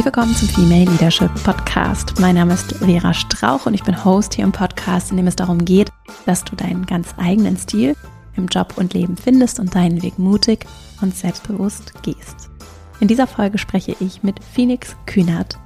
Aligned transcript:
Herzlich 0.00 0.14
willkommen 0.14 0.34
zum 0.34 0.48
Female 0.48 0.90
Leadership 0.92 1.30
Podcast. 1.44 2.18
Mein 2.20 2.36
Name 2.36 2.54
ist 2.54 2.72
Vera 2.76 3.12
Strauch 3.12 3.66
und 3.66 3.74
ich 3.74 3.82
bin 3.82 4.02
Host 4.02 4.32
hier 4.32 4.44
im 4.44 4.50
Podcast, 4.50 5.10
in 5.10 5.18
dem 5.18 5.26
es 5.26 5.36
darum 5.36 5.62
geht, 5.62 5.90
dass 6.24 6.42
du 6.42 6.56
deinen 6.56 6.86
ganz 6.86 7.08
eigenen 7.18 7.58
Stil 7.58 7.94
im 8.34 8.46
Job 8.46 8.72
und 8.78 8.94
Leben 8.94 9.18
findest 9.18 9.60
und 9.60 9.74
deinen 9.74 10.00
Weg 10.00 10.18
mutig 10.18 10.64
und 11.02 11.14
selbstbewusst 11.14 12.02
gehst. 12.02 12.48
In 13.00 13.08
dieser 13.08 13.26
Folge 13.26 13.58
spreche 13.58 13.94
ich 14.00 14.22
mit 14.22 14.42
Phoenix 14.42 14.96
Kühnert. 15.04 15.58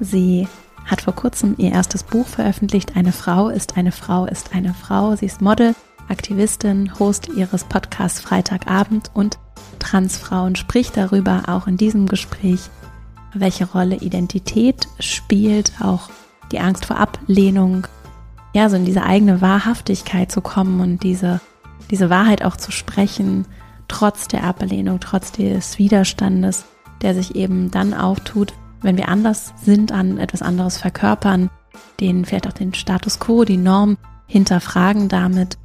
Sie 0.00 0.48
hat 0.86 1.02
vor 1.02 1.14
kurzem 1.14 1.54
ihr 1.58 1.72
erstes 1.72 2.02
Buch 2.02 2.26
veröffentlicht. 2.26 2.96
Eine 2.96 3.12
Frau 3.12 3.50
ist 3.50 3.76
eine 3.76 3.92
Frau 3.92 4.24
ist 4.24 4.54
eine 4.54 4.72
Frau. 4.72 5.16
Sie 5.16 5.26
ist 5.26 5.42
Model, 5.42 5.74
Aktivistin, 6.08 6.98
Host 6.98 7.28
ihres 7.28 7.64
Podcasts 7.64 8.20
Freitagabend 8.20 9.10
und 9.12 9.38
Transfrauen 9.80 10.56
spricht 10.56 10.96
darüber 10.96 11.42
auch 11.48 11.66
in 11.66 11.76
diesem 11.76 12.06
Gespräch, 12.06 12.70
welche 13.34 13.66
Rolle 13.66 13.96
Identität 13.96 14.88
spielt, 14.98 15.72
auch 15.80 16.10
die 16.50 16.60
Angst 16.60 16.84
vor 16.84 16.98
Ablehnung, 16.98 17.86
ja, 18.54 18.68
so 18.68 18.76
in 18.76 18.84
diese 18.84 19.02
eigene 19.02 19.40
Wahrhaftigkeit 19.40 20.30
zu 20.30 20.40
kommen 20.42 20.80
und 20.80 21.02
diese, 21.02 21.40
diese 21.90 22.10
Wahrheit 22.10 22.44
auch 22.44 22.56
zu 22.56 22.70
sprechen, 22.70 23.46
trotz 23.88 24.28
der 24.28 24.44
Ablehnung, 24.44 25.00
trotz 25.00 25.32
des 25.32 25.78
Widerstandes, 25.78 26.64
der 27.00 27.14
sich 27.14 27.34
eben 27.34 27.70
dann 27.70 27.94
auftut, 27.94 28.52
wenn 28.82 28.96
wir 28.96 29.08
anders 29.08 29.54
sind, 29.62 29.92
an 29.92 30.18
etwas 30.18 30.42
anderes 30.42 30.76
verkörpern, 30.76 31.50
den 32.00 32.24
vielleicht 32.24 32.48
auch 32.48 32.52
den 32.52 32.74
Status 32.74 33.18
quo, 33.18 33.44
die 33.44 33.56
Norm 33.56 33.96
hinterfragen 34.26 35.08
damit. 35.08 35.56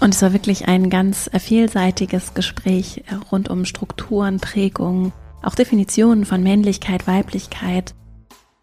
Und 0.00 0.14
es 0.14 0.22
war 0.22 0.32
wirklich 0.32 0.68
ein 0.68 0.90
ganz 0.90 1.30
vielseitiges 1.38 2.34
Gespräch 2.34 3.04
rund 3.30 3.48
um 3.48 3.64
Strukturen, 3.64 4.38
Prägungen, 4.38 5.12
auch 5.46 5.54
Definitionen 5.54 6.24
von 6.24 6.42
Männlichkeit, 6.42 7.06
Weiblichkeit 7.06 7.94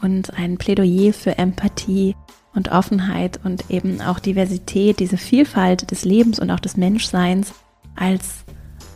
und 0.02 0.34
ein 0.38 0.58
Plädoyer 0.58 1.14
für 1.14 1.38
Empathie 1.38 2.16
und 2.54 2.72
Offenheit 2.72 3.40
und 3.44 3.70
eben 3.70 4.02
auch 4.02 4.20
Diversität, 4.20 5.00
diese 5.00 5.18
Vielfalt 5.18 5.92
des 5.92 6.04
Lebens 6.04 6.40
und 6.40 6.52
auch 6.52 6.59
des 6.59 6.78
Menschseins 6.78 7.54
als 7.96 8.46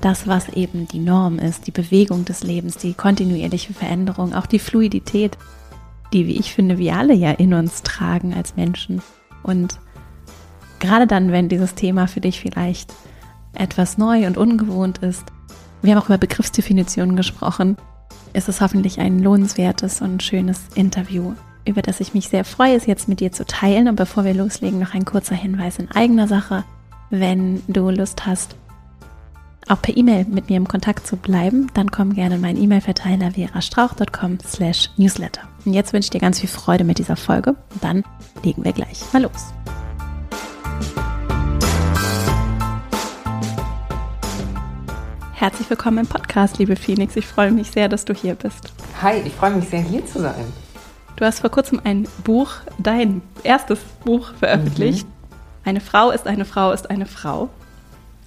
das, 0.02 0.28
was 0.28 0.50
eben 0.50 0.88
die 0.88 1.00
Norm 1.00 1.40
ist, 1.40 1.68
die 1.68 1.72
Bewegung 1.72 2.26
des 2.26 2.44
Lebens, 2.44 2.78
die 2.78 2.94
kontinuierliche 2.94 3.74
Veränderung, 3.74 4.34
auch 4.34 4.46
die 4.46 4.60
Fluidität, 4.60 5.38
die, 6.14 6.28
wie 6.28 6.38
ich 6.38 6.54
finde, 6.54 6.78
wir 6.78 6.96
alle 6.96 7.14
ja 7.14 7.32
in 7.32 7.54
uns 7.54 7.82
tragen 7.82 8.34
als 8.34 8.56
Menschen. 8.56 9.02
Und 9.42 9.80
gerade 10.80 11.08
dann, 11.08 11.32
wenn 11.32 11.50
dieses 11.50 11.76
Thema 11.76 12.08
für 12.08 12.22
dich 12.22 12.40
vielleicht 12.40 12.94
etwas 13.54 13.98
neu 13.98 14.28
und 14.28 14.38
ungewohnt 14.38 15.00
ist, 15.00 15.26
wir 15.86 15.96
haben 15.96 16.02
auch 16.02 16.08
über 16.08 16.18
Begriffsdefinitionen 16.18 17.16
gesprochen, 17.16 17.78
ist 18.34 18.50
es 18.50 18.62
hoffentlich 18.62 19.00
ein 19.00 19.20
lohnenswertes 19.20 20.02
und 20.02 20.24
schönes 20.24 20.62
Interview, 20.76 21.34
über 21.66 21.82
das 21.82 22.00
ich 22.00 22.14
mich 22.14 22.30
sehr 22.30 22.44
freue, 22.44 22.76
es 22.76 22.86
jetzt 22.86 23.08
mit 23.08 23.20
dir 23.20 23.32
zu 23.32 23.46
teilen. 23.46 23.88
Und 23.88 23.96
bevor 23.96 24.26
wir 24.26 24.34
loslegen, 24.34 24.80
noch 24.80 24.94
ein 24.94 25.06
kurzer 25.06 25.36
Hinweis 25.36 25.80
in 25.80 25.92
eigener 25.92 26.28
Sache. 26.28 26.64
Wenn 27.10 27.62
du 27.68 27.90
Lust 27.90 28.26
hast, 28.26 28.56
auch 29.68 29.82
per 29.82 29.96
E-Mail 29.96 30.26
mit 30.26 30.50
mir 30.50 30.58
im 30.58 30.68
Kontakt 30.68 31.08
zu 31.08 31.18
bleiben, 31.18 31.68
dann 31.74 31.90
komm 31.90 32.14
gerne 32.14 32.36
in 32.36 32.42
meinen 32.42 32.62
E-Mail-Verteiler 32.62 33.32
verastrauch.com 33.32 34.40
slash 34.46 34.92
newsletter. 34.98 35.42
Und 35.66 35.74
jetzt 35.74 35.94
wünsche 35.94 36.08
ich 36.08 36.12
dir 36.12 36.22
ganz 36.22 36.40
viel 36.40 36.50
Freude 36.50 36.84
mit 36.84 37.00
dieser 37.00 37.16
Folge 37.16 37.56
dann 37.82 38.04
legen 38.44 38.64
wir 38.64 38.74
gleich 38.74 39.02
mal 39.12 39.24
los. 39.24 39.54
Herzlich 45.38 45.70
willkommen 45.70 45.98
im 45.98 46.08
Podcast, 46.08 46.60
liebe 46.60 46.78
Phoenix. 46.78 47.18
Ich 47.18 47.28
freue 47.28 47.52
mich 47.52 47.70
sehr, 47.70 47.90
dass 47.90 48.06
du 48.06 48.14
hier 48.14 48.36
bist. 48.36 48.72
Hi, 49.02 49.18
ich 49.18 49.34
freue 49.34 49.52
mich 49.52 49.68
sehr, 49.68 49.82
hier 49.82 50.06
zu 50.06 50.22
sein. 50.22 50.46
Du 51.18 51.26
hast 51.26 51.42
vor 51.42 51.50
kurzem 51.50 51.82
ein 51.84 52.08
Buch, 52.24 52.54
dein 52.78 53.22
erstes 53.44 53.80
Buch 54.06 54.34
veröffentlicht. 54.36 55.06
Mhm. 55.06 55.38
Eine 55.66 55.82
Frau 55.82 56.12
ist 56.12 56.26
eine 56.26 56.46
Frau 56.46 56.72
ist 56.72 56.90
eine 56.90 57.06
Frau. 57.06 57.50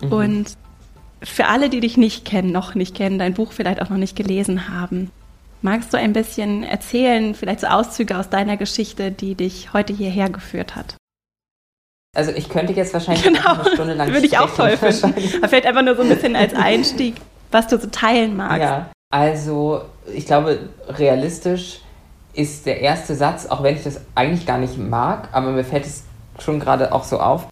Mhm. 0.02 0.12
Und 0.12 0.58
für 1.22 1.46
alle, 1.46 1.70
die 1.70 1.80
dich 1.80 1.96
nicht 1.96 2.26
kennen, 2.26 2.52
noch 2.52 2.74
nicht 2.74 2.94
kennen, 2.94 3.18
dein 3.18 3.32
Buch 3.32 3.52
vielleicht 3.52 3.80
auch 3.80 3.88
noch 3.88 3.96
nicht 3.96 4.14
gelesen 4.14 4.68
haben, 4.68 5.10
magst 5.62 5.94
du 5.94 5.96
ein 5.96 6.12
bisschen 6.12 6.62
erzählen, 6.62 7.34
vielleicht 7.34 7.60
so 7.60 7.68
Auszüge 7.68 8.18
aus 8.18 8.28
deiner 8.28 8.58
Geschichte, 8.58 9.10
die 9.12 9.34
dich 9.34 9.72
heute 9.72 9.94
hierher 9.94 10.28
geführt 10.28 10.76
hat? 10.76 10.94
Also 12.16 12.32
ich 12.32 12.48
könnte 12.48 12.72
jetzt 12.72 12.92
wahrscheinlich 12.94 13.22
genau. 13.22 13.54
eine 13.54 13.70
Stunde 13.72 13.94
lang 13.94 14.12
Würde 14.12 14.26
ich 14.26 14.38
auch 14.38 14.50
toll 14.54 14.76
finden. 14.76 15.14
Aber 15.38 15.48
vielleicht 15.48 15.66
einfach 15.66 15.82
nur 15.82 15.96
so 15.96 16.02
ein 16.02 16.08
bisschen 16.08 16.36
als 16.36 16.54
Einstieg, 16.54 17.16
was 17.50 17.68
du 17.68 17.78
so 17.78 17.88
teilen 17.88 18.36
magst. 18.36 18.60
Ja, 18.60 18.90
also 19.10 19.82
ich 20.12 20.26
glaube, 20.26 20.68
realistisch 20.88 21.80
ist 22.32 22.66
der 22.66 22.80
erste 22.80 23.14
Satz, 23.14 23.46
auch 23.46 23.62
wenn 23.62 23.76
ich 23.76 23.84
das 23.84 24.00
eigentlich 24.14 24.46
gar 24.46 24.58
nicht 24.58 24.78
mag, 24.78 25.28
aber 25.32 25.50
mir 25.50 25.64
fällt 25.64 25.86
es 25.86 26.04
schon 26.38 26.60
gerade 26.60 26.92
auch 26.92 27.04
so 27.04 27.18
auf, 27.18 27.48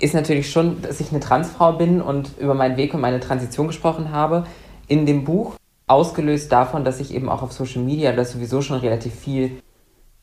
ist 0.00 0.14
natürlich 0.14 0.50
schon, 0.50 0.82
dass 0.82 1.00
ich 1.00 1.10
eine 1.10 1.20
Transfrau 1.20 1.72
bin 1.72 2.02
und 2.02 2.30
über 2.38 2.54
meinen 2.54 2.76
Weg 2.76 2.94
und 2.94 3.00
meine 3.00 3.20
Transition 3.20 3.68
gesprochen 3.68 4.10
habe. 4.10 4.44
In 4.88 5.06
dem 5.06 5.24
Buch, 5.24 5.54
ausgelöst 5.86 6.50
davon, 6.50 6.84
dass 6.84 7.00
ich 7.00 7.14
eben 7.14 7.28
auch 7.28 7.42
auf 7.42 7.52
Social 7.52 7.82
Media 7.82 8.12
das 8.12 8.32
sowieso 8.32 8.60
schon 8.62 8.78
relativ 8.78 9.14
viel 9.14 9.62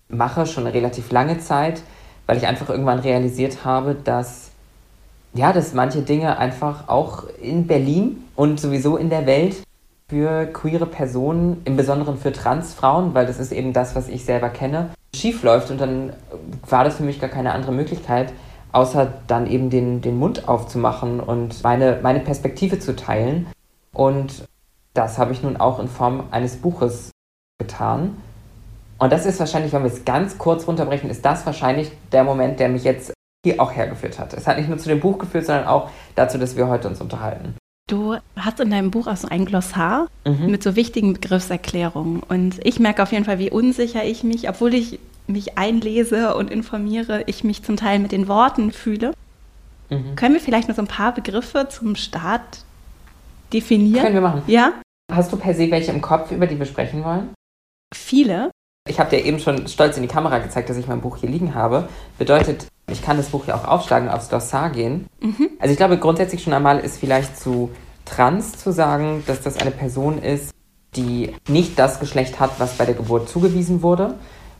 mache, 0.10 0.46
schon 0.46 0.66
eine 0.66 0.74
relativ 0.74 1.12
lange 1.12 1.40
Zeit 1.40 1.82
weil 2.32 2.38
ich 2.38 2.48
einfach 2.48 2.70
irgendwann 2.70 3.00
realisiert 3.00 3.66
habe, 3.66 3.94
dass 3.94 4.52
ja, 5.34 5.52
dass 5.52 5.74
manche 5.74 6.02
Dinge 6.02 6.38
einfach 6.38 6.88
auch 6.88 7.26
in 7.42 7.68
Berlin 7.68 8.24
und 8.38 8.58
sowieso 8.58 8.96
in 8.96 9.10
der 9.10 9.26
Welt 9.26 9.58
für 10.08 10.46
queere 10.46 10.86
Personen, 10.86 11.62
im 11.66 11.76
Besonderen 11.76 12.18
für 12.18 12.32
Transfrauen, 12.32 13.14
weil 13.14 13.26
das 13.26 13.38
ist 13.38 13.52
eben 13.52 13.74
das, 13.74 13.98
was 13.98 14.08
ich 14.08 14.24
selber 14.24 14.48
kenne, 14.48 14.92
schief 15.14 15.44
läuft. 15.44 15.72
Und 15.72 15.82
dann 15.82 16.14
war 16.70 16.86
das 16.86 16.96
für 16.96 17.04
mich 17.04 17.20
gar 17.20 17.30
keine 17.30 17.52
andere 17.52 17.74
Möglichkeit, 17.74 18.32
außer 18.72 19.12
dann 19.28 19.46
eben 19.46 19.70
den, 19.70 20.00
den 20.00 20.18
Mund 20.18 20.48
aufzumachen 20.48 21.20
und 21.20 21.62
meine, 21.64 22.00
meine 22.02 22.22
Perspektive 22.22 22.80
zu 22.80 22.96
teilen. 22.96 23.48
Und 23.92 24.46
das 24.94 25.18
habe 25.18 25.34
ich 25.34 25.44
nun 25.44 25.58
auch 25.58 25.80
in 25.80 25.90
Form 25.90 26.24
eines 26.32 26.56
Buches 26.56 27.12
getan. 27.60 28.16
Und 29.02 29.12
das 29.12 29.26
ist 29.26 29.40
wahrscheinlich, 29.40 29.74
wenn 29.74 29.82
wir 29.82 29.92
es 29.92 30.06
ganz 30.06 30.38
kurz 30.38 30.68
runterbrechen, 30.68 31.10
ist 31.10 31.26
das 31.26 31.44
wahrscheinlich 31.48 31.92
der 32.12 32.24
Moment, 32.24 32.60
der 32.60 32.70
mich 32.70 32.84
jetzt 32.84 33.12
hier 33.44 33.60
auch 33.60 33.72
hergeführt 33.72 34.20
hat. 34.20 34.32
Es 34.34 34.46
hat 34.46 34.58
nicht 34.58 34.70
nur 34.70 34.78
zu 34.78 34.90
dem 34.90 35.00
Buch 35.00 35.18
geführt, 35.18 35.48
sondern 35.48 35.66
auch 35.66 35.90
dazu, 36.14 36.38
dass 36.38 36.56
wir 36.56 36.68
heute 36.68 36.88
uns 36.88 37.02
unterhalten. 37.02 37.56
Du 37.90 38.16
hast 38.36 38.60
in 38.60 38.70
deinem 38.70 38.92
Buch 38.92 39.08
auch 39.08 39.18
so 39.18 39.28
ein 39.28 39.46
Glossar 39.46 40.08
mhm. 40.24 40.52
mit 40.52 40.62
so 40.62 40.76
wichtigen 40.76 41.14
Begriffserklärungen. 41.14 42.22
Und 42.22 42.64
ich 42.64 42.80
merke 42.80 43.02
auf 43.02 43.12
jeden 43.12 43.26
Fall, 43.26 43.40
wie 43.40 43.50
unsicher 43.50 44.04
ich 44.04 44.24
mich, 44.24 44.48
obwohl 44.48 44.76
ich 44.76 45.00
mich 45.26 45.58
einlese 45.58 46.36
und 46.36 46.52
informiere, 46.52 47.24
ich 47.26 47.44
mich 47.44 47.64
zum 47.64 47.78
Teil 47.78 47.98
mit 47.98 48.12
den 48.12 48.28
Worten 48.28 48.72
fühle. 48.72 49.14
Mhm. 49.90 50.16
Können 50.16 50.36
wir 50.36 50.42
vielleicht 50.42 50.70
noch 50.70 50.76
so 50.76 50.82
ein 50.84 50.88
paar 50.88 51.16
Begriffe 51.16 51.68
zum 51.70 51.96
Start 51.96 52.66
definieren? 53.52 54.04
Können 54.04 54.14
wir 54.14 54.22
machen. 54.22 54.44
Ja? 54.46 54.74
Hast 55.12 55.34
du 55.34 55.38
per 55.38 55.56
se 55.56 55.72
welche 55.72 55.92
im 55.92 56.02
Kopf, 56.02 56.32
über 56.32 56.46
die 56.46 56.60
wir 56.60 56.68
sprechen 56.68 57.04
wollen? 57.04 57.34
Viele. 57.96 58.52
Ich 58.90 59.00
habe 59.00 59.12
dir 59.12 59.24
eben 59.24 59.40
schon 59.40 59.68
stolz 59.68 59.96
in 59.96 60.02
die 60.02 60.10
Kamera 60.10 60.40
gezeigt, 60.40 60.70
dass 60.70 60.78
ich 60.78 60.88
mein 60.88 61.02
Buch 61.02 61.18
hier 61.18 61.30
liegen 61.30 61.54
habe. 61.54 61.88
Bedeutet, 62.18 62.66
ich 62.92 63.02
kann 63.04 63.18
das 63.18 63.30
Buch 63.30 63.46
ja 63.46 63.56
auch 63.56 63.66
aufschlagen, 63.66 64.10
aufs 64.10 64.28
Dossar 64.28 64.72
gehen. 64.72 65.08
Mhm. 65.22 65.50
Also 65.60 65.72
ich 65.72 65.78
glaube, 65.78 65.98
grundsätzlich 65.98 66.44
schon 66.44 66.54
einmal 66.54 66.80
ist 66.80 66.98
vielleicht 66.98 67.40
zu 67.40 67.70
trans 68.06 68.54
zu 68.58 68.74
sagen, 68.74 69.24
dass 69.28 69.42
das 69.42 69.58
eine 69.58 69.72
Person 69.72 70.22
ist, 70.22 70.52
die 70.96 71.34
nicht 71.48 71.78
das 71.78 72.00
Geschlecht 72.00 72.40
hat, 72.40 72.60
was 72.60 72.78
bei 72.78 72.86
der 72.86 72.96
Geburt 72.96 73.30
zugewiesen 73.30 73.84
wurde. 73.84 74.16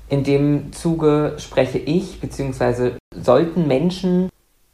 In 0.08 0.24
dem 0.24 0.72
Zuge 0.72 1.36
spreche 1.38 1.80
ich, 1.80 2.22
beziehungsweise 2.22 2.98
sollten 3.16 3.68
Menschen 3.68 4.30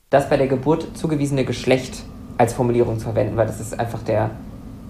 das 0.10 0.30
bei 0.30 0.38
der 0.38 0.48
Geburt 0.48 0.98
zugewiesene 0.98 1.45
Geschlecht 1.45 2.04
als 2.38 2.54
Formulierung 2.54 3.00
verwenden, 3.00 3.38
weil 3.38 3.48
das 3.48 3.60
ist 3.60 3.80
einfach 3.80 4.04
der, 4.04 4.31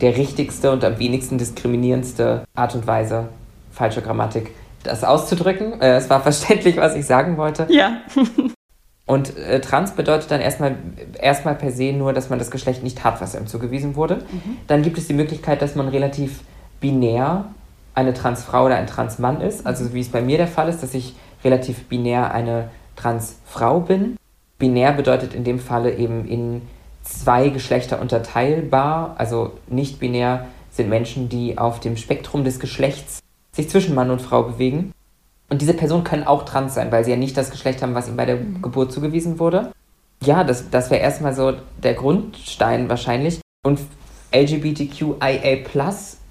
der 0.02 0.18
richtigste 0.18 0.72
und 0.72 0.84
am 0.84 1.00
wenigsten 1.00 1.38
diskriminierendste 1.38 2.44
Art 2.56 2.76
und 2.76 2.88
Weise, 2.88 3.30
falsche 3.78 4.02
Grammatik, 4.02 4.52
das 4.84 5.04
auszudrücken. 5.04 5.80
Äh, 5.82 5.98
es 5.98 6.10
war 6.10 6.22
verständlich, 6.30 6.78
was 6.78 6.96
ich 6.96 7.06
sagen 7.06 7.38
wollte. 7.38 7.68
Ja. 7.70 8.02
Und 9.06 9.38
äh, 9.38 9.62
trans 9.62 9.92
bedeutet 9.92 10.32
dann 10.32 10.42
erstmal, 10.42 10.76
erstmal 11.18 11.56
per 11.56 11.72
se 11.72 11.94
nur, 11.94 12.12
dass 12.12 12.30
man 12.30 12.40
das 12.40 12.52
Geschlecht 12.52 12.84
nicht 12.84 13.06
hat, 13.06 13.22
was 13.22 13.36
einem 13.36 13.48
zugewiesen 13.48 13.96
wurde. 13.96 14.16
Mhm. 14.16 14.58
Dann 14.68 14.82
gibt 14.82 14.98
es 14.98 15.08
die 15.08 15.14
Möglichkeit, 15.14 15.62
dass 15.62 15.76
man 15.76 15.88
relativ 15.88 16.42
binär 16.82 17.46
eine 17.94 18.14
Transfrau 18.14 18.66
oder 18.66 18.76
ein 18.76 18.88
Transmann 18.88 19.40
ist. 19.40 19.66
Also 19.66 19.94
wie 19.94 20.02
es 20.02 20.10
bei 20.10 20.22
mir 20.22 20.38
der 20.38 20.48
Fall 20.48 20.68
ist, 20.68 20.84
dass 20.84 20.94
ich 20.94 21.16
relativ 21.44 21.86
binär 21.86 22.32
eine 22.34 22.70
Transfrau 22.98 23.80
bin. 23.80 24.18
Binär 24.60 24.92
bedeutet 24.92 25.34
in 25.34 25.46
dem 25.46 25.60
Falle 25.60 25.96
eben 25.96 26.28
in 26.28 26.62
zwei 27.04 27.48
Geschlechter 27.48 28.02
unterteilbar. 28.02 29.16
Also 29.18 29.54
nicht 29.68 30.00
binär 30.00 30.48
sind 30.70 30.90
Menschen, 30.90 31.30
die 31.30 31.58
auf 31.58 31.80
dem 31.80 31.96
Spektrum 31.96 32.44
des 32.44 32.60
Geschlechts 32.60 33.20
sich 33.58 33.70
zwischen 33.70 33.96
Mann 33.96 34.12
und 34.12 34.22
Frau 34.22 34.44
bewegen. 34.44 34.94
Und 35.50 35.62
diese 35.62 35.74
Personen 35.74 36.04
können 36.04 36.26
auch 36.26 36.46
trans 36.46 36.76
sein, 36.76 36.92
weil 36.92 37.04
sie 37.04 37.12
ja 37.12 37.18
nicht 37.18 37.36
das 37.36 37.52
Geschlecht 37.52 37.82
haben, 37.82 37.96
was 37.96 38.08
ihnen 38.08 38.18
bei 38.18 38.26
der 38.26 38.38
mhm. 38.38 38.62
Geburt 38.62 38.92
zugewiesen 38.92 39.40
wurde. 39.40 39.72
Ja, 40.24 40.44
das, 40.44 40.70
das 40.70 40.90
wäre 40.90 41.02
erstmal 41.02 41.34
so 41.34 41.54
der 41.84 41.94
Grundstein 41.94 42.90
wahrscheinlich. 42.90 43.40
Und 43.66 43.80
LGBTQIA 44.34 45.64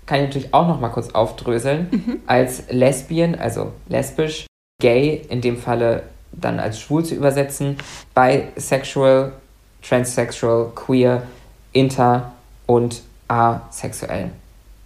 kann 0.06 0.20
ich 0.20 0.26
natürlich 0.26 0.54
auch 0.54 0.68
noch 0.68 0.80
mal 0.80 0.88
kurz 0.90 1.10
aufdröseln. 1.10 1.88
Mhm. 1.90 2.20
Als 2.26 2.64
Lesbien, 2.70 3.34
also 3.34 3.72
lesbisch, 3.88 4.46
gay, 4.80 5.22
in 5.28 5.40
dem 5.40 5.56
Falle 5.56 6.04
dann 6.32 6.60
als 6.60 6.78
schwul 6.78 7.04
zu 7.04 7.14
übersetzen, 7.14 7.78
bisexual, 8.14 9.32
transsexual, 9.82 10.70
queer, 10.74 11.22
inter 11.72 12.32
und 12.66 13.02
asexuell. 13.28 14.30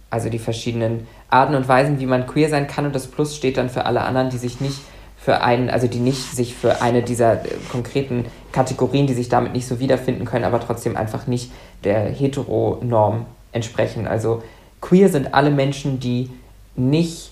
Also 0.09 0.29
die 0.29 0.39
verschiedenen 0.39 1.07
Arten 1.31 1.55
und 1.55 1.67
Weisen, 1.67 1.99
wie 1.99 2.05
man 2.05 2.27
queer 2.27 2.49
sein 2.49 2.67
kann 2.67 2.85
und 2.85 2.93
das 2.93 3.07
Plus 3.07 3.35
steht 3.35 3.57
dann 3.57 3.69
für 3.69 3.85
alle 3.85 4.01
anderen, 4.01 4.29
die 4.29 4.37
sich 4.37 4.61
nicht 4.61 4.77
für 5.17 5.41
einen, 5.41 5.69
also 5.69 5.87
die 5.87 5.99
nicht 5.99 6.35
sich 6.35 6.55
für 6.55 6.81
eine 6.81 7.03
dieser 7.03 7.45
äh, 7.45 7.49
konkreten 7.71 8.25
Kategorien, 8.51 9.05
die 9.05 9.13
sich 9.13 9.29
damit 9.29 9.53
nicht 9.53 9.67
so 9.67 9.79
wiederfinden 9.79 10.25
können, 10.25 10.45
aber 10.45 10.59
trotzdem 10.59 10.97
einfach 10.97 11.27
nicht 11.27 11.51
der 11.83 12.09
Heteronorm 12.09 13.25
entsprechen. 13.51 14.07
Also 14.07 14.41
queer 14.81 15.09
sind 15.09 15.33
alle 15.33 15.51
Menschen, 15.51 15.99
die 15.99 16.29
nicht 16.75 17.31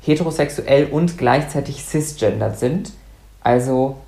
heterosexuell 0.00 0.86
und 0.86 1.18
gleichzeitig 1.18 1.84
cisgendered 1.84 2.58
sind. 2.58 2.92
Also 3.42 3.98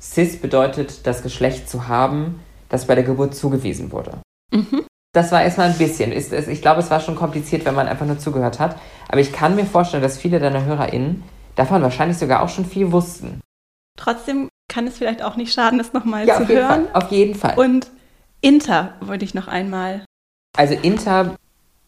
cis 0.00 0.40
bedeutet 0.40 1.06
das 1.06 1.22
Geschlecht 1.22 1.68
zu 1.68 1.86
haben, 1.86 2.40
das 2.68 2.86
bei 2.86 2.94
der 2.96 3.04
Geburt 3.04 3.34
zugewiesen 3.34 3.92
wurde. 3.92 4.18
Mhm. 4.52 4.85
Das 5.16 5.32
war 5.32 5.42
erstmal 5.42 5.70
ein 5.70 5.78
bisschen. 5.78 6.12
Ich 6.12 6.60
glaube, 6.60 6.80
es 6.80 6.90
war 6.90 7.00
schon 7.00 7.16
kompliziert, 7.16 7.64
wenn 7.64 7.74
man 7.74 7.88
einfach 7.88 8.04
nur 8.04 8.18
zugehört 8.18 8.60
hat. 8.60 8.76
Aber 9.08 9.18
ich 9.18 9.32
kann 9.32 9.56
mir 9.56 9.64
vorstellen, 9.64 10.02
dass 10.02 10.18
viele 10.18 10.40
deiner 10.40 10.66
HörerInnen 10.66 11.22
davon 11.54 11.80
wahrscheinlich 11.80 12.18
sogar 12.18 12.42
auch 12.42 12.50
schon 12.50 12.66
viel 12.66 12.92
wussten. 12.92 13.40
Trotzdem 13.96 14.50
kann 14.68 14.86
es 14.86 14.98
vielleicht 14.98 15.22
auch 15.22 15.36
nicht 15.36 15.54
schaden, 15.54 15.78
das 15.78 15.94
nochmal 15.94 16.26
ja, 16.26 16.36
zu 16.36 16.46
hören. 16.46 16.88
Fall, 16.88 17.02
auf 17.02 17.10
jeden 17.10 17.34
Fall. 17.34 17.58
Und 17.58 17.86
Inter 18.42 18.92
wollte 19.00 19.24
ich 19.24 19.32
noch 19.32 19.48
einmal. 19.48 20.04
Also 20.54 20.74
Inter, 20.74 21.36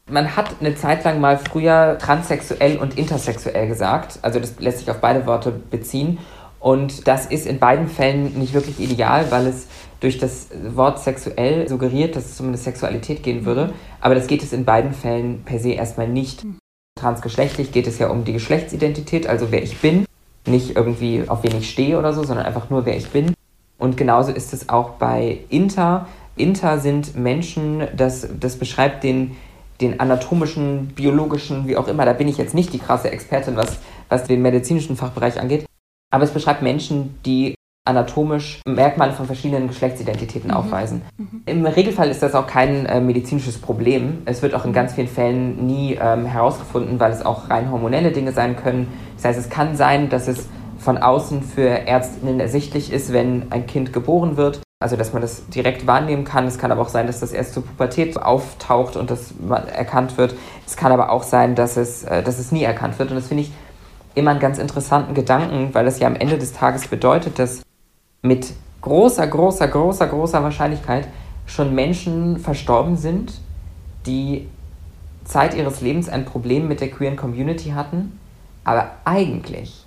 man 0.08 0.34
hat 0.34 0.46
eine 0.60 0.74
Zeit 0.74 1.04
lang 1.04 1.20
mal 1.20 1.36
früher 1.36 1.98
transsexuell 2.00 2.78
und 2.78 2.96
intersexuell 2.96 3.68
gesagt. 3.68 4.20
Also 4.22 4.40
das 4.40 4.58
lässt 4.58 4.78
sich 4.78 4.90
auf 4.90 5.02
beide 5.02 5.26
Worte 5.26 5.50
beziehen. 5.50 6.18
Und 6.60 7.06
das 7.06 7.26
ist 7.26 7.46
in 7.46 7.58
beiden 7.58 7.88
Fällen 7.88 8.38
nicht 8.38 8.54
wirklich 8.54 8.80
ideal, 8.80 9.30
weil 9.30 9.46
es 9.46 9.66
durch 10.00 10.18
das 10.18 10.48
Wort 10.74 11.00
sexuell 11.00 11.68
suggeriert, 11.68 12.16
dass 12.16 12.30
es 12.30 12.40
um 12.40 12.48
eine 12.48 12.56
Sexualität 12.56 13.22
gehen 13.22 13.44
würde. 13.44 13.72
Aber 14.00 14.14
das 14.14 14.26
geht 14.26 14.42
es 14.42 14.52
in 14.52 14.64
beiden 14.64 14.92
Fällen 14.92 15.42
per 15.44 15.58
se 15.58 15.72
erstmal 15.72 16.08
nicht. 16.08 16.44
Transgeschlechtlich 16.98 17.72
geht 17.72 17.86
es 17.86 17.98
ja 17.98 18.08
um 18.08 18.24
die 18.24 18.32
Geschlechtsidentität, 18.32 19.26
also 19.26 19.50
wer 19.50 19.62
ich 19.62 19.78
bin, 19.78 20.04
nicht 20.46 20.76
irgendwie 20.76 21.24
auf 21.28 21.42
wen 21.42 21.56
ich 21.56 21.70
stehe 21.70 21.98
oder 21.98 22.12
so, 22.12 22.24
sondern 22.24 22.46
einfach 22.46 22.70
nur 22.70 22.86
wer 22.86 22.96
ich 22.96 23.08
bin. 23.10 23.34
Und 23.78 23.96
genauso 23.96 24.32
ist 24.32 24.52
es 24.52 24.68
auch 24.68 24.90
bei 24.90 25.40
Inter. 25.48 26.08
Inter 26.36 26.78
sind 26.78 27.16
Menschen, 27.16 27.86
das, 27.96 28.28
das 28.38 28.56
beschreibt 28.56 29.04
den, 29.04 29.36
den 29.80 30.00
anatomischen, 30.00 30.88
biologischen, 30.88 31.68
wie 31.68 31.76
auch 31.76 31.86
immer, 31.86 32.04
da 32.04 32.12
bin 32.12 32.28
ich 32.28 32.38
jetzt 32.38 32.54
nicht 32.54 32.72
die 32.72 32.78
krasse 32.78 33.10
Expertin, 33.10 33.56
was, 33.56 33.78
was 34.08 34.24
den 34.24 34.42
medizinischen 34.42 34.96
Fachbereich 34.96 35.40
angeht, 35.40 35.66
aber 36.10 36.24
es 36.24 36.32
beschreibt 36.32 36.62
Menschen, 36.62 37.18
die 37.24 37.54
anatomisch 37.88 38.60
Merkmale 38.66 39.12
von 39.12 39.26
verschiedenen 39.26 39.68
Geschlechtsidentitäten 39.68 40.50
mhm. 40.50 40.56
aufweisen. 40.56 41.02
Mhm. 41.16 41.42
Im 41.46 41.66
Regelfall 41.66 42.10
ist 42.10 42.22
das 42.22 42.34
auch 42.34 42.46
kein 42.46 42.86
äh, 42.86 43.00
medizinisches 43.00 43.58
Problem. 43.58 44.18
Es 44.26 44.42
wird 44.42 44.54
auch 44.54 44.64
in 44.64 44.72
ganz 44.72 44.92
vielen 44.94 45.08
Fällen 45.08 45.66
nie 45.66 45.98
ähm, 46.00 46.26
herausgefunden, 46.26 47.00
weil 47.00 47.12
es 47.12 47.24
auch 47.24 47.50
rein 47.50 47.70
hormonelle 47.70 48.12
Dinge 48.12 48.32
sein 48.32 48.56
können. 48.56 48.88
Das 49.16 49.24
heißt, 49.24 49.38
es 49.38 49.48
kann 49.48 49.76
sein, 49.76 50.10
dass 50.10 50.28
es 50.28 50.48
von 50.78 50.98
außen 50.98 51.42
für 51.42 51.68
Ärztinnen 51.68 52.38
ersichtlich 52.38 52.92
ist, 52.92 53.12
wenn 53.12 53.50
ein 53.50 53.66
Kind 53.66 53.92
geboren 53.92 54.36
wird. 54.36 54.60
Also, 54.80 54.94
dass 54.94 55.12
man 55.12 55.22
das 55.22 55.48
direkt 55.48 55.88
wahrnehmen 55.88 56.22
kann. 56.22 56.46
Es 56.46 56.56
kann 56.56 56.70
aber 56.70 56.82
auch 56.82 56.88
sein, 56.88 57.08
dass 57.08 57.18
das 57.18 57.32
erst 57.32 57.52
zur 57.52 57.64
Pubertät 57.64 58.16
auftaucht 58.16 58.94
und 58.94 59.10
das 59.10 59.34
erkannt 59.74 60.16
wird. 60.16 60.36
Es 60.64 60.76
kann 60.76 60.92
aber 60.92 61.10
auch 61.10 61.24
sein, 61.24 61.56
dass 61.56 61.76
es, 61.76 62.04
äh, 62.04 62.22
dass 62.22 62.38
es 62.38 62.52
nie 62.52 62.62
erkannt 62.62 62.96
wird. 63.00 63.10
Und 63.10 63.16
das 63.16 63.26
finde 63.26 63.42
ich 63.42 63.52
immer 64.14 64.32
einen 64.32 64.40
ganz 64.40 64.58
interessanten 64.58 65.14
Gedanken, 65.14 65.70
weil 65.72 65.84
das 65.84 65.98
ja 65.98 66.06
am 66.06 66.14
Ende 66.14 66.38
des 66.38 66.52
Tages 66.52 66.86
bedeutet, 66.86 67.38
dass 67.38 67.62
mit 68.22 68.52
großer, 68.80 69.26
großer, 69.26 69.68
großer, 69.68 70.06
großer 70.06 70.42
Wahrscheinlichkeit 70.42 71.08
schon 71.46 71.74
Menschen 71.74 72.38
verstorben 72.38 72.96
sind, 72.96 73.40
die 74.06 74.48
Zeit 75.24 75.54
ihres 75.54 75.80
Lebens 75.80 76.08
ein 76.08 76.24
Problem 76.24 76.68
mit 76.68 76.80
der 76.80 76.90
queeren 76.90 77.16
Community 77.16 77.70
hatten, 77.70 78.18
aber 78.64 78.92
eigentlich, 79.04 79.84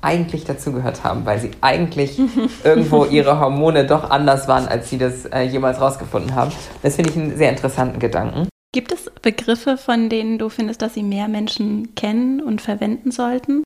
eigentlich 0.00 0.44
dazugehört 0.44 1.04
haben, 1.04 1.24
weil 1.24 1.38
sie 1.38 1.50
eigentlich 1.60 2.20
irgendwo 2.64 3.04
ihre 3.04 3.38
Hormone 3.38 3.86
doch 3.86 4.10
anders 4.10 4.48
waren, 4.48 4.66
als 4.66 4.90
sie 4.90 4.98
das 4.98 5.26
äh, 5.26 5.42
jemals 5.42 5.80
rausgefunden 5.80 6.34
haben. 6.34 6.52
Das 6.82 6.96
finde 6.96 7.10
ich 7.10 7.16
einen 7.16 7.36
sehr 7.36 7.50
interessanten 7.50 7.98
Gedanken. 7.98 8.48
Gibt 8.72 8.90
es 8.90 9.10
Begriffe, 9.20 9.76
von 9.76 10.08
denen 10.08 10.38
du 10.38 10.48
findest, 10.48 10.82
dass 10.82 10.94
sie 10.94 11.02
mehr 11.02 11.28
Menschen 11.28 11.94
kennen 11.94 12.40
und 12.40 12.60
verwenden 12.60 13.10
sollten? 13.10 13.62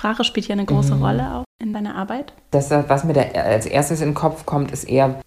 Sprache 0.00 0.24
spielt 0.24 0.48
ja 0.48 0.54
eine 0.54 0.64
große 0.64 0.94
mhm. 0.94 1.02
Rolle 1.02 1.34
auch 1.34 1.44
in 1.60 1.74
deiner 1.74 1.94
Arbeit. 1.94 2.32
Das, 2.52 2.70
was 2.70 3.04
mir 3.04 3.12
da 3.12 3.20
als 3.20 3.66
erstes 3.66 4.00
in 4.00 4.08
den 4.08 4.14
Kopf 4.14 4.46
kommt, 4.46 4.70
ist 4.70 4.84
eher 4.84 5.20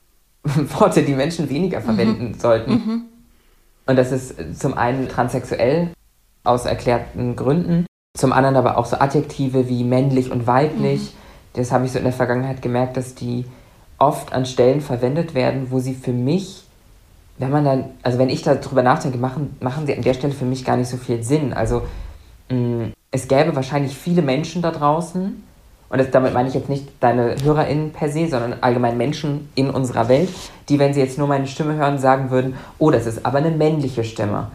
Worte, 0.43 1.03
die 1.03 1.13
Menschen 1.13 1.47
weniger 1.47 1.79
mhm. 1.79 1.83
verwenden 1.83 2.27
mhm. 2.29 2.39
sollten. 2.39 2.71
Mhm. 2.71 3.03
Und 3.85 3.95
das 3.97 4.11
ist 4.11 4.59
zum 4.59 4.75
einen 4.75 5.07
transsexuell 5.09 5.89
aus 6.43 6.65
erklärten 6.65 7.35
Gründen, 7.35 7.85
zum 8.17 8.33
anderen 8.33 8.55
aber 8.55 8.79
auch 8.79 8.87
so 8.87 8.97
Adjektive 8.97 9.69
wie 9.69 9.83
männlich 9.83 10.31
und 10.31 10.47
weiblich. 10.47 11.01
Mhm. 11.01 11.17
Das 11.53 11.71
habe 11.71 11.85
ich 11.85 11.91
so 11.91 11.99
in 11.99 12.05
der 12.05 12.13
Vergangenheit 12.13 12.63
gemerkt, 12.63 12.97
dass 12.97 13.13
die 13.13 13.45
oft 13.99 14.33
an 14.33 14.47
Stellen 14.47 14.81
verwendet 14.81 15.35
werden, 15.35 15.67
wo 15.69 15.77
sie 15.81 15.93
für 15.93 16.13
mich, 16.13 16.63
wenn 17.37 17.51
man 17.51 17.63
dann, 17.63 17.85
also 18.01 18.17
wenn 18.17 18.29
ich 18.29 18.41
darüber 18.41 18.81
nachdenke, 18.81 19.19
machen, 19.19 19.55
machen 19.59 19.85
sie 19.85 19.95
an 19.95 20.01
der 20.01 20.15
Stelle 20.15 20.33
für 20.33 20.45
mich 20.45 20.65
gar 20.65 20.77
nicht 20.77 20.89
so 20.89 20.97
viel 20.97 21.21
Sinn. 21.21 21.53
Also 21.53 21.83
es 23.11 23.27
gäbe 23.27 23.55
wahrscheinlich 23.55 23.95
viele 23.95 24.21
Menschen 24.21 24.61
da 24.61 24.71
draußen, 24.71 25.43
und 25.93 25.99
das, 25.99 26.09
damit 26.09 26.33
meine 26.33 26.49
ich 26.49 26.55
jetzt 26.55 26.69
nicht 26.69 26.87
deine 27.01 27.35
HörerInnen 27.43 27.91
per 27.91 28.09
se, 28.09 28.27
sondern 28.27 28.55
allgemein 28.61 28.97
Menschen 28.97 29.49
in 29.53 29.69
unserer 29.69 30.09
Welt, 30.09 30.29
die, 30.67 30.79
wenn 30.79 30.91
sie 30.91 30.99
jetzt 30.99 31.19
nur 31.19 31.27
meine 31.27 31.45
Stimme 31.45 31.75
hören, 31.75 31.99
sagen 31.99 32.31
würden, 32.31 32.55
oh, 32.79 32.89
das 32.89 33.05
ist 33.05 33.23
aber 33.23 33.37
eine 33.37 33.51
männliche 33.51 34.03
Stimme. 34.03 34.47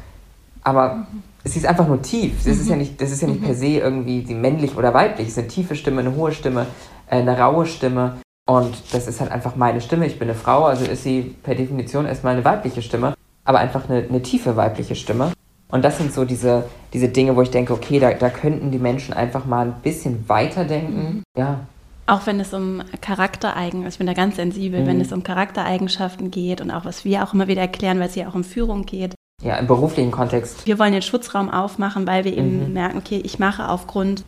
Aber 0.65 0.95
mhm. 0.95 1.23
sie 1.45 1.61
ist 1.61 1.67
einfach 1.67 1.87
nur 1.87 2.03
tief. 2.03 2.39
Das 2.39 2.57
ist 2.57 2.69
ja 2.69 2.75
mhm. 2.75 2.81
nicht, 2.81 3.01
das 3.01 3.13
ist 3.13 3.23
ja 3.23 3.29
nicht 3.29 3.45
per 3.45 3.55
se 3.55 3.67
irgendwie 3.67 4.23
die 4.23 4.35
männlich 4.35 4.77
oder 4.77 4.93
weiblich. 4.93 5.29
Es 5.29 5.35
ist 5.35 5.39
eine 5.39 5.47
tiefe 5.47 5.77
Stimme, 5.77 6.01
eine 6.01 6.17
hohe 6.17 6.33
Stimme, 6.33 6.67
äh, 7.07 7.19
eine 7.19 7.39
raue 7.39 7.67
Stimme. 7.67 8.17
Und 8.45 8.75
das 8.91 9.07
ist 9.07 9.21
halt 9.21 9.31
einfach 9.31 9.55
meine 9.55 9.81
Stimme. 9.81 10.07
Ich 10.07 10.19
bin 10.19 10.29
eine 10.29 10.37
Frau, 10.37 10.65
also 10.65 10.87
ist 10.87 11.05
sie 11.05 11.37
per 11.45 11.55
Definition 11.55 12.05
erstmal 12.05 12.33
eine 12.33 12.45
weibliche 12.45 12.83
Stimme, 12.83 13.15
aber 13.45 13.61
einfach 13.61 13.89
eine, 13.89 14.05
eine 14.09 14.23
tiefe 14.23 14.57
weibliche 14.57 14.97
Stimme. 14.97 15.31
Und 15.71 15.85
das 15.85 15.99
sind 15.99 16.13
so 16.13 16.25
diese, 16.25 16.65
diese 16.93 17.09
Dinge, 17.09 17.37
wo 17.37 17.43
ich 17.43 17.51
denke, 17.51 17.73
okay, 17.75 17.99
da, 17.99 18.15
da 18.15 18.31
könnten 18.31 18.71
die 18.71 18.79
Menschen 18.79 19.13
einfach 19.13 19.45
mal 19.45 19.67
ein 19.67 19.83
bisschen 19.83 20.29
weiterdenken. 20.29 20.99
Mhm. 21.01 21.23
Ja. 21.37 21.61
Auch 22.07 22.27
wenn 22.27 22.41
es 22.41 22.55
um 22.55 22.83
Charaktereigenschaften, 23.03 23.89
ich 23.89 23.99
bin 23.99 24.07
da 24.07 24.15
ganz 24.15 24.37
sensibel, 24.37 24.81
mhm. 24.81 24.87
wenn 24.87 25.01
es 25.01 25.13
um 25.13 25.23
Charaktereigenschaften 25.23 26.31
geht 26.31 26.63
und 26.63 26.71
auch 26.71 26.87
was 26.87 27.05
wir 27.05 27.23
auch 27.23 27.35
immer 27.35 27.49
wieder 27.49 27.61
erklären, 27.61 28.01
weil 28.01 28.09
es 28.09 28.15
ja 28.15 28.29
auch 28.29 28.35
um 28.35 28.45
Führung 28.45 28.87
geht. 28.87 29.15
Ja, 29.43 29.57
im 29.57 29.67
beruflichen 29.67 30.11
Kontext. 30.11 30.67
Wir 30.67 30.79
wollen 30.79 30.93
den 30.93 31.03
Schutzraum 31.03 31.51
aufmachen, 31.51 32.07
weil 32.07 32.25
wir 32.25 32.37
eben 32.37 32.69
mhm. 32.69 32.73
merken, 32.73 32.99
okay, 32.99 33.21
ich 33.23 33.39
mache 33.39 33.69
aufgrund 33.69 34.25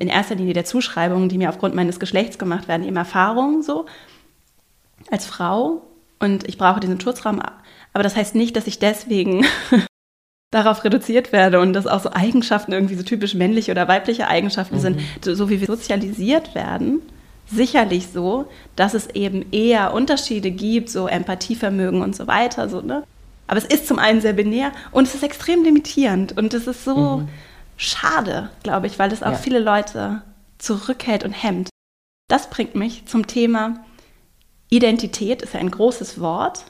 in 0.00 0.08
erster 0.08 0.36
Linie 0.36 0.54
der 0.54 0.64
Zuschreibungen, 0.64 1.28
die 1.28 1.36
mir 1.36 1.50
aufgrund 1.50 1.74
meines 1.74 2.00
Geschlechts 2.00 2.38
gemacht 2.38 2.68
werden, 2.68 2.86
eben 2.86 2.96
Erfahrungen 2.96 3.62
so 3.62 3.86
als 5.10 5.26
Frau 5.26 5.82
und 6.20 6.48
ich 6.48 6.56
brauche 6.58 6.80
diesen 6.80 7.00
Schutzraum. 7.00 7.40
Aber 7.92 8.02
das 8.02 8.16
heißt 8.16 8.34
nicht, 8.34 8.56
dass 8.56 8.66
ich 8.66 8.78
deswegen 8.78 9.44
darauf 10.50 10.82
reduziert 10.84 11.32
werde 11.32 11.60
und 11.60 11.72
dass 11.72 11.86
auch 11.86 12.00
so 12.00 12.10
Eigenschaften 12.12 12.72
irgendwie 12.72 12.96
so 12.96 13.02
typisch 13.02 13.34
männliche 13.34 13.70
oder 13.70 13.86
weibliche 13.86 14.26
Eigenschaften 14.26 14.76
mhm. 14.76 14.80
sind, 14.80 15.00
so 15.22 15.48
wie 15.48 15.60
wir 15.60 15.66
sozialisiert 15.66 16.54
werden, 16.54 17.00
sicherlich 17.46 18.08
so, 18.08 18.46
dass 18.74 18.94
es 18.94 19.08
eben 19.10 19.52
eher 19.52 19.94
Unterschiede 19.94 20.50
gibt, 20.50 20.90
so 20.90 21.06
Empathievermögen 21.06 22.02
und 22.02 22.16
so 22.16 22.26
weiter, 22.26 22.68
so, 22.68 22.80
ne? 22.80 23.04
Aber 23.46 23.58
es 23.58 23.64
ist 23.64 23.88
zum 23.88 23.98
einen 23.98 24.20
sehr 24.20 24.32
binär 24.32 24.70
und 24.92 25.08
es 25.08 25.14
ist 25.16 25.24
extrem 25.24 25.64
limitierend 25.64 26.36
und 26.38 26.54
es 26.54 26.68
ist 26.68 26.84
so 26.84 27.18
mhm. 27.18 27.28
schade, 27.76 28.50
glaube 28.62 28.86
ich, 28.86 28.98
weil 28.98 29.12
es 29.12 29.24
auch 29.24 29.32
ja. 29.32 29.38
viele 29.38 29.58
Leute 29.58 30.22
zurückhält 30.58 31.24
und 31.24 31.32
hemmt. 31.32 31.68
Das 32.28 32.48
bringt 32.48 32.76
mich 32.76 33.06
zum 33.06 33.26
Thema 33.26 33.84
Identität, 34.68 35.42
ist 35.42 35.54
ja 35.54 35.60
ein 35.60 35.70
großes 35.70 36.20
Wort. 36.20 36.64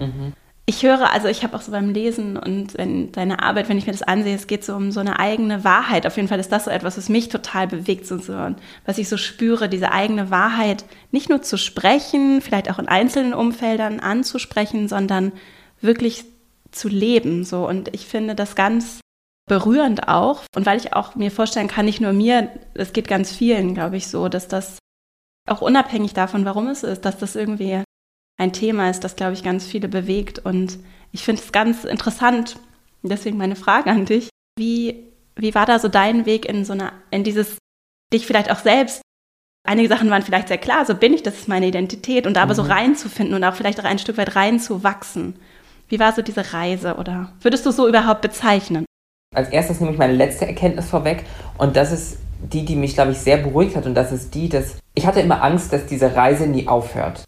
Mhm 0.00 0.32
ich 0.72 0.82
höre, 0.82 1.12
also 1.12 1.28
ich 1.28 1.44
habe 1.44 1.54
auch 1.54 1.60
so 1.60 1.70
beim 1.70 1.90
Lesen 1.90 2.38
und 2.38 2.74
in 2.76 3.12
deiner 3.12 3.42
Arbeit, 3.42 3.68
wenn 3.68 3.76
ich 3.76 3.86
mir 3.86 3.92
das 3.92 4.02
ansehe, 4.02 4.34
es 4.34 4.46
geht 4.46 4.64
so 4.64 4.74
um 4.74 4.90
so 4.90 5.00
eine 5.00 5.18
eigene 5.18 5.64
Wahrheit. 5.64 6.06
Auf 6.06 6.16
jeden 6.16 6.28
Fall 6.28 6.40
ist 6.40 6.50
das 6.50 6.64
so 6.64 6.70
etwas, 6.70 6.96
was 6.96 7.10
mich 7.10 7.28
total 7.28 7.68
bewegt, 7.68 8.06
so, 8.06 8.16
so, 8.16 8.32
was 8.86 8.96
ich 8.96 9.08
so 9.08 9.18
spüre, 9.18 9.68
diese 9.68 9.92
eigene 9.92 10.30
Wahrheit 10.30 10.86
nicht 11.10 11.28
nur 11.28 11.42
zu 11.42 11.58
sprechen, 11.58 12.40
vielleicht 12.40 12.70
auch 12.70 12.78
in 12.78 12.88
einzelnen 12.88 13.34
Umfeldern 13.34 14.00
anzusprechen, 14.00 14.88
sondern 14.88 15.32
wirklich 15.82 16.24
zu 16.70 16.88
leben. 16.88 17.44
So. 17.44 17.68
Und 17.68 17.94
ich 17.94 18.06
finde 18.06 18.34
das 18.34 18.56
ganz 18.56 19.00
berührend 19.46 20.08
auch. 20.08 20.40
Und 20.56 20.64
weil 20.64 20.78
ich 20.78 20.94
auch 20.94 21.16
mir 21.16 21.30
vorstellen 21.30 21.68
kann, 21.68 21.84
nicht 21.84 22.00
nur 22.00 22.14
mir, 22.14 22.48
es 22.72 22.94
geht 22.94 23.08
ganz 23.08 23.30
vielen, 23.30 23.74
glaube 23.74 23.98
ich, 23.98 24.08
so, 24.08 24.28
dass 24.28 24.48
das 24.48 24.78
auch 25.46 25.60
unabhängig 25.60 26.14
davon, 26.14 26.46
warum 26.46 26.68
es 26.68 26.82
ist, 26.82 27.04
dass 27.04 27.18
das 27.18 27.36
irgendwie 27.36 27.82
ein 28.38 28.52
Thema 28.52 28.90
ist, 28.90 29.04
das, 29.04 29.16
glaube 29.16 29.34
ich, 29.34 29.42
ganz 29.42 29.66
viele 29.66 29.88
bewegt. 29.88 30.38
Und 30.40 30.78
ich 31.12 31.24
finde 31.24 31.42
es 31.42 31.52
ganz 31.52 31.84
interessant, 31.84 32.56
deswegen 33.02 33.38
meine 33.38 33.56
Frage 33.56 33.90
an 33.90 34.04
dich. 34.04 34.28
Wie, 34.58 35.04
wie 35.36 35.54
war 35.54 35.66
da 35.66 35.78
so 35.78 35.88
dein 35.88 36.26
Weg 36.26 36.46
in 36.46 36.64
so 36.64 36.72
eine, 36.72 36.92
in 37.10 37.24
dieses, 37.24 37.58
dich 38.12 38.26
vielleicht 38.26 38.50
auch 38.50 38.58
selbst, 38.58 39.02
einige 39.64 39.88
Sachen 39.88 40.10
waren 40.10 40.22
vielleicht 40.22 40.48
sehr 40.48 40.58
klar, 40.58 40.84
so 40.84 40.94
bin 40.94 41.14
ich, 41.14 41.22
das 41.22 41.34
ist 41.34 41.48
meine 41.48 41.66
Identität, 41.66 42.26
und 42.26 42.34
da 42.34 42.42
aber 42.42 42.52
mhm. 42.52 42.56
so 42.56 42.62
reinzufinden 42.62 43.34
und 43.34 43.44
auch 43.44 43.54
vielleicht 43.54 43.80
auch 43.80 43.84
ein 43.84 43.98
Stück 43.98 44.16
weit 44.18 44.36
reinzuwachsen. 44.36 45.36
Wie 45.88 45.98
war 45.98 46.12
so 46.12 46.22
diese 46.22 46.52
Reise 46.52 46.96
oder 46.96 47.32
würdest 47.40 47.66
du 47.66 47.70
so 47.70 47.88
überhaupt 47.88 48.22
bezeichnen? 48.22 48.86
Als 49.34 49.48
erstes 49.48 49.80
nehme 49.80 49.92
ich 49.92 49.98
meine 49.98 50.14
letzte 50.14 50.46
Erkenntnis 50.46 50.88
vorweg 50.88 51.24
und 51.58 51.76
das 51.76 51.92
ist 51.92 52.18
die, 52.42 52.64
die 52.64 52.76
mich, 52.76 52.94
glaube 52.94 53.12
ich, 53.12 53.18
sehr 53.18 53.36
beruhigt 53.36 53.76
hat 53.76 53.86
und 53.86 53.94
das 53.94 54.12
ist 54.12 54.34
die, 54.34 54.48
dass 54.48 54.78
ich 54.94 55.06
hatte 55.06 55.20
immer 55.20 55.42
Angst, 55.42 55.72
dass 55.72 55.86
diese 55.86 56.14
Reise 56.14 56.46
nie 56.46 56.66
aufhört. 56.66 57.24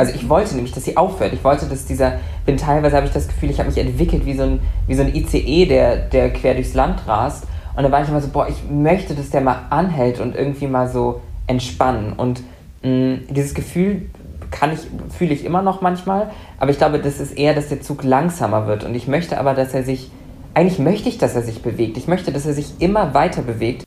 Also 0.00 0.14
ich 0.14 0.30
wollte 0.30 0.54
nämlich, 0.54 0.72
dass 0.72 0.86
sie 0.86 0.96
aufhört. 0.96 1.34
Ich 1.34 1.44
wollte, 1.44 1.66
dass 1.66 1.84
dieser, 1.84 2.20
bin 2.46 2.56
teilweise 2.56 2.96
habe 2.96 3.04
ich 3.04 3.12
das 3.12 3.28
Gefühl, 3.28 3.50
ich 3.50 3.58
habe 3.58 3.68
mich 3.68 3.76
entwickelt 3.76 4.24
wie 4.24 4.32
so 4.32 4.44
ein, 4.44 4.60
wie 4.86 4.94
so 4.94 5.02
ein 5.02 5.14
ICE, 5.14 5.66
der, 5.66 5.96
der 5.96 6.32
quer 6.32 6.54
durchs 6.54 6.72
Land 6.72 7.06
rast. 7.06 7.44
Und 7.76 7.82
dann 7.82 7.92
war 7.92 8.02
ich 8.02 8.08
immer 8.08 8.22
so, 8.22 8.28
boah, 8.28 8.48
ich 8.48 8.56
möchte, 8.70 9.14
dass 9.14 9.28
der 9.28 9.42
mal 9.42 9.66
anhält 9.68 10.18
und 10.18 10.34
irgendwie 10.34 10.68
mal 10.68 10.88
so 10.88 11.20
entspannen. 11.46 12.14
Und 12.14 12.40
mh, 12.82 12.90
mm, 12.90 13.18
dieses 13.28 13.52
Gefühl 13.52 14.08
kann 14.50 14.72
ich, 14.72 14.80
fühle 15.14 15.34
ich 15.34 15.44
immer 15.44 15.60
noch 15.60 15.82
manchmal, 15.82 16.30
aber 16.58 16.70
ich 16.70 16.78
glaube, 16.78 16.98
das 16.98 17.20
ist 17.20 17.32
eher, 17.32 17.52
dass 17.52 17.68
der 17.68 17.82
Zug 17.82 18.02
langsamer 18.02 18.66
wird. 18.66 18.84
Und 18.84 18.94
ich 18.94 19.06
möchte 19.06 19.36
aber, 19.36 19.52
dass 19.52 19.74
er 19.74 19.82
sich, 19.82 20.10
eigentlich 20.54 20.78
möchte 20.78 21.10
ich, 21.10 21.18
dass 21.18 21.34
er 21.34 21.42
sich 21.42 21.60
bewegt. 21.60 21.98
Ich 21.98 22.08
möchte, 22.08 22.32
dass 22.32 22.46
er 22.46 22.54
sich 22.54 22.72
immer 22.78 23.12
weiter 23.12 23.42
bewegt. 23.42 23.84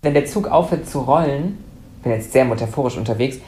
Wenn 0.00 0.14
der 0.14 0.24
Zug 0.24 0.48
aufhört 0.48 0.88
zu 0.88 1.00
rollen, 1.00 1.58
bin 2.02 2.12
jetzt 2.12 2.32
sehr 2.32 2.46
metaphorisch 2.46 2.96
unterwegs, 2.96 3.40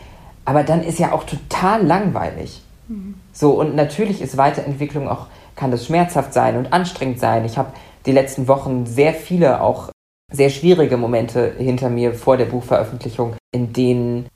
aber 0.45 0.63
dann 0.63 0.83
ist 0.83 0.99
ja 0.99 1.13
auch 1.13 1.25
total 1.25 1.85
langweilig. 1.85 2.63
Mhm. 2.89 3.15
So, 3.33 3.53
und 3.53 3.75
natürlich 3.75 4.21
ist 4.21 4.37
Weiterentwicklung 4.37 5.09
auch, 5.09 5.27
kann 5.57 5.71
das 5.71 5.87
schmerzhaft 5.87 6.33
sein 6.33 6.57
und 6.57 6.73
anstrengend 6.73 7.21
sein. 7.21 7.45
Ich 7.45 7.59
habe 7.59 7.73
die 8.07 8.13
letzten 8.13 8.49
Wochen 8.49 8.87
sehr 8.87 9.15
viele 9.15 9.61
auch 9.61 9.91
sehr 10.33 10.51
schwierige 10.51 10.97
Momente 10.97 11.53
hinter 11.59 11.91
mir 11.91 12.15
vor 12.15 12.37
der 12.37 12.47
Buchveröffentlichung, 12.47 13.35
in 13.53 13.73
denen 13.73 14.27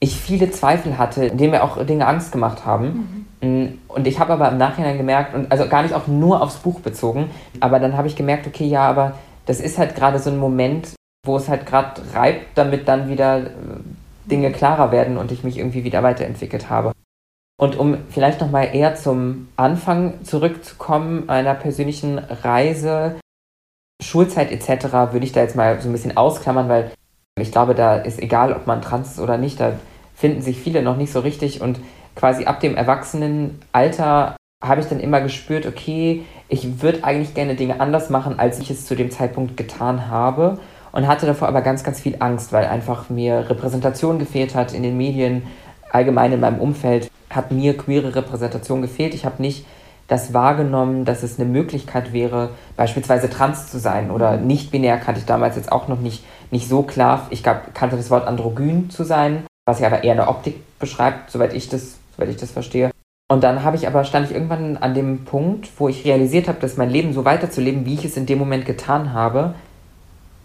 ich 0.00 0.16
viele 0.16 0.50
Zweifel 0.50 0.98
hatte, 0.98 1.26
in 1.26 1.38
denen 1.38 1.50
mir 1.50 1.64
auch 1.64 1.84
Dinge 1.84 2.06
Angst 2.06 2.30
gemacht 2.30 2.64
haben. 2.64 3.26
Mhm. 3.40 3.48
Mm, 3.48 3.78
und 3.88 4.06
ich 4.06 4.20
habe 4.20 4.32
aber 4.32 4.50
im 4.50 4.58
Nachhinein 4.58 4.96
gemerkt, 4.96 5.34
und 5.34 5.50
also 5.50 5.66
gar 5.66 5.82
nicht 5.82 5.94
auch 5.94 6.06
nur 6.06 6.40
aufs 6.40 6.56
Buch 6.56 6.80
bezogen, 6.80 7.30
aber 7.60 7.80
dann 7.80 7.96
habe 7.96 8.08
ich 8.08 8.16
gemerkt, 8.16 8.46
okay, 8.46 8.66
ja, 8.66 8.88
aber 8.88 9.14
das 9.46 9.60
ist 9.60 9.78
halt 9.78 9.94
gerade 9.94 10.18
so 10.18 10.30
ein 10.30 10.38
Moment, 10.38 10.94
wo 11.26 11.36
es 11.36 11.48
halt 11.48 11.66
gerade 11.66 12.00
reibt, 12.14 12.46
damit 12.56 12.86
dann 12.86 13.08
wieder 13.08 13.38
äh, 13.38 13.50
Dinge 14.26 14.52
klarer 14.52 14.92
werden 14.92 15.16
und 15.16 15.32
ich 15.32 15.44
mich 15.44 15.58
irgendwie 15.58 15.84
wieder 15.84 16.02
weiterentwickelt 16.02 16.70
habe. 16.70 16.92
Und 17.56 17.78
um 17.78 17.98
vielleicht 18.10 18.40
nochmal 18.40 18.74
eher 18.74 18.96
zum 18.96 19.48
Anfang 19.56 20.24
zurückzukommen, 20.24 21.28
einer 21.28 21.54
persönlichen 21.54 22.18
Reise, 22.18 23.16
Schulzeit 24.02 24.50
etc., 24.50 25.12
würde 25.12 25.24
ich 25.24 25.32
da 25.32 25.40
jetzt 25.40 25.56
mal 25.56 25.80
so 25.80 25.88
ein 25.88 25.92
bisschen 25.92 26.16
ausklammern, 26.16 26.68
weil 26.68 26.90
ich 27.40 27.52
glaube, 27.52 27.74
da 27.74 27.96
ist 27.96 28.20
egal, 28.20 28.52
ob 28.52 28.66
man 28.66 28.82
trans 28.82 29.12
ist 29.12 29.20
oder 29.20 29.38
nicht, 29.38 29.60
da 29.60 29.74
finden 30.14 30.42
sich 30.42 30.58
viele 30.58 30.82
noch 30.82 30.96
nicht 30.96 31.12
so 31.12 31.20
richtig 31.20 31.60
und 31.60 31.80
quasi 32.16 32.44
ab 32.44 32.60
dem 32.60 32.76
Erwachsenenalter 32.76 34.36
habe 34.62 34.80
ich 34.80 34.86
dann 34.86 35.00
immer 35.00 35.20
gespürt, 35.20 35.66
okay, 35.66 36.24
ich 36.48 36.82
würde 36.82 37.04
eigentlich 37.04 37.34
gerne 37.34 37.54
Dinge 37.54 37.80
anders 37.80 38.10
machen, 38.10 38.38
als 38.38 38.58
ich 38.58 38.70
es 38.70 38.86
zu 38.86 38.94
dem 38.94 39.10
Zeitpunkt 39.10 39.56
getan 39.56 40.08
habe 40.08 40.58
und 40.94 41.08
hatte 41.08 41.26
davor 41.26 41.48
aber 41.48 41.60
ganz, 41.60 41.82
ganz 41.82 42.00
viel 42.00 42.16
Angst, 42.20 42.52
weil 42.52 42.66
einfach 42.66 43.10
mir 43.10 43.50
Repräsentation 43.50 44.20
gefehlt 44.20 44.54
hat 44.54 44.72
in 44.72 44.84
den 44.84 44.96
Medien, 44.96 45.42
allgemein 45.90 46.32
in 46.32 46.40
meinem 46.40 46.60
Umfeld 46.60 47.10
hat 47.30 47.50
mir 47.50 47.76
queere 47.76 48.14
Repräsentation 48.14 48.80
gefehlt. 48.80 49.12
Ich 49.12 49.24
habe 49.24 49.42
nicht 49.42 49.66
das 50.06 50.32
wahrgenommen, 50.34 51.04
dass 51.04 51.24
es 51.24 51.40
eine 51.40 51.48
Möglichkeit 51.48 52.12
wäre, 52.12 52.50
beispielsweise 52.76 53.28
trans 53.28 53.70
zu 53.70 53.80
sein 53.80 54.12
oder 54.12 54.36
nicht 54.36 54.70
binär 54.70 54.98
kannte 54.98 55.18
ich 55.18 55.26
damals 55.26 55.56
jetzt 55.56 55.72
auch 55.72 55.88
noch 55.88 55.98
nicht, 55.98 56.22
nicht 56.52 56.68
so 56.68 56.82
klar. 56.82 57.26
Ich 57.30 57.42
glaub, 57.42 57.74
kannte 57.74 57.96
das 57.96 58.10
Wort 58.10 58.28
androgyn 58.28 58.88
zu 58.88 59.02
sein, 59.02 59.44
was 59.66 59.80
ja 59.80 59.88
aber 59.88 60.04
eher 60.04 60.12
eine 60.12 60.28
Optik 60.28 60.78
beschreibt, 60.78 61.30
soweit 61.30 61.54
ich 61.54 61.68
das, 61.68 61.96
soweit 62.14 62.28
ich 62.28 62.36
das 62.36 62.52
verstehe. 62.52 62.90
Und 63.32 63.42
dann 63.42 63.64
habe 63.64 63.76
ich 63.76 63.88
aber, 63.88 64.04
stand 64.04 64.28
ich 64.28 64.34
irgendwann 64.34 64.76
an 64.76 64.94
dem 64.94 65.24
Punkt, 65.24 65.70
wo 65.78 65.88
ich 65.88 66.04
realisiert 66.04 66.46
habe, 66.46 66.60
dass 66.60 66.76
mein 66.76 66.90
Leben 66.90 67.12
so 67.14 67.24
weiterzuleben, 67.24 67.84
wie 67.84 67.94
ich 67.94 68.04
es 68.04 68.16
in 68.16 68.26
dem 68.26 68.38
Moment 68.38 68.66
getan 68.66 69.12
habe, 69.12 69.54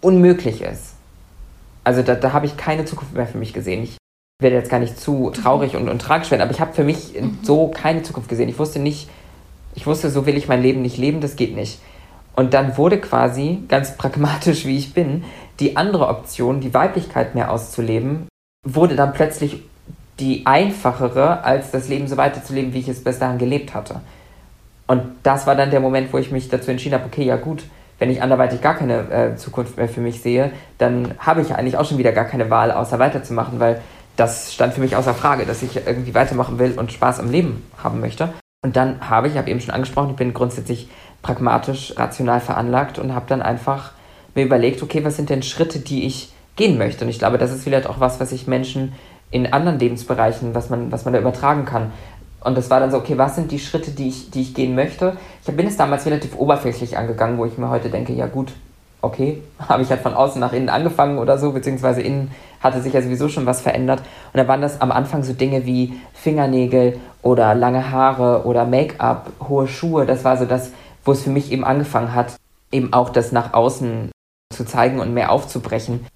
unmöglich 0.00 0.62
ist. 0.62 0.94
Also 1.84 2.02
da, 2.02 2.14
da 2.14 2.32
habe 2.32 2.46
ich 2.46 2.56
keine 2.56 2.84
Zukunft 2.84 3.14
mehr 3.14 3.26
für 3.26 3.38
mich 3.38 3.52
gesehen. 3.52 3.82
Ich 3.82 3.96
werde 4.40 4.56
jetzt 4.56 4.70
gar 4.70 4.80
nicht 4.80 4.98
zu 4.98 5.30
traurig 5.30 5.76
und, 5.76 5.88
und 5.88 6.00
tragisch 6.00 6.30
werden, 6.30 6.42
aber 6.42 6.50
ich 6.50 6.60
habe 6.60 6.72
für 6.72 6.84
mich 6.84 7.20
mhm. 7.20 7.38
so 7.42 7.68
keine 7.68 8.02
Zukunft 8.02 8.28
gesehen. 8.28 8.48
Ich 8.48 8.58
wusste 8.58 8.78
nicht, 8.78 9.08
ich 9.74 9.86
wusste, 9.86 10.10
so 10.10 10.26
will 10.26 10.36
ich 10.36 10.48
mein 10.48 10.62
Leben 10.62 10.82
nicht 10.82 10.96
leben, 10.96 11.20
das 11.20 11.36
geht 11.36 11.54
nicht. 11.54 11.80
Und 12.36 12.54
dann 12.54 12.76
wurde 12.76 12.98
quasi, 12.98 13.58
ganz 13.68 13.96
pragmatisch 13.96 14.64
wie 14.64 14.76
ich 14.76 14.94
bin, 14.94 15.24
die 15.58 15.76
andere 15.76 16.08
Option, 16.08 16.60
die 16.60 16.72
Weiblichkeit 16.72 17.34
mehr 17.34 17.50
auszuleben, 17.50 18.28
wurde 18.66 18.96
dann 18.96 19.12
plötzlich 19.12 19.62
die 20.18 20.46
einfachere, 20.46 21.44
als 21.44 21.70
das 21.70 21.88
Leben 21.88 22.06
so 22.06 22.16
weiterzuleben, 22.16 22.74
wie 22.74 22.80
ich 22.80 22.88
es 22.88 23.02
bis 23.02 23.18
dahin 23.18 23.38
gelebt 23.38 23.74
hatte. 23.74 24.00
Und 24.86 25.02
das 25.22 25.46
war 25.46 25.54
dann 25.54 25.70
der 25.70 25.80
Moment, 25.80 26.12
wo 26.12 26.18
ich 26.18 26.30
mich 26.30 26.48
dazu 26.48 26.70
entschieden 26.70 26.94
habe, 26.94 27.06
okay, 27.06 27.24
ja 27.24 27.36
gut, 27.36 27.62
wenn 28.00 28.10
ich 28.10 28.22
anderweitig 28.22 28.60
gar 28.60 28.74
keine 28.74 29.10
äh, 29.10 29.36
Zukunft 29.36 29.76
mehr 29.76 29.88
für 29.88 30.00
mich 30.00 30.22
sehe, 30.22 30.50
dann 30.78 31.14
habe 31.18 31.42
ich 31.42 31.54
eigentlich 31.54 31.76
auch 31.76 31.84
schon 31.84 31.98
wieder 31.98 32.12
gar 32.12 32.24
keine 32.24 32.50
Wahl, 32.50 32.72
außer 32.72 32.98
weiterzumachen, 32.98 33.60
weil 33.60 33.80
das 34.16 34.52
stand 34.52 34.74
für 34.74 34.80
mich 34.80 34.96
außer 34.96 35.14
Frage, 35.14 35.46
dass 35.46 35.62
ich 35.62 35.86
irgendwie 35.86 36.14
weitermachen 36.14 36.58
will 36.58 36.72
und 36.78 36.90
Spaß 36.90 37.20
am 37.20 37.30
Leben 37.30 37.62
haben 37.82 38.00
möchte. 38.00 38.32
Und 38.62 38.76
dann 38.76 39.08
habe 39.08 39.28
ich, 39.28 39.34
ich 39.34 39.38
habe 39.38 39.50
eben 39.50 39.60
schon 39.60 39.72
angesprochen, 39.72 40.10
ich 40.10 40.16
bin 40.16 40.34
grundsätzlich 40.34 40.88
pragmatisch, 41.22 41.94
rational 41.96 42.40
veranlagt 42.40 42.98
und 42.98 43.14
habe 43.14 43.26
dann 43.28 43.42
einfach 43.42 43.92
mir 44.34 44.44
überlegt, 44.44 44.82
okay, 44.82 45.04
was 45.04 45.16
sind 45.16 45.30
denn 45.30 45.42
Schritte, 45.42 45.78
die 45.78 46.06
ich 46.06 46.32
gehen 46.56 46.78
möchte? 46.78 47.04
Und 47.04 47.10
ich 47.10 47.18
glaube, 47.18 47.38
das 47.38 47.52
ist 47.52 47.64
vielleicht 47.64 47.86
auch 47.86 48.00
was, 48.00 48.18
was 48.18 48.32
ich 48.32 48.46
Menschen 48.46 48.92
in 49.30 49.52
anderen 49.52 49.78
Lebensbereichen, 49.78 50.54
was 50.54 50.70
man, 50.70 50.90
was 50.90 51.04
man 51.04 51.14
da 51.14 51.20
übertragen 51.20 51.64
kann. 51.64 51.92
Und 52.42 52.56
das 52.56 52.70
war 52.70 52.80
dann 52.80 52.90
so, 52.90 52.96
okay, 52.96 53.18
was 53.18 53.34
sind 53.34 53.50
die 53.50 53.58
Schritte, 53.58 53.90
die 53.90 54.08
ich, 54.08 54.30
die 54.30 54.42
ich 54.42 54.54
gehen 54.54 54.74
möchte? 54.74 55.16
Ich 55.46 55.54
bin 55.54 55.66
es 55.66 55.76
damals 55.76 56.06
relativ 56.06 56.36
oberflächlich 56.36 56.96
angegangen, 56.96 57.38
wo 57.38 57.44
ich 57.44 57.58
mir 57.58 57.68
heute 57.68 57.90
denke, 57.90 58.12
ja 58.12 58.26
gut, 58.26 58.52
okay, 59.02 59.42
habe 59.68 59.82
ich 59.82 59.90
halt 59.90 60.00
von 60.00 60.14
außen 60.14 60.40
nach 60.40 60.52
innen 60.52 60.68
angefangen 60.68 61.18
oder 61.18 61.38
so, 61.38 61.52
beziehungsweise 61.52 62.00
innen 62.00 62.30
hatte 62.60 62.80
sich 62.82 62.92
ja 62.92 63.02
sowieso 63.02 63.28
schon 63.28 63.46
was 63.46 63.60
verändert. 63.60 64.00
Und 64.32 64.38
da 64.38 64.48
waren 64.48 64.60
das 64.60 64.80
am 64.80 64.92
Anfang 64.92 65.22
so 65.22 65.32
Dinge 65.32 65.66
wie 65.66 65.94
Fingernägel 66.12 66.98
oder 67.22 67.54
lange 67.54 67.90
Haare 67.90 68.44
oder 68.44 68.64
Make-up, 68.64 69.30
hohe 69.48 69.66
Schuhe. 69.66 70.06
Das 70.06 70.24
war 70.24 70.36
so 70.36 70.44
das, 70.44 70.70
wo 71.04 71.12
es 71.12 71.22
für 71.22 71.30
mich 71.30 71.52
eben 71.52 71.64
angefangen 71.64 72.14
hat, 72.14 72.36
eben 72.72 72.92
auch 72.92 73.10
das 73.10 73.32
nach 73.32 73.54
außen 73.54 74.10
zu 74.54 74.64
zeigen 74.64 75.00
und 75.00 75.14
mehr 75.14 75.30
aufzubrechen, 75.30 76.06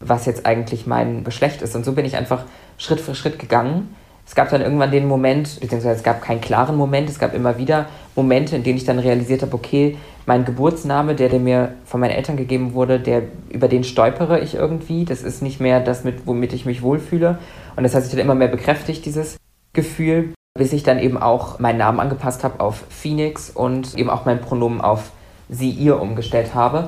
was 0.00 0.26
jetzt 0.26 0.46
eigentlich 0.46 0.86
mein 0.86 1.24
Geschlecht 1.24 1.60
ist. 1.60 1.74
Und 1.76 1.84
so 1.84 1.92
bin 1.92 2.06
ich 2.06 2.16
einfach 2.16 2.44
Schritt 2.78 3.00
für 3.00 3.14
Schritt 3.14 3.38
gegangen 3.38 3.94
es 4.26 4.34
gab 4.34 4.50
dann 4.50 4.62
irgendwann 4.62 4.90
den 4.90 5.06
Moment, 5.06 5.60
beziehungsweise 5.60 5.96
es 5.96 6.02
gab 6.02 6.22
keinen 6.22 6.40
klaren 6.40 6.76
Moment, 6.76 7.10
es 7.10 7.18
gab 7.18 7.34
immer 7.34 7.58
wieder 7.58 7.86
Momente, 8.16 8.56
in 8.56 8.62
denen 8.62 8.78
ich 8.78 8.84
dann 8.84 8.98
realisiert 8.98 9.42
habe, 9.42 9.54
okay, 9.54 9.98
mein 10.26 10.44
Geburtsname, 10.44 11.14
der, 11.14 11.28
der 11.28 11.40
mir 11.40 11.74
von 11.84 12.00
meinen 12.00 12.12
Eltern 12.12 12.36
gegeben 12.36 12.72
wurde, 12.72 12.98
der, 12.98 13.22
über 13.50 13.68
den 13.68 13.84
stolpere 13.84 14.40
ich 14.40 14.54
irgendwie. 14.54 15.04
Das 15.04 15.22
ist 15.22 15.42
nicht 15.42 15.60
mehr 15.60 15.80
das, 15.80 16.04
mit, 16.04 16.26
womit 16.26 16.52
ich 16.54 16.64
mich 16.64 16.82
wohlfühle. 16.82 17.38
Und 17.76 17.82
das 17.82 17.94
hat 17.94 18.02
sich 18.04 18.12
dann 18.12 18.20
immer 18.20 18.34
mehr 18.34 18.48
bekräftigt, 18.48 19.04
dieses 19.04 19.36
Gefühl, 19.74 20.32
bis 20.56 20.72
ich 20.72 20.82
dann 20.82 20.98
eben 20.98 21.18
auch 21.18 21.58
meinen 21.58 21.78
Namen 21.78 22.00
angepasst 22.00 22.44
habe 22.44 22.60
auf 22.60 22.84
Phoenix 22.88 23.50
und 23.50 23.98
eben 23.98 24.08
auch 24.08 24.24
mein 24.24 24.40
Pronomen 24.40 24.80
auf 24.80 25.10
sie, 25.50 25.70
ihr 25.70 26.00
umgestellt 26.00 26.54
habe. 26.54 26.86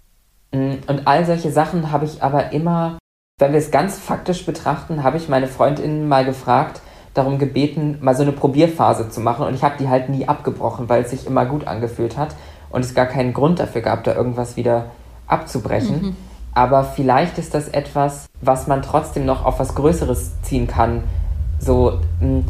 Und 0.52 1.06
all 1.06 1.26
solche 1.26 1.50
Sachen 1.50 1.92
habe 1.92 2.06
ich 2.06 2.22
aber 2.22 2.52
immer, 2.52 2.98
wenn 3.38 3.52
wir 3.52 3.58
es 3.58 3.70
ganz 3.70 3.98
faktisch 3.98 4.46
betrachten, 4.46 5.02
habe 5.02 5.18
ich 5.18 5.28
meine 5.28 5.48
Freundinnen 5.48 6.08
mal 6.08 6.24
gefragt, 6.24 6.80
darum 7.16 7.38
gebeten, 7.38 7.98
mal 8.00 8.14
so 8.14 8.22
eine 8.22 8.32
Probierphase 8.32 9.08
zu 9.08 9.20
machen 9.20 9.46
und 9.46 9.54
ich 9.54 9.62
habe 9.62 9.76
die 9.78 9.88
halt 9.88 10.08
nie 10.08 10.28
abgebrochen, 10.28 10.88
weil 10.88 11.02
es 11.02 11.10
sich 11.10 11.26
immer 11.26 11.46
gut 11.46 11.66
angefühlt 11.66 12.16
hat 12.16 12.34
und 12.70 12.84
es 12.84 12.94
gar 12.94 13.06
keinen 13.06 13.32
Grund 13.32 13.58
dafür 13.58 13.80
gab, 13.80 14.04
da 14.04 14.14
irgendwas 14.14 14.56
wieder 14.56 14.86
abzubrechen. 15.26 16.02
Mhm. 16.02 16.16
Aber 16.54 16.84
vielleicht 16.84 17.38
ist 17.38 17.54
das 17.54 17.68
etwas, 17.68 18.26
was 18.40 18.66
man 18.66 18.82
trotzdem 18.82 19.26
noch 19.26 19.44
auf 19.44 19.58
was 19.58 19.74
Größeres 19.74 20.40
ziehen 20.42 20.66
kann. 20.66 21.04
So, 21.58 22.00
hm, 22.20 22.44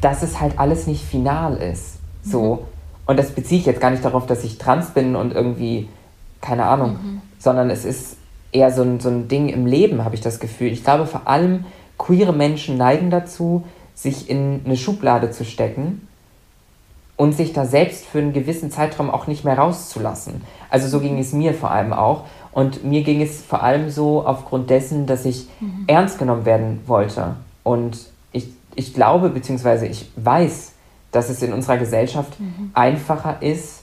dass 0.00 0.22
es 0.22 0.40
halt 0.40 0.58
alles 0.58 0.86
nicht 0.86 1.04
final 1.04 1.56
ist. 1.56 1.96
So. 2.22 2.54
Mhm. 2.54 2.58
Und 3.06 3.18
das 3.18 3.32
beziehe 3.32 3.60
ich 3.60 3.66
jetzt 3.66 3.80
gar 3.80 3.90
nicht 3.90 4.04
darauf, 4.04 4.26
dass 4.26 4.44
ich 4.44 4.58
trans 4.58 4.90
bin 4.90 5.16
und 5.16 5.32
irgendwie, 5.32 5.88
keine 6.40 6.66
Ahnung, 6.66 6.90
mhm. 6.90 7.20
sondern 7.38 7.68
es 7.70 7.84
ist 7.84 8.16
eher 8.52 8.70
so 8.70 8.82
ein, 8.82 9.00
so 9.00 9.08
ein 9.08 9.28
Ding 9.28 9.48
im 9.48 9.66
Leben, 9.66 10.04
habe 10.04 10.14
ich 10.14 10.20
das 10.20 10.38
Gefühl. 10.38 10.68
Ich 10.68 10.84
glaube, 10.84 11.06
vor 11.06 11.26
allem 11.26 11.64
queere 11.98 12.32
Menschen 12.32 12.76
neigen 12.76 13.10
dazu, 13.10 13.64
sich 13.94 14.28
in 14.28 14.62
eine 14.64 14.76
Schublade 14.76 15.30
zu 15.30 15.44
stecken 15.44 16.06
und 17.16 17.32
sich 17.32 17.52
da 17.52 17.64
selbst 17.64 18.06
für 18.06 18.18
einen 18.18 18.32
gewissen 18.32 18.70
Zeitraum 18.70 19.10
auch 19.10 19.26
nicht 19.26 19.44
mehr 19.44 19.56
rauszulassen. 19.56 20.42
Also 20.68 20.88
so 20.88 21.00
ging 21.00 21.18
es 21.18 21.32
mir 21.32 21.54
vor 21.54 21.70
allem 21.70 21.92
auch. 21.92 22.24
Und 22.50 22.84
mir 22.84 23.02
ging 23.02 23.22
es 23.22 23.42
vor 23.42 23.62
allem 23.62 23.90
so 23.90 24.26
aufgrund 24.26 24.70
dessen, 24.70 25.06
dass 25.06 25.24
ich 25.24 25.48
mhm. 25.60 25.84
ernst 25.86 26.18
genommen 26.18 26.44
werden 26.44 26.80
wollte. 26.86 27.36
Und 27.62 27.98
ich, 28.32 28.48
ich 28.74 28.94
glaube, 28.94 29.30
beziehungsweise 29.30 29.86
ich 29.86 30.10
weiß, 30.16 30.72
dass 31.12 31.30
es 31.30 31.42
in 31.42 31.52
unserer 31.52 31.78
Gesellschaft 31.78 32.38
mhm. 32.40 32.70
einfacher 32.74 33.36
ist, 33.40 33.82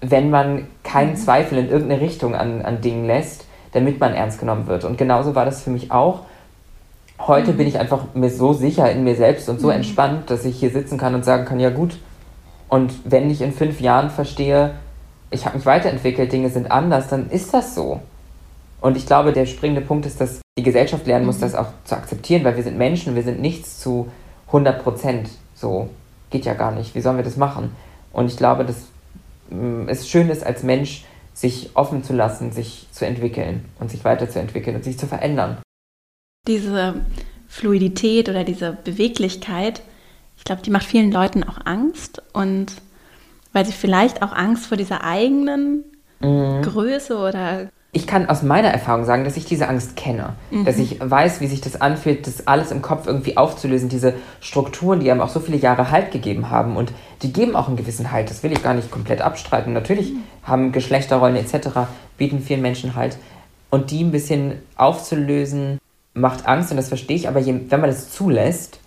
wenn 0.00 0.30
man 0.30 0.66
keinen 0.82 1.12
mhm. 1.12 1.16
Zweifel 1.16 1.58
in 1.58 1.68
irgendeine 1.68 2.00
Richtung 2.00 2.34
an, 2.34 2.62
an 2.62 2.80
Dingen 2.80 3.06
lässt, 3.06 3.46
damit 3.72 3.98
man 4.00 4.14
ernst 4.14 4.38
genommen 4.38 4.66
wird. 4.66 4.84
Und 4.84 4.98
genauso 4.98 5.34
war 5.34 5.44
das 5.44 5.62
für 5.62 5.70
mich 5.70 5.90
auch. 5.90 6.20
Heute 7.26 7.52
mhm. 7.52 7.56
bin 7.56 7.68
ich 7.68 7.78
einfach 7.78 8.14
mir 8.14 8.30
so 8.30 8.52
sicher 8.52 8.90
in 8.90 9.04
mir 9.04 9.14
selbst 9.14 9.48
und 9.48 9.60
so 9.60 9.68
mhm. 9.68 9.74
entspannt, 9.74 10.30
dass 10.30 10.44
ich 10.44 10.58
hier 10.58 10.70
sitzen 10.70 10.98
kann 10.98 11.14
und 11.14 11.24
sagen 11.24 11.44
kann, 11.44 11.60
ja 11.60 11.70
gut. 11.70 11.98
Und 12.68 12.92
wenn 13.04 13.30
ich 13.30 13.42
in 13.42 13.52
fünf 13.52 13.80
Jahren 13.80 14.10
verstehe, 14.10 14.74
ich 15.30 15.46
habe 15.46 15.56
mich 15.56 15.66
weiterentwickelt, 15.66 16.32
Dinge 16.32 16.50
sind 16.50 16.70
anders, 16.70 17.08
dann 17.08 17.30
ist 17.30 17.54
das 17.54 17.74
so. 17.74 18.00
Und 18.80 18.96
ich 18.96 19.06
glaube, 19.06 19.32
der 19.32 19.46
springende 19.46 19.82
Punkt 19.82 20.06
ist, 20.06 20.20
dass 20.20 20.40
die 20.58 20.64
Gesellschaft 20.64 21.06
lernen 21.06 21.26
muss, 21.26 21.36
mhm. 21.36 21.42
das 21.42 21.54
auch 21.54 21.68
zu 21.84 21.94
akzeptieren, 21.94 22.44
weil 22.44 22.56
wir 22.56 22.64
sind 22.64 22.76
Menschen, 22.76 23.14
wir 23.14 23.22
sind 23.22 23.40
nichts 23.40 23.78
zu 23.78 24.08
100 24.48 24.82
Prozent. 24.82 25.30
So 25.54 25.88
geht 26.30 26.44
ja 26.44 26.54
gar 26.54 26.72
nicht. 26.72 26.94
Wie 26.94 27.00
sollen 27.00 27.16
wir 27.16 27.24
das 27.24 27.36
machen? 27.36 27.76
Und 28.12 28.26
ich 28.26 28.36
glaube, 28.36 28.64
dass 28.64 28.88
mm, 29.50 29.88
es 29.88 30.08
schön 30.08 30.28
ist, 30.28 30.44
als 30.44 30.62
Mensch 30.62 31.04
sich 31.34 31.70
offen 31.74 32.02
zu 32.02 32.12
lassen, 32.12 32.52
sich 32.52 32.88
zu 32.90 33.06
entwickeln 33.06 33.64
und 33.78 33.90
sich 33.90 34.04
weiterzuentwickeln 34.04 34.76
und 34.76 34.84
sich 34.84 34.98
zu 34.98 35.06
verändern. 35.06 35.58
Diese 36.46 36.94
Fluidität 37.48 38.28
oder 38.28 38.44
diese 38.44 38.76
Beweglichkeit, 38.84 39.82
ich 40.36 40.44
glaube, 40.44 40.62
die 40.62 40.70
macht 40.70 40.84
vielen 40.84 41.12
Leuten 41.12 41.44
auch 41.44 41.58
Angst 41.64 42.22
und 42.32 42.74
weil 43.52 43.66
sie 43.66 43.72
vielleicht 43.72 44.22
auch 44.22 44.32
Angst 44.32 44.66
vor 44.66 44.76
dieser 44.76 45.04
eigenen 45.04 45.84
mhm. 46.20 46.62
Größe 46.62 47.16
oder 47.16 47.68
ich 47.94 48.06
kann 48.06 48.30
aus 48.30 48.42
meiner 48.42 48.68
Erfahrung 48.68 49.04
sagen, 49.04 49.24
dass 49.24 49.36
ich 49.36 49.44
diese 49.44 49.68
Angst 49.68 49.96
kenne. 49.96 50.32
Mhm. 50.50 50.64
Dass 50.64 50.78
ich 50.78 50.98
weiß, 50.98 51.42
wie 51.42 51.46
sich 51.46 51.60
das 51.60 51.78
anfühlt, 51.78 52.26
das 52.26 52.46
alles 52.46 52.70
im 52.70 52.80
Kopf 52.80 53.06
irgendwie 53.06 53.36
aufzulösen. 53.36 53.90
Diese 53.90 54.14
Strukturen, 54.40 55.00
die 55.00 55.10
einem 55.10 55.20
auch 55.20 55.28
so 55.28 55.40
viele 55.40 55.58
Jahre 55.58 55.90
Halt 55.90 56.10
gegeben 56.10 56.48
haben. 56.48 56.76
Und 56.76 56.90
die 57.20 57.34
geben 57.34 57.54
auch 57.54 57.68
einen 57.68 57.76
gewissen 57.76 58.10
Halt. 58.10 58.30
Das 58.30 58.42
will 58.42 58.50
ich 58.50 58.62
gar 58.62 58.72
nicht 58.72 58.90
komplett 58.90 59.20
abstreiten. 59.20 59.74
Natürlich 59.74 60.14
mhm. 60.14 60.22
haben 60.42 60.72
Geschlechterrollen 60.72 61.36
etc. 61.36 61.68
bieten 62.16 62.40
vielen 62.40 62.62
Menschen 62.62 62.94
Halt. 62.94 63.18
Und 63.68 63.90
die 63.90 64.02
ein 64.02 64.10
bisschen 64.10 64.54
aufzulösen, 64.76 65.78
macht 66.14 66.46
Angst. 66.46 66.70
Und 66.70 66.76
das 66.76 66.88
verstehe 66.88 67.16
ich. 67.16 67.28
Aber 67.28 67.40
je, 67.40 67.54
wenn 67.68 67.80
man 67.80 67.90
das 67.90 68.10
zulässt, 68.10 68.78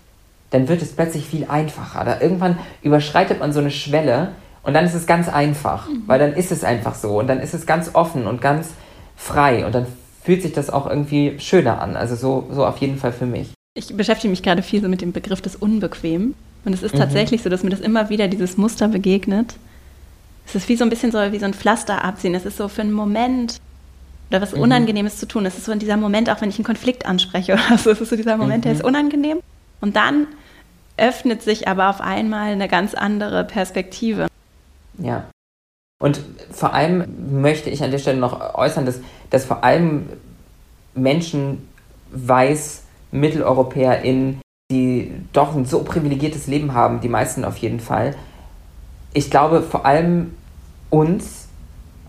dann 0.50 0.68
wird 0.68 0.82
es 0.82 0.92
plötzlich 0.92 1.26
viel 1.26 1.46
einfacher. 1.48 2.04
Da 2.04 2.20
irgendwann 2.20 2.58
überschreitet 2.82 3.40
man 3.40 3.52
so 3.52 3.60
eine 3.60 3.70
Schwelle. 3.70 4.32
Und 4.62 4.74
dann 4.74 4.84
ist 4.84 4.94
es 4.94 5.06
ganz 5.06 5.28
einfach. 5.28 5.88
Mhm. 5.88 6.02
Weil 6.06 6.18
dann 6.18 6.32
ist 6.32 6.52
es 6.52 6.64
einfach 6.64 6.94
so. 6.94 7.18
Und 7.18 7.26
dann 7.28 7.40
ist 7.40 7.54
es 7.54 7.66
ganz 7.66 7.94
offen 7.94 8.26
und 8.26 8.40
ganz 8.40 8.70
frei 9.16 9.64
und 9.64 9.74
dann 9.74 9.86
fühlt 10.22 10.42
sich 10.42 10.52
das 10.52 10.70
auch 10.70 10.86
irgendwie 10.86 11.36
schöner 11.38 11.80
an. 11.80 11.96
Also 11.96 12.16
so, 12.16 12.48
so 12.52 12.66
auf 12.66 12.78
jeden 12.78 12.98
Fall 12.98 13.12
für 13.12 13.26
mich. 13.26 13.50
Ich 13.74 13.96
beschäftige 13.96 14.30
mich 14.30 14.42
gerade 14.42 14.62
viel 14.62 14.82
so 14.82 14.88
mit 14.88 15.00
dem 15.00 15.12
Begriff 15.12 15.40
des 15.40 15.56
Unbequem. 15.56 16.34
Und 16.64 16.72
es 16.72 16.82
ist 16.82 16.94
mhm. 16.94 16.98
tatsächlich 16.98 17.42
so, 17.42 17.48
dass 17.48 17.62
mir 17.62 17.70
das 17.70 17.80
immer 17.80 18.10
wieder 18.10 18.28
dieses 18.28 18.56
Muster 18.56 18.88
begegnet. 18.88 19.54
Es 20.46 20.54
ist 20.54 20.68
wie 20.68 20.76
so 20.76 20.84
ein 20.84 20.90
bisschen 20.90 21.12
so 21.12 21.18
wie 21.32 21.38
so 21.38 21.44
ein 21.44 21.54
Pflaster 21.54 22.04
abziehen. 22.04 22.34
Es 22.34 22.44
ist 22.44 22.56
so 22.56 22.68
für 22.68 22.82
einen 22.82 22.92
Moment 22.92 23.58
oder 24.30 24.40
was 24.40 24.54
mhm. 24.54 24.62
Unangenehmes 24.62 25.18
zu 25.18 25.26
tun. 25.26 25.46
Es 25.46 25.56
ist 25.56 25.64
so 25.64 25.72
in 25.72 25.78
dieser 25.78 25.96
Moment, 25.96 26.30
auch 26.30 26.40
wenn 26.40 26.48
ich 26.48 26.58
einen 26.58 26.64
Konflikt 26.64 27.06
anspreche 27.06 27.54
oder 27.54 27.78
so, 27.78 27.90
es 27.90 28.00
ist 28.00 28.10
so 28.10 28.16
dieser 28.16 28.36
Moment, 28.36 28.58
mhm. 28.58 28.62
der 28.62 28.72
ist 28.72 28.84
unangenehm. 28.84 29.40
Und 29.80 29.96
dann 29.96 30.26
öffnet 30.96 31.42
sich 31.42 31.68
aber 31.68 31.90
auf 31.90 32.00
einmal 32.00 32.52
eine 32.52 32.68
ganz 32.68 32.94
andere 32.94 33.44
Perspektive. 33.44 34.26
Ja. 34.98 35.24
Und 35.98 36.20
vor 36.50 36.74
allem 36.74 37.40
möchte 37.40 37.70
ich 37.70 37.82
an 37.82 37.90
der 37.90 37.98
Stelle 37.98 38.18
noch 38.18 38.54
äußern, 38.54 38.84
dass, 38.84 39.00
dass 39.30 39.44
vor 39.44 39.64
allem 39.64 40.08
Menschen, 40.94 41.68
weiß, 42.10 42.82
MitteleuropäerInnen, 43.12 44.40
die 44.70 45.12
doch 45.32 45.54
ein 45.54 45.64
so 45.64 45.84
privilegiertes 45.84 46.46
Leben 46.46 46.74
haben, 46.74 47.00
die 47.00 47.08
meisten 47.08 47.44
auf 47.44 47.56
jeden 47.58 47.80
Fall. 47.80 48.14
Ich 49.12 49.30
glaube, 49.30 49.62
vor 49.62 49.86
allem 49.86 50.34
uns 50.90 51.48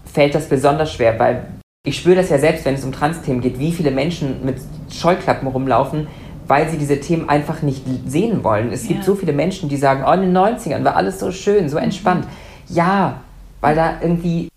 fällt 0.05 0.35
das 0.35 0.49
besonders 0.49 0.91
schwer, 0.91 1.19
weil 1.19 1.45
ich 1.87 1.97
spüre 1.97 2.15
das 2.15 2.29
ja 2.29 2.37
selbst, 2.37 2.65
wenn 2.65 2.75
es 2.75 2.83
um 2.83 2.91
Trans-Themen 2.91 3.39
geht, 3.39 3.59
wie 3.59 3.71
viele 3.71 3.91
Menschen 3.91 4.43
mit 4.43 4.57
Scheuklappen 4.91 5.47
rumlaufen, 5.47 6.07
weil 6.45 6.69
sie 6.69 6.77
diese 6.77 6.99
Themen 6.99 7.29
einfach 7.29 7.61
nicht 7.61 7.83
sehen 8.05 8.43
wollen. 8.43 8.73
Es 8.73 8.83
ja. 8.83 8.89
gibt 8.89 9.05
so 9.05 9.15
viele 9.15 9.31
Menschen, 9.31 9.69
die 9.69 9.77
sagen, 9.77 10.03
oh, 10.05 10.11
in 10.11 10.21
den 10.21 10.37
90ern 10.37 10.83
war 10.83 10.97
alles 10.97 11.17
so 11.17 11.31
schön, 11.31 11.69
so 11.69 11.77
entspannt. 11.77 12.25
Mhm. 12.25 12.75
Ja, 12.75 13.21
weil 13.61 13.75
da 13.75 14.01
irgendwie 14.01 14.49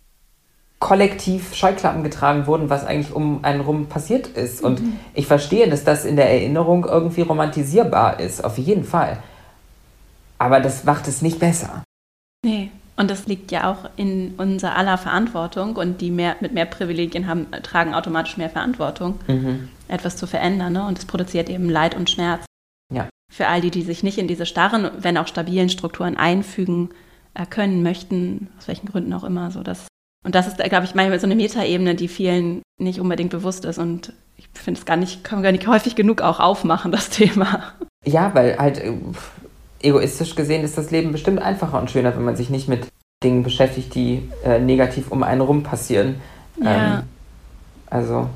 kollektiv 0.80 1.54
Scheuklappen 1.54 2.02
getragen 2.02 2.48
wurden, 2.48 2.68
was 2.68 2.84
eigentlich 2.84 3.14
um 3.14 3.44
einen 3.44 3.60
rum 3.60 3.86
passiert 3.86 4.26
ist. 4.26 4.60
Und 4.60 4.80
mhm. 4.82 4.96
ich 5.14 5.28
verstehe, 5.28 5.68
dass 5.68 5.84
das 5.84 6.04
in 6.04 6.16
der 6.16 6.30
Erinnerung 6.30 6.84
irgendwie 6.84 7.22
romantisierbar 7.22 8.18
ist, 8.18 8.44
auf 8.44 8.58
jeden 8.58 8.84
Fall. 8.84 9.18
Aber 10.38 10.58
das 10.58 10.82
macht 10.82 11.06
es 11.06 11.22
nicht 11.22 11.38
besser. 11.38 11.84
Nee. 12.44 12.70
Und 13.00 13.10
das 13.10 13.26
liegt 13.26 13.50
ja 13.50 13.70
auch 13.70 13.88
in 13.96 14.34
unserer 14.36 14.76
aller 14.76 14.98
Verantwortung 14.98 15.76
und 15.76 16.02
die 16.02 16.10
mehr, 16.10 16.36
mit 16.40 16.52
mehr 16.52 16.66
Privilegien 16.66 17.26
haben, 17.26 17.46
tragen 17.62 17.94
automatisch 17.94 18.36
mehr 18.36 18.50
Verantwortung, 18.50 19.18
mhm. 19.26 19.70
etwas 19.88 20.18
zu 20.18 20.26
verändern. 20.26 20.74
Ne? 20.74 20.86
Und 20.86 20.98
es 20.98 21.06
produziert 21.06 21.48
eben 21.48 21.70
Leid 21.70 21.96
und 21.96 22.10
Schmerz. 22.10 22.44
Ja. 22.92 23.08
Für 23.32 23.46
all 23.46 23.62
die, 23.62 23.70
die 23.70 23.80
sich 23.80 24.02
nicht 24.02 24.18
in 24.18 24.28
diese 24.28 24.44
starren, 24.44 24.90
wenn 24.98 25.16
auch 25.16 25.28
stabilen 25.28 25.70
Strukturen 25.70 26.18
einfügen, 26.18 26.90
können 27.48 27.82
möchten, 27.82 28.50
aus 28.58 28.68
welchen 28.68 28.86
Gründen 28.86 29.14
auch 29.14 29.24
immer. 29.24 29.50
So 29.50 29.62
dass, 29.62 29.86
und 30.22 30.34
das 30.34 30.46
ist, 30.46 30.58
glaube 30.58 30.84
ich, 30.84 30.94
manchmal 30.94 31.20
so 31.20 31.26
eine 31.26 31.36
Metaebene, 31.36 31.94
die 31.94 32.08
vielen 32.08 32.60
nicht 32.78 33.00
unbedingt 33.00 33.30
bewusst 33.30 33.64
ist. 33.64 33.78
Und 33.78 34.12
ich 34.36 34.46
finde 34.52 34.78
es 34.78 34.84
gar 34.84 34.96
nicht, 34.98 35.24
kann 35.24 35.38
man 35.38 35.44
gar 35.44 35.52
nicht 35.52 35.66
häufig 35.66 35.96
genug 35.96 36.20
auch 36.20 36.38
aufmachen, 36.38 36.92
das 36.92 37.08
Thema. 37.10 37.72
Ja, 38.04 38.34
weil 38.34 38.58
halt 38.58 38.78
äh, 38.78 38.92
egoistisch 39.82 40.34
gesehen 40.34 40.64
ist 40.64 40.78
das 40.78 40.90
Leben 40.90 41.12
bestimmt 41.12 41.40
einfacher 41.40 41.80
und 41.80 41.90
schöner, 41.90 42.14
wenn 42.16 42.24
man 42.24 42.36
sich 42.36 42.50
nicht 42.50 42.68
mit 42.68 42.86
Dingen 43.22 43.42
beschäftigt, 43.42 43.94
die 43.94 44.28
äh, 44.44 44.58
negativ 44.58 45.10
um 45.10 45.22
einen 45.22 45.40
rum 45.40 45.62
passieren. 45.62 46.20
Ja. 46.62 46.98
Ähm, 46.98 47.02
also, 47.88 48.28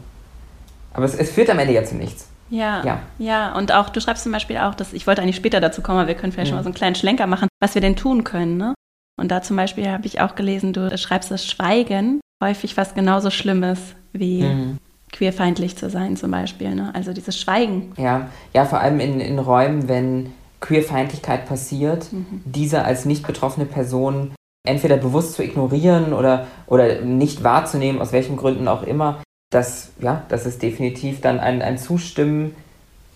aber 0.92 1.04
es, 1.04 1.14
es 1.14 1.30
führt 1.30 1.50
am 1.50 1.58
Ende 1.58 1.74
ja 1.74 1.84
zu 1.84 1.94
nichts. 1.94 2.28
Ja, 2.50 2.84
ja, 2.84 3.00
ja. 3.18 3.56
Und 3.56 3.72
auch, 3.72 3.88
du 3.88 4.00
schreibst 4.00 4.22
zum 4.22 4.32
Beispiel 4.32 4.58
auch, 4.58 4.74
dass 4.74 4.92
ich 4.92 5.06
wollte 5.06 5.22
eigentlich 5.22 5.36
später 5.36 5.60
dazu 5.60 5.82
kommen, 5.82 5.98
aber 5.98 6.08
wir 6.08 6.14
können 6.14 6.32
vielleicht 6.32 6.48
mhm. 6.48 6.50
schon 6.50 6.58
mal 6.58 6.62
so 6.62 6.68
einen 6.68 6.74
kleinen 6.74 6.94
Schlenker 6.94 7.26
machen, 7.26 7.48
was 7.60 7.74
wir 7.74 7.80
denn 7.80 7.96
tun 7.96 8.24
können. 8.24 8.56
Ne? 8.56 8.74
Und 9.16 9.30
da 9.30 9.42
zum 9.42 9.56
Beispiel 9.56 9.88
habe 9.88 10.06
ich 10.06 10.20
auch 10.20 10.34
gelesen, 10.34 10.72
du 10.72 10.96
schreibst 10.98 11.30
das 11.30 11.46
Schweigen 11.46 12.20
häufig 12.42 12.76
was 12.76 12.94
genauso 12.94 13.30
Schlimmes 13.30 13.78
wie 14.12 14.42
mhm. 14.42 14.78
queerfeindlich 15.12 15.76
zu 15.76 15.88
sein 15.88 16.16
zum 16.16 16.30
Beispiel. 16.30 16.74
Ne? 16.74 16.90
Also 16.94 17.12
dieses 17.12 17.38
Schweigen. 17.38 17.92
Ja, 17.96 18.28
ja 18.52 18.64
vor 18.66 18.80
allem 18.80 19.00
in, 19.00 19.20
in 19.20 19.38
Räumen, 19.38 19.88
wenn 19.88 20.32
Queerfeindlichkeit 20.64 21.46
passiert, 21.46 22.10
mhm. 22.10 22.40
diese 22.46 22.84
als 22.84 23.04
nicht 23.04 23.26
betroffene 23.26 23.66
Person 23.66 24.34
entweder 24.66 24.96
bewusst 24.96 25.34
zu 25.34 25.42
ignorieren 25.42 26.14
oder, 26.14 26.46
oder 26.66 27.02
nicht 27.02 27.44
wahrzunehmen, 27.44 28.00
aus 28.00 28.12
welchen 28.12 28.36
Gründen 28.36 28.66
auch 28.66 28.82
immer, 28.82 29.22
das, 29.50 29.90
ja, 30.00 30.22
das 30.30 30.46
ist 30.46 30.62
definitiv 30.62 31.20
dann 31.20 31.38
ein, 31.38 31.60
ein 31.60 31.76
Zustimmen 31.76 32.56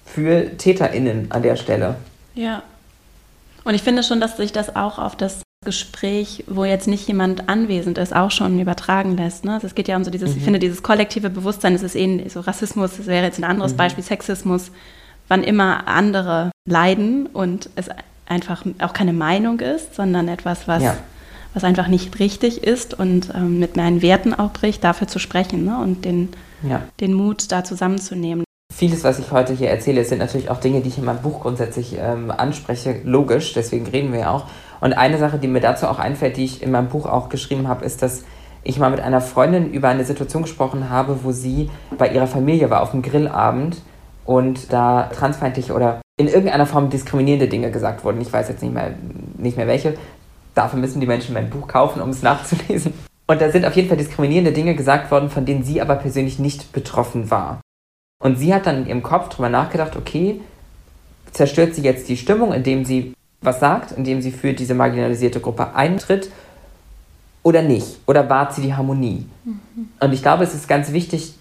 für 0.05 0.59
TäterInnen 0.59 1.31
an 1.31 1.43
der 1.43 1.57
Stelle. 1.57 1.97
Ja. 2.35 2.63
Und 3.65 3.75
ich 3.75 3.83
finde 3.83 4.03
schon, 4.03 4.21
dass 4.21 4.37
sich 4.37 4.53
das 4.53 4.77
auch 4.77 4.99
auf 4.99 5.17
das 5.17 5.41
Gespräch, 5.65 6.45
wo 6.47 6.65
jetzt 6.65 6.87
nicht 6.87 7.09
jemand 7.09 7.49
anwesend 7.49 7.97
ist, 7.97 8.15
auch 8.15 8.31
schon 8.31 8.61
übertragen 8.61 9.17
lässt. 9.17 9.47
Ne? 9.47 9.55
Also 9.55 9.67
es 9.67 9.75
geht 9.75 9.89
ja 9.89 9.97
um 9.97 10.05
so 10.05 10.11
dieses, 10.11 10.33
mhm. 10.33 10.37
ich 10.37 10.45
finde, 10.45 10.59
dieses 10.59 10.83
kollektive 10.83 11.31
Bewusstsein, 11.31 11.75
es 11.75 11.83
ist 11.83 11.97
ähnlich, 11.97 12.33
so 12.33 12.41
Rassismus, 12.41 12.99
das 12.99 13.07
wäre 13.07 13.25
jetzt 13.25 13.39
ein 13.39 13.45
anderes 13.45 13.73
mhm. 13.73 13.79
Beispiel, 13.79 14.05
Sexismus, 14.05 14.71
wann 15.29 15.43
immer 15.43 15.87
andere 15.87 16.51
leiden 16.67 17.27
und 17.27 17.71
es 17.77 17.89
einfach 18.27 18.65
auch 18.81 18.93
keine 18.93 19.13
Meinung 19.13 19.61
ist, 19.61 19.95
sondern 19.95 20.29
etwas, 20.29 20.69
was, 20.69 20.83
ja. 20.83 20.97
was 21.55 21.65
einfach 21.65 21.89
nicht 21.89 22.19
richtig 22.19 22.65
ist 22.65 22.99
und 22.99 23.33
ähm, 23.35 23.59
mit 23.59 23.77
meinen 23.77 24.03
Werten 24.03 24.35
auch 24.35 24.53
bricht, 24.53 24.85
dafür 24.85 25.09
zu 25.09 25.19
sprechen 25.19 25.65
ne? 25.65 25.79
und 25.79 26.05
den, 26.05 26.31
ja. 26.63 26.83
den 27.01 27.15
Mut 27.15 27.51
da 27.51 27.65
zusammenzunehmen. 27.65 28.45
Vieles, 28.75 29.03
was 29.03 29.19
ich 29.19 29.33
heute 29.33 29.55
hier 29.55 29.71
erzähle, 29.71 30.05
sind 30.05 30.19
natürlich 30.19 30.51
auch 30.51 30.61
Dinge, 30.61 30.83
die 30.83 30.89
ich 30.89 30.99
in 30.99 31.05
meinem 31.05 31.23
Buch 31.23 31.41
grundsätzlich 31.41 31.97
ähm, 31.99 32.31
anspreche, 32.31 33.01
logisch, 33.05 33.55
deswegen 33.55 33.87
reden 33.87 34.13
wir 34.13 34.21
ja 34.21 34.31
auch. 34.31 34.45
Und 34.81 34.93
eine 34.93 35.19
Sache, 35.19 35.39
die 35.39 35.49
mir 35.49 35.61
dazu 35.61 35.87
auch 35.87 35.99
einfällt, 35.99 36.37
die 36.37 36.45
ich 36.45 36.63
in 36.63 36.71
meinem 36.71 36.89
Buch 36.89 37.07
auch 37.07 37.29
geschrieben 37.29 37.67
habe, 37.67 37.85
ist, 37.85 38.03
dass 38.03 38.23
ich 38.63 38.79
mal 38.79 38.91
mit 38.91 39.01
einer 39.01 39.21
Freundin 39.21 39.73
über 39.73 39.89
eine 39.89 40.05
Situation 40.05 40.43
gesprochen 40.43 40.91
habe, 40.91 41.25
wo 41.25 41.33
sie 41.33 41.71
bei 41.97 42.11
ihrer 42.11 42.27
Familie 42.27 42.71
war 42.71 42.83
auf 42.83 42.91
dem 42.91 43.03
Grillabend 43.03 43.79
und 44.29 44.75
da 44.75 45.05
transfeindliche 45.05 45.73
oder 45.73 46.03
in 46.19 46.29
irgendeiner 46.29 46.67
Form 46.67 46.91
diskriminierende 46.91 47.49
Dinge 47.49 47.71
gesagt 47.71 48.05
wurden. 48.05 48.21
Ich 48.21 48.31
weiß 48.31 48.51
jetzt 48.51 48.63
nicht 48.63 48.75
mehr, 48.75 48.93
nicht 49.39 49.57
mehr 49.57 49.67
welche. 49.67 49.97
dafür 50.55 50.79
müssen 50.79 51.01
die 51.01 51.07
Menschen 51.07 51.33
mein 51.33 51.49
Buch 51.49 51.67
kaufen, 51.67 52.03
um 52.03 52.11
es 52.11 52.23
nachzulesen. 52.31 52.93
Und 53.27 53.41
da 53.41 53.51
sind 53.51 53.65
auf 53.65 53.75
jeden 53.75 53.89
Fall 53.89 53.97
diskriminierende 53.97 54.53
Dinge 54.53 54.75
gesagt 54.75 55.11
worden, 55.11 55.31
von 55.31 55.47
denen 55.47 55.63
sie 55.63 55.81
aber 55.81 55.97
persönlich 55.97 56.39
nicht 56.39 56.73
betroffen 56.73 57.31
war. 57.31 57.61
Und 58.23 58.39
sie 58.39 58.53
hat 58.53 58.67
dann 58.67 58.83
in 58.83 58.87
ihrem 58.87 59.03
Kopf 59.03 59.31
drüber 59.31 59.49
nachgedacht, 59.49 59.97
okay, 59.97 60.43
zerstört 61.33 61.75
sie 61.75 61.83
jetzt 61.83 62.09
die 62.11 62.19
Stimmung, 62.19 62.53
indem 62.53 62.85
sie 62.85 63.15
was 63.41 63.61
sagt, 63.61 63.93
indem 63.93 64.21
sie 64.21 64.33
für 64.33 64.53
diese 64.53 64.75
marginalisierte 64.75 65.41
Gruppe 65.41 65.75
eintritt 65.75 66.31
oder 67.43 67.63
nicht? 67.63 68.01
Oder 68.07 68.29
wahrt 68.29 68.55
sie 68.55 68.61
die 68.61 68.75
Harmonie? 68.75 69.25
Mhm. 69.45 69.89
Und 70.01 70.13
ich 70.13 70.21
glaube, 70.21 70.45
es 70.45 70.55
ist 70.55 70.69
ganz 70.69 70.93
wichtig, 70.93 71.33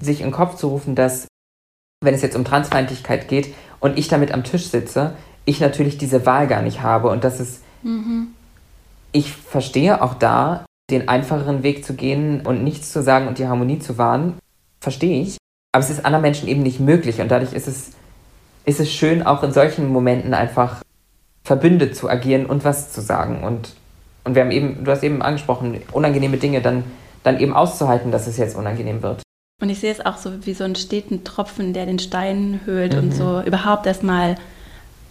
sich 0.00 0.20
in 0.20 0.28
den 0.28 0.32
Kopf 0.32 0.56
zu 0.56 0.68
rufen, 0.68 0.94
dass, 0.94 1.26
wenn 2.02 2.14
es 2.14 2.22
jetzt 2.22 2.36
um 2.36 2.44
Transfeindlichkeit 2.44 3.28
geht 3.28 3.54
und 3.80 3.98
ich 3.98 4.08
damit 4.08 4.32
am 4.32 4.44
Tisch 4.44 4.66
sitze, 4.68 5.14
ich 5.44 5.60
natürlich 5.60 5.98
diese 5.98 6.26
Wahl 6.26 6.46
gar 6.46 6.62
nicht 6.62 6.82
habe 6.82 7.08
und 7.08 7.24
dass 7.24 7.40
es, 7.40 7.62
mhm. 7.82 8.28
ich 9.12 9.32
verstehe 9.32 10.02
auch 10.02 10.14
da, 10.14 10.64
den 10.90 11.08
einfacheren 11.08 11.62
Weg 11.62 11.84
zu 11.84 11.94
gehen 11.94 12.44
und 12.44 12.62
nichts 12.62 12.92
zu 12.92 13.02
sagen 13.02 13.28
und 13.28 13.38
die 13.38 13.46
Harmonie 13.46 13.78
zu 13.78 13.98
wahren, 13.98 14.34
verstehe 14.80 15.22
ich. 15.22 15.38
Aber 15.72 15.82
es 15.82 15.90
ist 15.90 16.04
anderen 16.04 16.22
Menschen 16.22 16.48
eben 16.48 16.62
nicht 16.62 16.80
möglich 16.80 17.20
und 17.20 17.30
dadurch 17.30 17.54
ist 17.54 17.66
es, 17.66 17.92
ist 18.64 18.80
es 18.80 18.92
schön, 18.92 19.22
auch 19.22 19.42
in 19.42 19.52
solchen 19.52 19.88
Momenten 19.88 20.34
einfach 20.34 20.82
verbündet 21.44 21.96
zu 21.96 22.08
agieren 22.08 22.46
und 22.46 22.64
was 22.64 22.92
zu 22.92 23.00
sagen. 23.00 23.42
Und, 23.42 23.74
und 24.24 24.34
wir 24.34 24.42
haben 24.42 24.50
eben, 24.50 24.84
du 24.84 24.90
hast 24.90 25.02
eben 25.02 25.22
angesprochen, 25.22 25.80
unangenehme 25.92 26.36
Dinge 26.36 26.60
dann, 26.60 26.84
dann 27.22 27.40
eben 27.40 27.54
auszuhalten, 27.54 28.12
dass 28.12 28.26
es 28.26 28.36
jetzt 28.36 28.56
unangenehm 28.56 29.02
wird. 29.02 29.22
Und 29.62 29.70
ich 29.70 29.78
sehe 29.78 29.92
es 29.92 30.04
auch 30.04 30.16
so 30.16 30.44
wie 30.44 30.54
so 30.54 30.64
einen 30.64 30.74
steten 30.74 31.22
Tropfen, 31.22 31.72
der 31.72 31.86
den 31.86 32.00
Stein 32.00 32.60
höhlt 32.64 32.94
mhm. 32.94 32.98
und 32.98 33.14
so 33.14 33.40
überhaupt 33.42 33.86
erstmal 33.86 34.34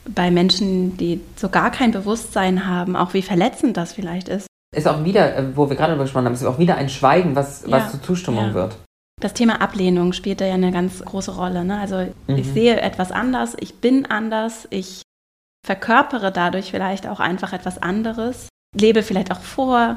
bei 0.04 0.30
Menschen, 0.30 0.98
die 0.98 1.22
so 1.38 1.48
gar 1.48 1.72
kein 1.72 1.92
Bewusstsein 1.92 2.68
haben, 2.68 2.98
auch 2.98 3.14
wie 3.14 3.22
verletzend 3.22 3.78
das 3.78 3.94
vielleicht 3.94 4.28
ist. 4.28 4.48
Ist 4.76 4.90
auch 4.90 5.06
wieder, 5.06 5.38
äh, 5.38 5.56
wo 5.56 5.70
wir 5.70 5.78
gerade 5.78 5.92
darüber 5.92 6.04
gesprochen 6.04 6.26
haben, 6.26 6.34
ist 6.34 6.44
auch 6.44 6.60
wieder 6.60 6.76
ein 6.76 6.90
Schweigen, 6.90 7.34
was, 7.34 7.64
ja, 7.66 7.72
was 7.72 7.92
zur 7.92 8.04
Zustimmung 8.04 8.48
ja. 8.48 8.54
wird. 8.54 8.76
Das 9.22 9.34
Thema 9.34 9.62
Ablehnung 9.62 10.12
spielt 10.12 10.42
da 10.42 10.46
ja 10.46 10.56
eine 10.56 10.74
ganz 10.74 11.00
große 11.00 11.34
Rolle. 11.34 11.64
Ne? 11.64 11.80
Also 11.80 12.08
mhm. 12.28 12.36
ich 12.36 12.48
sehe 12.48 12.82
etwas 12.82 13.14
anders, 13.14 13.56
ich 13.58 13.76
bin 13.76 14.06
anders, 14.08 14.68
ich 14.70 15.02
verkörpere 15.66 16.34
dadurch 16.34 16.72
vielleicht 16.72 17.08
auch 17.08 17.22
einfach 17.22 17.54
etwas 17.54 17.82
anderes, 17.82 18.50
lebe 18.76 19.02
vielleicht 19.02 19.32
auch 19.32 19.40
vor, 19.40 19.96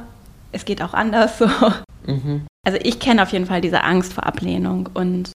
es 0.53 0.65
geht 0.65 0.81
auch 0.81 0.95
anders 0.95 1.39
so. 1.39 1.49
Mhm. 2.07 2.47
Also 2.65 2.79
ich 2.83 2.99
kenne 2.99 3.23
auf 3.23 3.31
jeden 3.31 3.47
Fall 3.47 3.61
diese 3.61 3.85
Angst 3.85 4.15
vor 4.15 4.25
Ablehnung 4.25 4.89
und 4.95 5.33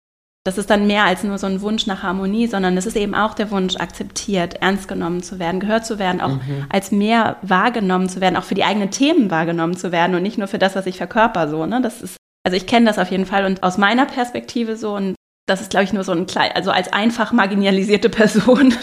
das 0.46 0.60
ist 0.60 0.70
dann 0.70 0.86
mehr 0.86 1.06
als 1.06 1.24
nur 1.24 1.40
so 1.40 1.48
ein 1.48 1.62
Wunsch 1.62 1.88
nach 1.88 2.04
Harmonie, 2.04 2.46
sondern 2.46 2.78
es 2.78 2.86
ist 2.86 2.96
eben 2.96 3.16
auch 3.16 3.34
der 3.34 3.50
Wunsch, 3.50 3.78
akzeptiert, 3.78 4.62
ernst 4.62 4.88
genommen 4.88 5.24
zu 5.24 5.40
werden, 5.40 5.60
gehört 5.60 5.88
zu 5.88 5.98
werden, 5.98 6.22
auch 6.22 6.36
mhm. 6.36 6.68
als 6.70 6.92
mehr 6.92 7.38
wahrgenommen 7.42 8.10
zu 8.10 8.22
werden, 8.22 8.36
auch 8.36 8.44
für 8.44 8.54
die 8.54 8.64
eigenen 8.64 8.92
Themen 8.92 9.32
wahrgenommen 9.32 9.76
zu 9.76 9.92
werden 9.92 10.16
und 10.16 10.22
nicht 10.22 10.38
nur 10.38 10.48
für 10.48 10.60
das, 10.60 10.76
was 10.76 10.86
ich 10.86 10.98
verkörper 10.98 11.48
so. 11.48 11.66
Ne? 11.66 11.82
Das 11.82 12.04
ist, 12.04 12.18
also 12.44 12.56
ich 12.56 12.68
kenne 12.68 12.86
das 12.86 13.00
auf 13.00 13.10
jeden 13.10 13.26
Fall 13.26 13.46
und 13.46 13.64
aus 13.64 13.80
meiner 13.80 14.06
Perspektive 14.06 14.78
so 14.78 14.96
und 14.96 15.16
das 15.48 15.62
ist, 15.62 15.72
glaube 15.72 15.84
ich, 15.84 15.94
nur 15.94 16.04
so 16.04 16.12
ein 16.12 16.28
klein, 16.28 16.52
also 16.54 16.70
als 16.70 16.94
einfach 16.94 17.32
marginalisierte 17.32 18.10
Person 18.10 18.76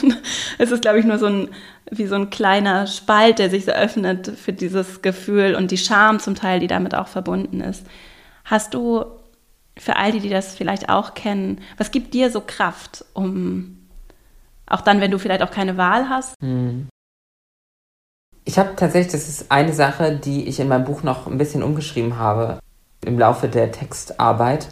es 0.59 0.73
ist, 0.73 0.83
glaube 0.83 0.99
ich, 0.99 1.05
nur 1.05 1.19
so 1.19 1.27
ein, 1.27 1.49
wie 1.91 2.07
so 2.07 2.17
ein 2.17 2.31
kleiner 2.31 2.89
Spalt, 2.89 3.39
der 3.39 3.51
sich 3.51 3.65
so 3.65 3.73
öffnet 3.73 4.27
für 4.37 4.53
dieses 4.53 5.01
Gefühl 5.03 5.55
und 5.55 5.71
die 5.71 5.79
Scham 5.79 6.19
zum 6.19 6.35
Teil, 6.35 6.59
die 6.59 6.67
damit 6.67 6.95
auch 6.95 7.09
verbunden 7.09 7.61
ist. 7.61 7.87
Hast 8.53 8.75
du 8.75 9.07
für 9.79 9.97
all 9.97 10.13
die, 10.13 10.21
die 10.21 10.29
das 10.29 10.55
vielleicht 10.55 10.91
auch 10.91 11.15
kennen, 11.15 11.63
was 11.79 11.91
gibt 11.91 12.13
dir 12.13 12.31
so 12.31 12.43
Kraft, 12.47 13.03
um 13.15 13.79
auch 14.67 14.83
dann, 14.83 15.01
wenn 15.01 15.11
du 15.11 15.19
vielleicht 15.19 15.43
auch 15.43 15.51
keine 15.51 15.79
Wahl 15.79 16.11
hast? 16.11 16.35
Hm. 16.43 16.87
Ich 18.45 18.59
habe 18.59 18.77
tatsächlich, 18.77 19.13
das 19.13 19.31
ist 19.31 19.51
eine 19.51 19.73
Sache, 19.73 20.15
die 20.15 20.47
ich 20.49 20.61
in 20.61 20.69
meinem 20.69 20.85
Buch 20.85 21.03
noch 21.03 21.27
ein 21.27 21.39
bisschen 21.39 21.63
umgeschrieben 21.63 22.19
habe 22.19 22.59
im 23.07 23.19
Laufe 23.19 23.49
der 23.49 23.73
Textarbeit 23.73 24.69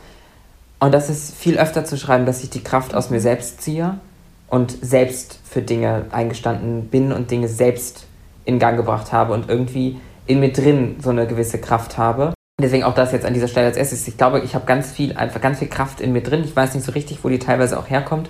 und 0.78 0.92
das 0.92 1.08
ist 1.08 1.34
viel 1.34 1.58
öfter 1.58 1.86
zu 1.86 1.96
schreiben, 1.96 2.26
dass 2.26 2.44
ich 2.44 2.50
die 2.50 2.62
Kraft 2.62 2.94
aus 2.94 3.08
mir 3.08 3.20
selbst 3.22 3.62
ziehe 3.62 3.98
und 4.48 4.76
selbst 4.82 5.38
für 5.42 5.62
Dinge 5.62 6.04
eingestanden 6.10 6.88
bin 6.90 7.12
und 7.12 7.30
Dinge 7.30 7.48
selbst 7.48 8.06
in 8.44 8.58
Gang 8.58 8.76
gebracht 8.76 9.10
habe 9.10 9.32
und 9.32 9.48
irgendwie 9.48 9.98
in 10.26 10.38
mir 10.38 10.52
drin 10.52 10.96
so 11.02 11.08
eine 11.08 11.26
gewisse 11.26 11.58
Kraft 11.58 11.96
habe. 11.96 12.34
Deswegen 12.60 12.84
auch 12.84 12.94
das 12.94 13.12
jetzt 13.12 13.24
an 13.26 13.34
dieser 13.34 13.48
Stelle 13.48 13.66
als 13.66 13.76
erstes. 13.76 14.06
Ich 14.08 14.16
glaube, 14.16 14.40
ich 14.40 14.54
habe 14.54 14.66
ganz 14.66 14.90
viel, 14.90 15.16
einfach 15.16 15.40
ganz 15.40 15.58
viel 15.58 15.68
Kraft 15.68 16.00
in 16.00 16.12
mir 16.12 16.22
drin. 16.22 16.42
Ich 16.44 16.54
weiß 16.54 16.74
nicht 16.74 16.84
so 16.84 16.92
richtig, 16.92 17.18
wo 17.22 17.28
die 17.28 17.38
teilweise 17.38 17.78
auch 17.78 17.88
herkommt. 17.88 18.28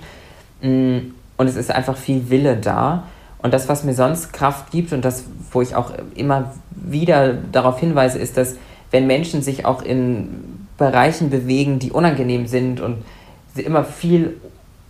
Mm, 0.61 0.97
und 1.37 1.47
es 1.47 1.55
ist 1.55 1.71
einfach 1.71 1.97
viel 1.97 2.29
Wille 2.29 2.57
da. 2.57 3.03
Und 3.41 3.53
das, 3.53 3.67
was 3.67 3.83
mir 3.83 3.93
sonst 3.93 4.33
Kraft 4.33 4.71
gibt 4.71 4.93
und 4.93 5.03
das, 5.03 5.23
wo 5.51 5.61
ich 5.61 5.75
auch 5.75 5.91
immer 6.15 6.53
wieder 6.71 7.33
darauf 7.33 7.79
hinweise, 7.79 8.19
ist, 8.19 8.37
dass 8.37 8.55
wenn 8.91 9.07
Menschen 9.07 9.41
sich 9.41 9.65
auch 9.65 9.81
in 9.81 10.67
Bereichen 10.77 11.29
bewegen, 11.29 11.79
die 11.79 11.91
unangenehm 11.91 12.45
sind 12.47 12.81
und 12.81 12.97
immer 13.55 13.83
viel 13.83 14.37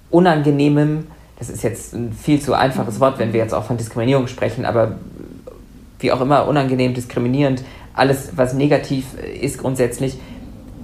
Unangenehmem, 0.10 1.08
das 1.40 1.50
ist 1.50 1.64
jetzt 1.64 1.94
ein 1.94 2.14
viel 2.14 2.42
zu 2.42 2.54
einfaches 2.54 3.00
Wort, 3.00 3.18
wenn 3.18 3.34
wir 3.34 3.40
jetzt 3.40 3.54
auch 3.54 3.64
von 3.64 3.78
Diskriminierung 3.78 4.28
sprechen, 4.28 4.66
aber 4.66 4.98
wie 6.00 6.12
auch 6.12 6.22
immer 6.22 6.48
unangenehm, 6.48 6.94
diskriminierend, 6.94 7.64
alles, 7.94 8.32
was 8.36 8.54
negativ 8.54 9.06
ist 9.42 9.58
grundsätzlich, 9.58 10.18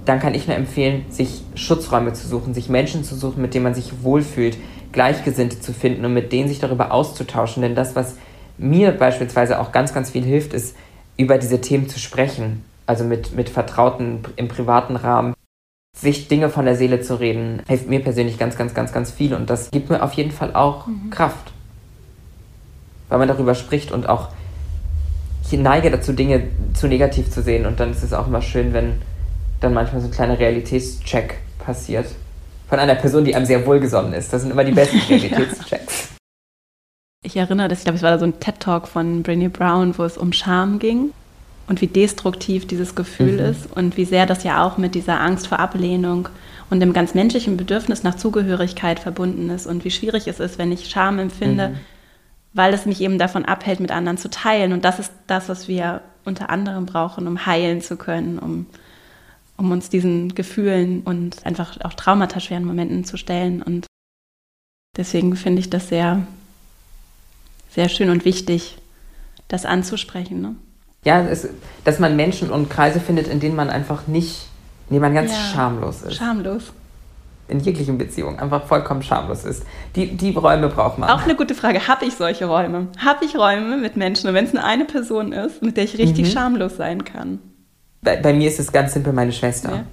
dann 0.04 0.20
kann 0.20 0.34
ich 0.34 0.46
nur 0.46 0.56
empfehlen, 0.56 1.04
sich 1.10 1.42
Schutzräume 1.54 2.12
zu 2.12 2.26
suchen, 2.26 2.54
sich 2.54 2.68
Menschen 2.68 3.04
zu 3.04 3.14
suchen, 3.14 3.42
mit 3.42 3.54
denen 3.54 3.64
man 3.64 3.74
sich 3.74 4.02
wohlfühlt, 4.02 4.56
Gleichgesinnte 4.92 5.60
zu 5.60 5.72
finden 5.72 6.04
und 6.04 6.14
mit 6.14 6.32
denen 6.32 6.48
sich 6.48 6.60
darüber 6.60 6.92
auszutauschen. 6.92 7.62
Denn 7.62 7.74
das, 7.74 7.94
was 7.94 8.16
mir 8.56 8.92
beispielsweise 8.92 9.60
auch 9.60 9.70
ganz, 9.72 9.92
ganz 9.92 10.10
viel 10.10 10.24
hilft, 10.24 10.54
ist, 10.54 10.76
über 11.18 11.36
diese 11.36 11.60
Themen 11.60 11.88
zu 11.88 11.98
sprechen 11.98 12.62
also 12.88 13.04
mit, 13.04 13.36
mit 13.36 13.50
Vertrauten 13.50 14.24
im 14.36 14.48
privaten 14.48 14.96
Rahmen, 14.96 15.34
sich 15.94 16.26
Dinge 16.28 16.48
von 16.48 16.64
der 16.64 16.74
Seele 16.74 17.02
zu 17.02 17.20
reden, 17.20 17.62
hilft 17.68 17.88
mir 17.88 18.00
persönlich 18.00 18.38
ganz, 18.38 18.56
ganz, 18.56 18.72
ganz, 18.72 18.92
ganz 18.92 19.10
viel 19.10 19.34
und 19.34 19.50
das 19.50 19.70
gibt 19.70 19.90
mir 19.90 20.02
auf 20.02 20.14
jeden 20.14 20.30
Fall 20.30 20.54
auch 20.54 20.86
mhm. 20.86 21.10
Kraft. 21.10 21.52
Weil 23.10 23.18
man 23.18 23.28
darüber 23.28 23.54
spricht 23.54 23.92
und 23.92 24.08
auch, 24.08 24.28
ich 25.50 25.58
neige 25.58 25.90
dazu, 25.90 26.12
Dinge 26.12 26.44
zu 26.74 26.88
negativ 26.88 27.30
zu 27.30 27.42
sehen 27.42 27.66
und 27.66 27.80
dann 27.80 27.90
ist 27.90 28.02
es 28.02 28.12
auch 28.12 28.26
immer 28.26 28.42
schön, 28.42 28.72
wenn 28.72 28.94
dann 29.60 29.74
manchmal 29.74 30.00
so 30.00 30.08
ein 30.08 30.12
kleiner 30.12 30.38
Realitätscheck 30.38 31.38
passiert. 31.58 32.06
Von 32.68 32.78
einer 32.78 32.94
Person, 32.94 33.24
die 33.24 33.34
einem 33.34 33.46
sehr 33.46 33.64
wohlgesonnen 33.66 34.12
ist. 34.12 34.32
Das 34.32 34.42
sind 34.42 34.50
immer 34.50 34.64
die 34.64 34.72
besten 34.72 34.98
Realitätschecks. 35.08 36.10
Ich 37.24 37.36
erinnere, 37.36 37.68
dass 37.68 37.78
ich 37.78 37.84
glaube, 37.84 37.96
es 37.96 38.02
war 38.02 38.10
da 38.10 38.18
so 38.18 38.26
ein 38.26 38.38
TED-Talk 38.38 38.86
von 38.86 39.24
Brené 39.24 39.48
Brown, 39.48 39.96
wo 39.98 40.04
es 40.04 40.16
um 40.16 40.32
Scham 40.32 40.78
ging 40.78 41.12
und 41.66 41.80
wie 41.80 41.86
destruktiv 41.86 42.66
dieses 42.66 42.94
Gefühl 42.94 43.34
mhm. 43.34 43.46
ist 43.46 43.72
und 43.74 43.96
wie 43.96 44.04
sehr 44.04 44.26
das 44.26 44.44
ja 44.44 44.64
auch 44.64 44.78
mit 44.78 44.94
dieser 44.94 45.20
Angst 45.20 45.48
vor 45.48 45.58
Ablehnung 45.58 46.28
und 46.70 46.80
dem 46.80 46.92
ganz 46.92 47.14
menschlichen 47.14 47.56
Bedürfnis 47.56 48.02
nach 48.02 48.16
Zugehörigkeit 48.16 49.00
verbunden 49.00 49.50
ist 49.50 49.66
und 49.66 49.84
wie 49.84 49.90
schwierig 49.90 50.28
es 50.28 50.40
ist, 50.40 50.58
wenn 50.58 50.72
ich 50.72 50.88
Scham 50.88 51.18
empfinde, 51.18 51.70
mhm. 51.70 51.76
Weil 52.58 52.74
es 52.74 52.86
mich 52.86 53.00
eben 53.00 53.18
davon 53.18 53.44
abhält, 53.44 53.78
mit 53.78 53.92
anderen 53.92 54.18
zu 54.18 54.28
teilen. 54.28 54.72
Und 54.72 54.84
das 54.84 54.98
ist 54.98 55.12
das, 55.28 55.48
was 55.48 55.68
wir 55.68 56.02
unter 56.24 56.50
anderem 56.50 56.86
brauchen, 56.86 57.28
um 57.28 57.46
heilen 57.46 57.80
zu 57.80 57.96
können, 57.96 58.40
um, 58.40 58.66
um 59.56 59.70
uns 59.70 59.90
diesen 59.90 60.34
Gefühlen 60.34 61.02
und 61.02 61.46
einfach 61.46 61.80
auch 61.84 61.94
traumataschweren 61.94 62.64
Momenten 62.64 63.04
zu 63.04 63.16
stellen. 63.16 63.62
Und 63.62 63.86
deswegen 64.96 65.36
finde 65.36 65.60
ich 65.60 65.70
das 65.70 65.88
sehr, 65.88 66.26
sehr 67.70 67.88
schön 67.88 68.10
und 68.10 68.24
wichtig, 68.24 68.78
das 69.46 69.64
anzusprechen. 69.64 70.40
Ne? 70.40 70.56
Ja, 71.04 71.22
es, 71.22 71.48
dass 71.84 72.00
man 72.00 72.16
Menschen 72.16 72.50
und 72.50 72.68
Kreise 72.70 72.98
findet, 72.98 73.28
in 73.28 73.38
denen 73.38 73.54
man 73.54 73.70
einfach 73.70 74.08
nicht, 74.08 74.48
in 74.88 74.94
denen 74.94 75.02
man 75.02 75.14
ganz 75.14 75.30
ja, 75.30 75.38
schamlos 75.54 76.02
ist. 76.02 76.16
Schamlos. 76.16 76.72
In 77.48 77.60
jeglichen 77.60 77.96
Beziehungen 77.96 78.38
einfach 78.38 78.66
vollkommen 78.66 79.02
schamlos 79.02 79.44
ist. 79.44 79.64
Die, 79.96 80.16
die 80.16 80.32
Räume 80.32 80.68
braucht 80.68 80.98
man. 80.98 81.08
Auch 81.08 81.22
eine 81.22 81.34
gute 81.34 81.54
Frage. 81.54 81.88
Habe 81.88 82.04
ich 82.04 82.14
solche 82.14 82.46
Räume? 82.46 82.88
Habe 83.02 83.24
ich 83.24 83.36
Räume 83.36 83.78
mit 83.78 83.96
Menschen? 83.96 84.28
Und 84.28 84.34
wenn 84.34 84.44
es 84.44 84.52
nur 84.52 84.64
eine 84.64 84.84
Person 84.84 85.32
ist, 85.32 85.62
mit 85.62 85.76
der 85.76 85.84
ich 85.84 85.96
richtig 85.96 86.26
mhm. 86.26 86.30
schamlos 86.30 86.76
sein 86.76 87.04
kann? 87.04 87.38
Bei, 88.02 88.16
bei, 88.16 88.32
mir 88.32 88.48
ist 88.48 88.60
es 88.60 88.70
ganz 88.70 88.92
simpel 88.92 89.12
meine 89.12 89.32
Schwester. 89.32 89.70
Ja. 89.70 89.84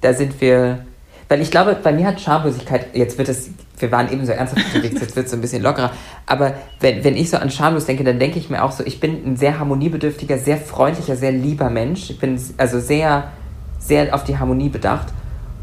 Da 0.00 0.14
sind 0.14 0.40
wir 0.40 0.84
weil 1.28 1.40
ich 1.40 1.50
glaube, 1.50 1.76
bei 1.82 1.92
mir 1.92 2.06
hat 2.06 2.20
Schamlosigkeit, 2.20 2.94
jetzt 2.94 3.16
wird 3.16 3.28
es, 3.28 3.50
wir 3.78 3.90
waren 3.90 4.12
eben 4.12 4.26
so 4.26 4.32
ernsthaft 4.32 4.66
unterwegs, 4.66 5.00
jetzt 5.00 5.16
wird 5.16 5.26
es 5.26 5.32
so 5.32 5.38
ein 5.38 5.40
bisschen 5.40 5.62
lockerer, 5.62 5.90
aber 6.26 6.54
wenn, 6.80 7.02
wenn 7.02 7.16
ich 7.16 7.30
so 7.30 7.38
an 7.38 7.50
schamlos 7.50 7.86
denke, 7.86 8.04
dann 8.04 8.18
denke 8.18 8.38
ich 8.38 8.50
mir 8.50 8.62
auch 8.62 8.72
so, 8.72 8.84
ich 8.84 9.00
bin 9.00 9.24
ein 9.24 9.36
sehr 9.36 9.58
harmoniebedürftiger, 9.58 10.38
sehr 10.38 10.58
freundlicher, 10.58 11.16
sehr 11.16 11.32
lieber 11.32 11.70
Mensch. 11.70 12.10
Ich 12.10 12.18
bin 12.18 12.40
also 12.58 12.78
sehr, 12.78 13.32
sehr 13.78 14.14
auf 14.14 14.24
die 14.24 14.38
Harmonie 14.38 14.68
bedacht. 14.68 15.08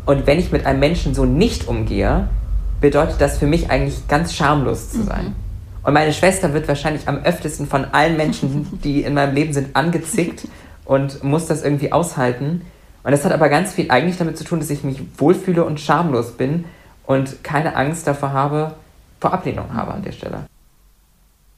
Und 0.06 0.28
wenn 0.28 0.40
ich 0.40 0.52
mit 0.52 0.66
einem 0.66 0.80
Menschen 0.80 1.14
so 1.14 1.26
nicht 1.26 1.68
umgehe, 1.68 2.28
bedeutet 2.80 3.22
das 3.22 3.38
für 3.38 3.48
mich 3.48 3.70
eigentlich 3.70 4.08
ganz 4.08 4.34
schamlos 4.34 4.90
zu 4.90 5.04
sein. 5.04 5.26
Mhm. 5.26 5.36
Und 5.84 5.94
meine 5.94 6.14
Schwester 6.14 6.54
wird 6.54 6.68
wahrscheinlich 6.68 7.08
am 7.08 7.24
öftesten 7.24 7.68
von 7.68 7.86
allen 7.86 8.18
Menschen, 8.18 8.80
die 8.84 9.04
in 9.04 9.14
meinem 9.14 9.36
Leben 9.36 9.54
sind, 9.54 9.76
angezickt 9.76 10.48
und 10.86 11.24
muss 11.24 11.48
das 11.48 11.64
irgendwie 11.64 11.92
aushalten. 11.92 12.62
Und 13.04 13.12
das 13.12 13.26
hat 13.26 13.32
aber 13.32 13.50
ganz 13.50 13.74
viel 13.74 13.90
eigentlich 13.90 14.18
damit 14.18 14.38
zu 14.38 14.44
tun, 14.44 14.60
dass 14.60 14.70
ich 14.70 14.84
mich 14.84 15.02
wohlfühle 15.18 15.64
und 15.64 15.80
schamlos 15.80 16.34
bin 16.34 16.66
und 17.06 17.44
keine 17.44 17.76
Angst 17.76 18.06
davor 18.06 18.32
habe, 18.34 18.76
vor 19.20 19.34
Ablehnung 19.34 19.74
habe 19.74 19.94
an 19.94 20.04
der 20.04 20.12
Stelle. 20.12 20.46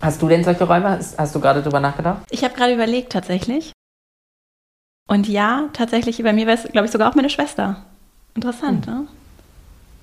Hast 0.01 0.21
du 0.21 0.27
denn 0.27 0.43
solche 0.43 0.65
Räume? 0.65 0.99
Hast, 1.17 1.36
du 1.36 1.39
gerade 1.39 1.62
drüber 1.62 1.79
nachgedacht? 1.79 2.23
Ich 2.29 2.43
habe 2.43 2.53
gerade 2.53 2.73
überlegt 2.73 3.12
tatsächlich. 3.12 3.71
Und 5.08 5.27
ja, 5.27 5.69
tatsächlich, 5.73 6.21
bei 6.23 6.34
mir 6.34 6.47
wäre 6.47 6.58
es, 6.58 6.71
glaube 6.71 6.86
ich, 6.86 6.91
sogar 6.91 7.10
auch 7.10 7.15
meine 7.15 7.29
Schwester. 7.29 7.86
Interessant, 8.35 8.85
hm. 8.87 8.93
ne? 8.93 9.07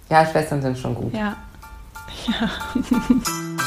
Ja, 0.08 0.26
Schwestern 0.26 0.62
sind 0.62 0.78
schon 0.78 0.94
gut. 0.94 1.12
Ja. 1.14 1.36
Ja. 2.26 2.50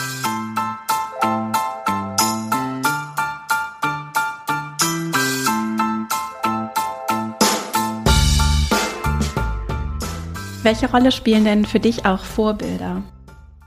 Welche 10.63 10.89
Rolle 10.89 11.11
spielen 11.11 11.43
denn 11.43 11.65
für 11.65 11.81
dich 11.81 12.05
auch 12.05 12.23
Vorbilder? 12.23 13.01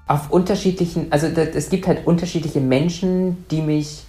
Auf 0.06 0.30
unterschiedlichen, 0.30 1.12
also 1.12 1.26
es 1.26 1.68
gibt 1.68 1.86
halt 1.86 2.06
unterschiedliche 2.06 2.60
Menschen, 2.60 3.44
die 3.50 3.60
mich 3.60 4.04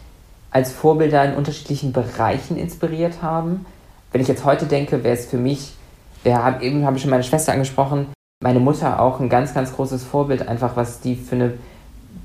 als 0.51 0.71
Vorbilder 0.71 1.25
in 1.25 1.35
unterschiedlichen 1.35 1.91
Bereichen 1.91 2.57
inspiriert 2.57 3.21
haben. 3.21 3.65
Wenn 4.13 4.21
ich 4.21 4.29
jetzt 4.29 4.45
heute 4.45 4.67
denke, 4.67 5.03
wäre 5.03 5.17
es 5.17 5.25
für 5.25 5.37
mich, 5.37 5.73
der, 6.25 6.61
eben 6.61 6.85
habe 6.85 6.97
ich 6.97 7.01
schon 7.01 7.11
meine 7.11 7.23
Schwester 7.23 7.53
angesprochen, 7.53 8.07
meine 8.43 8.59
Mutter 8.59 8.99
auch 8.99 9.19
ein 9.19 9.29
ganz, 9.29 9.53
ganz 9.53 9.73
großes 9.73 10.03
Vorbild, 10.03 10.47
einfach 10.47 10.75
was 10.75 10.99
die 10.99 11.15
für 11.15 11.35
eine 11.35 11.53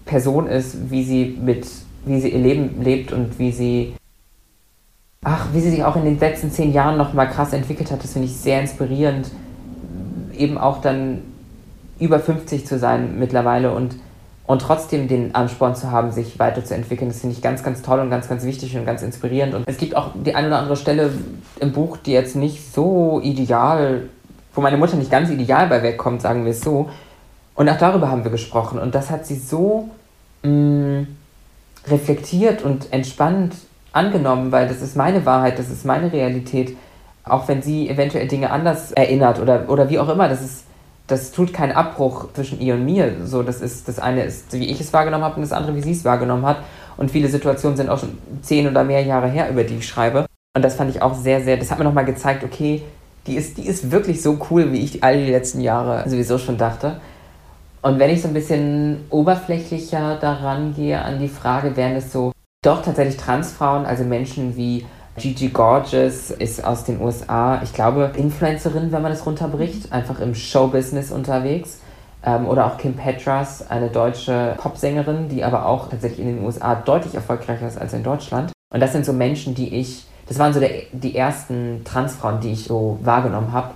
Person 0.05 0.47
ist, 0.47 0.91
wie 0.91 1.05
sie 1.05 1.39
mit, 1.41 1.67
wie 2.05 2.21
sie 2.21 2.31
ihr 2.31 2.39
Leben 2.39 2.83
lebt 2.83 3.13
und 3.13 3.39
wie 3.39 3.53
sie, 3.53 3.95
ach, 5.25 5.47
wie 5.53 5.61
sie 5.61 5.71
sich 5.71 5.85
auch 5.85 5.97
in 5.97 6.05
den 6.05 6.19
letzten 6.19 6.51
zehn 6.51 6.73
Jahren 6.73 6.97
nochmal 6.97 7.29
krass 7.29 7.53
entwickelt 7.53 7.91
hat, 7.91 8.03
das 8.03 8.13
finde 8.13 8.29
ich 8.29 8.37
sehr 8.37 8.61
inspirierend 8.61 9.31
eben 10.37 10.59
auch 10.59 10.81
dann 10.81 11.23
über 11.99 12.19
50 12.19 12.67
zu 12.67 12.79
sein 12.79 13.19
mittlerweile 13.19 13.73
und, 13.75 13.97
und 14.53 14.61
trotzdem 14.61 15.09
den 15.09 15.35
Ansporn 15.35 15.75
zu 15.75 15.91
haben, 15.91 16.13
sich 16.13 16.39
weiterzuentwickeln. 16.39 17.11
Das 17.11 17.21
finde 17.21 17.35
ich 17.35 17.43
ganz, 17.43 17.63
ganz 17.63 17.83
toll 17.83 18.01
und 18.01 18.11
ganz, 18.11 18.29
ganz 18.29 18.45
wichtig 18.45 18.77
und 18.77 18.85
ganz 18.85 19.03
inspirierend. 19.03 19.55
Und 19.55 19.65
es 19.67 19.79
gibt 19.79 19.97
auch 19.97 20.11
die 20.15 20.35
eine 20.35 20.49
oder 20.49 20.59
andere 20.59 20.77
Stelle 20.77 21.11
im 21.59 21.73
Buch, 21.73 21.97
die 21.97 22.13
jetzt 22.13 22.37
nicht 22.37 22.73
so 22.73 23.21
ideal, 23.23 24.03
wo 24.55 24.61
meine 24.61 24.77
Mutter 24.77 24.97
nicht 24.97 25.11
ganz 25.11 25.31
ideal 25.31 25.69
bei 25.69 25.83
wegkommt, 25.83 26.23
sagen 26.23 26.45
wir 26.45 26.53
es 26.53 26.61
so. 26.61 26.91
Und 27.55 27.69
auch 27.69 27.79
darüber 27.79 28.11
haben 28.11 28.25
wir 28.25 28.31
gesprochen. 28.31 28.79
Und 28.79 28.95
das 28.95 29.11
hat 29.11 29.27
sie 29.27 29.37
so 29.37 29.89
mh, 30.43 30.51
mm, 30.51 31.07
reflektiert 31.89 32.63
und 32.63 32.93
entspannt 32.93 33.55
angenommen, 33.93 34.53
weil 34.53 34.69
das 34.69 34.83
ist 34.83 34.97
meine 34.97 35.25
Wahrheit, 35.27 35.59
das 35.59 35.71
ist 35.71 35.85
meine 35.85 36.13
Realität 36.13 36.77
auch 37.25 37.47
wenn 37.49 37.63
sie 37.63 37.89
eventuell 37.89 38.27
Dinge 38.27 38.51
anders 38.51 38.93
erinnert 38.93 39.39
oder, 39.39 39.69
oder 39.69 39.89
wie 39.89 39.99
auch 39.99 40.09
immer, 40.09 40.29
das 40.29 40.41
ist, 40.43 40.65
das 41.07 41.33
tut 41.33 41.53
keinen 41.53 41.73
Abbruch 41.73 42.33
zwischen 42.33 42.61
ihr 42.61 42.75
und 42.75 42.85
mir. 42.85 43.27
So, 43.27 43.43
das 43.43 43.61
ist, 43.61 43.89
das 43.89 43.99
eine 43.99 44.25
ist, 44.25 44.53
wie 44.53 44.71
ich 44.71 44.81
es 44.81 44.93
wahrgenommen 44.93 45.25
habe, 45.25 45.37
und 45.37 45.43
das 45.43 45.53
andere, 45.53 45.75
wie 45.75 45.83
sie 45.83 45.93
es 45.93 46.05
wahrgenommen 46.05 46.47
hat. 46.47 46.59
Und 46.97 47.11
viele 47.11 47.29
Situationen 47.29 47.77
sind 47.77 47.89
auch 47.89 47.99
schon 47.99 48.19
zehn 48.43 48.69
oder 48.69 48.85
mehr 48.85 49.03
Jahre 49.03 49.29
her, 49.29 49.51
über 49.51 49.65
die 49.65 49.77
ich 49.77 49.87
schreibe. 49.87 50.27
Und 50.55 50.63
das 50.63 50.75
fand 50.75 50.91
ich 50.91 51.03
auch 51.03 51.15
sehr, 51.15 51.43
sehr, 51.43 51.57
das 51.57 51.71
hat 51.71 51.79
mir 51.79 51.85
nochmal 51.85 52.05
gezeigt, 52.05 52.45
okay, 52.45 52.83
die 53.27 53.37
ist, 53.37 53.57
die 53.57 53.67
ist 53.67 53.91
wirklich 53.91 54.23
so 54.23 54.39
cool, 54.51 54.73
wie 54.73 54.81
ich 54.81 55.03
all 55.03 55.17
die 55.17 55.31
letzten 55.31 55.61
Jahre 55.61 56.09
sowieso 56.09 56.39
schon 56.39 56.59
dachte. 56.59 57.01
Und 57.81 57.99
wenn 57.99 58.11
ich 58.11 58.23
so 58.23 58.29
ein 58.29 58.35
bisschen 58.35 59.05
oberflächlicher 59.11 60.17
daran 60.21 60.75
gehe 60.75 61.03
an 61.03 61.19
die 61.19 61.29
Frage, 61.29 61.77
wären 61.77 61.97
es 61.97 62.13
so 62.13 62.33
doch 62.63 62.83
tatsächlich 62.83 63.17
Transfrauen, 63.17 63.87
also 63.87 64.05
Menschen 64.05 64.57
wie 64.57 64.87
Gigi 65.17 65.49
Gorgeous 65.49 66.31
ist 66.31 66.65
aus 66.65 66.85
den 66.85 67.01
USA, 67.01 67.61
ich 67.63 67.75
glaube, 67.75 68.13
Influencerin, 68.17 68.93
wenn 68.93 69.03
man 69.03 69.13
es 69.13 69.27
runterbricht, 69.27 69.93
einfach 69.93 70.21
im 70.21 70.35
Showbusiness 70.35 71.11
unterwegs. 71.11 71.81
Ähm, 72.25 72.47
oder 72.47 72.67
auch 72.67 72.79
Kim 72.79 72.95
Petras, 72.95 73.69
eine 73.69 73.89
deutsche 73.89 74.55
Popsängerin, 74.59 75.29
die 75.29 75.45
aber 75.45 75.67
auch 75.67 75.91
tatsächlich 75.91 76.21
in 76.21 76.37
den 76.37 76.45
USA 76.45 76.77
deutlich 76.77 77.15
erfolgreicher 77.15 77.67
ist 77.67 77.79
als 77.79 77.93
in 77.93 78.03
Deutschland. 78.03 78.53
Und 78.73 78.81
das 78.81 78.93
sind 78.93 79.05
so 79.05 79.13
Menschen, 79.13 79.55
die 79.55 79.75
ich, 79.75 80.07
das 80.29 80.39
waren 80.39 80.55
so 80.55 80.61
der, 80.61 80.71
die 80.93 81.17
ersten 81.17 81.83
Transfrauen, 81.85 82.41
die 82.41 82.53
ich 82.53 82.65
so 82.65 82.99
wahrgenommen 83.03 83.53
habe. 83.53 83.73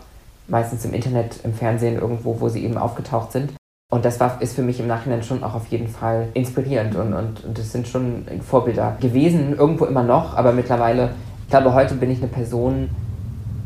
Meistens 0.48 0.84
im 0.84 0.94
Internet, 0.94 1.40
im 1.42 1.52
Fernsehen, 1.52 2.00
irgendwo, 2.00 2.40
wo 2.40 2.48
sie 2.48 2.64
eben 2.64 2.78
aufgetaucht 2.78 3.32
sind. 3.32 3.52
Und 3.88 4.04
das 4.04 4.18
war, 4.18 4.42
ist 4.42 4.56
für 4.56 4.62
mich 4.62 4.80
im 4.80 4.88
Nachhinein 4.88 5.22
schon 5.22 5.44
auch 5.44 5.54
auf 5.54 5.68
jeden 5.68 5.86
Fall 5.86 6.28
inspirierend 6.34 6.96
und, 6.96 7.14
und, 7.14 7.44
und 7.44 7.56
das 7.56 7.70
sind 7.70 7.86
schon 7.86 8.26
Vorbilder 8.44 8.96
gewesen, 9.00 9.56
irgendwo 9.56 9.84
immer 9.84 10.02
noch, 10.02 10.36
aber 10.36 10.52
mittlerweile, 10.52 11.10
ich 11.44 11.50
glaube, 11.50 11.72
heute 11.72 11.94
bin 11.94 12.10
ich 12.10 12.18
eine 12.18 12.26
Person, 12.26 12.90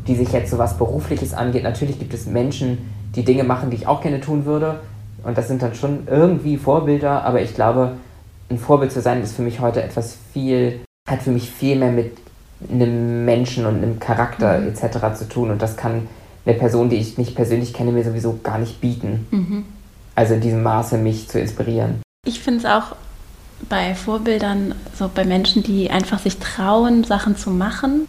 die 0.07 0.15
sich 0.15 0.31
jetzt 0.31 0.51
so 0.51 0.59
was 0.59 0.77
Berufliches 0.77 1.33
angeht. 1.33 1.63
Natürlich 1.63 1.97
gibt 1.97 2.13
es 2.13 2.27
Menschen, 2.27 2.77
die 3.15 3.25
Dinge 3.25 3.43
machen, 3.43 3.71
die 3.71 3.77
ich 3.77 3.87
auch 3.87 4.01
gerne 4.01 4.21
tun 4.21 4.45
würde. 4.45 4.81
Und 5.23 5.37
das 5.37 5.47
sind 5.47 5.63
dann 5.63 5.73
schon 5.73 6.07
irgendwie 6.07 6.57
Vorbilder, 6.57 7.23
aber 7.23 7.41
ich 7.41 7.55
glaube, 7.55 7.93
ein 8.49 8.59
Vorbild 8.59 8.91
zu 8.91 9.01
sein, 9.01 9.23
ist 9.23 9.35
für 9.35 9.41
mich 9.41 9.59
heute 9.59 9.81
etwas 9.81 10.17
viel, 10.33 10.81
hat 11.09 11.23
für 11.23 11.31
mich 11.31 11.49
viel 11.49 11.77
mehr 11.77 11.91
mit 11.91 12.17
einem 12.71 13.25
Menschen 13.25 13.65
und 13.65 13.77
einem 13.77 13.99
Charakter 13.99 14.59
mhm. 14.59 14.67
etc. 14.67 15.17
zu 15.17 15.27
tun. 15.27 15.49
Und 15.49 15.63
das 15.63 15.77
kann 15.77 16.07
eine 16.45 16.55
Person, 16.55 16.89
die 16.89 16.97
ich 16.97 17.17
nicht 17.17 17.35
persönlich 17.35 17.73
kenne, 17.73 17.91
mir 17.91 18.03
sowieso 18.03 18.39
gar 18.43 18.59
nicht 18.59 18.81
bieten. 18.81 19.27
Mhm 19.31 19.65
also 20.21 20.35
in 20.35 20.41
diesem 20.41 20.61
Maße 20.61 20.99
mich 20.99 21.27
zu 21.27 21.39
inspirieren. 21.39 22.03
Ich 22.27 22.41
finde 22.41 22.59
es 22.59 22.65
auch 22.65 22.95
bei 23.69 23.95
Vorbildern, 23.95 24.75
so 24.95 25.09
bei 25.13 25.25
Menschen, 25.25 25.63
die 25.63 25.89
einfach 25.89 26.19
sich 26.19 26.37
trauen, 26.37 27.03
Sachen 27.03 27.35
zu 27.35 27.49
machen, 27.49 28.07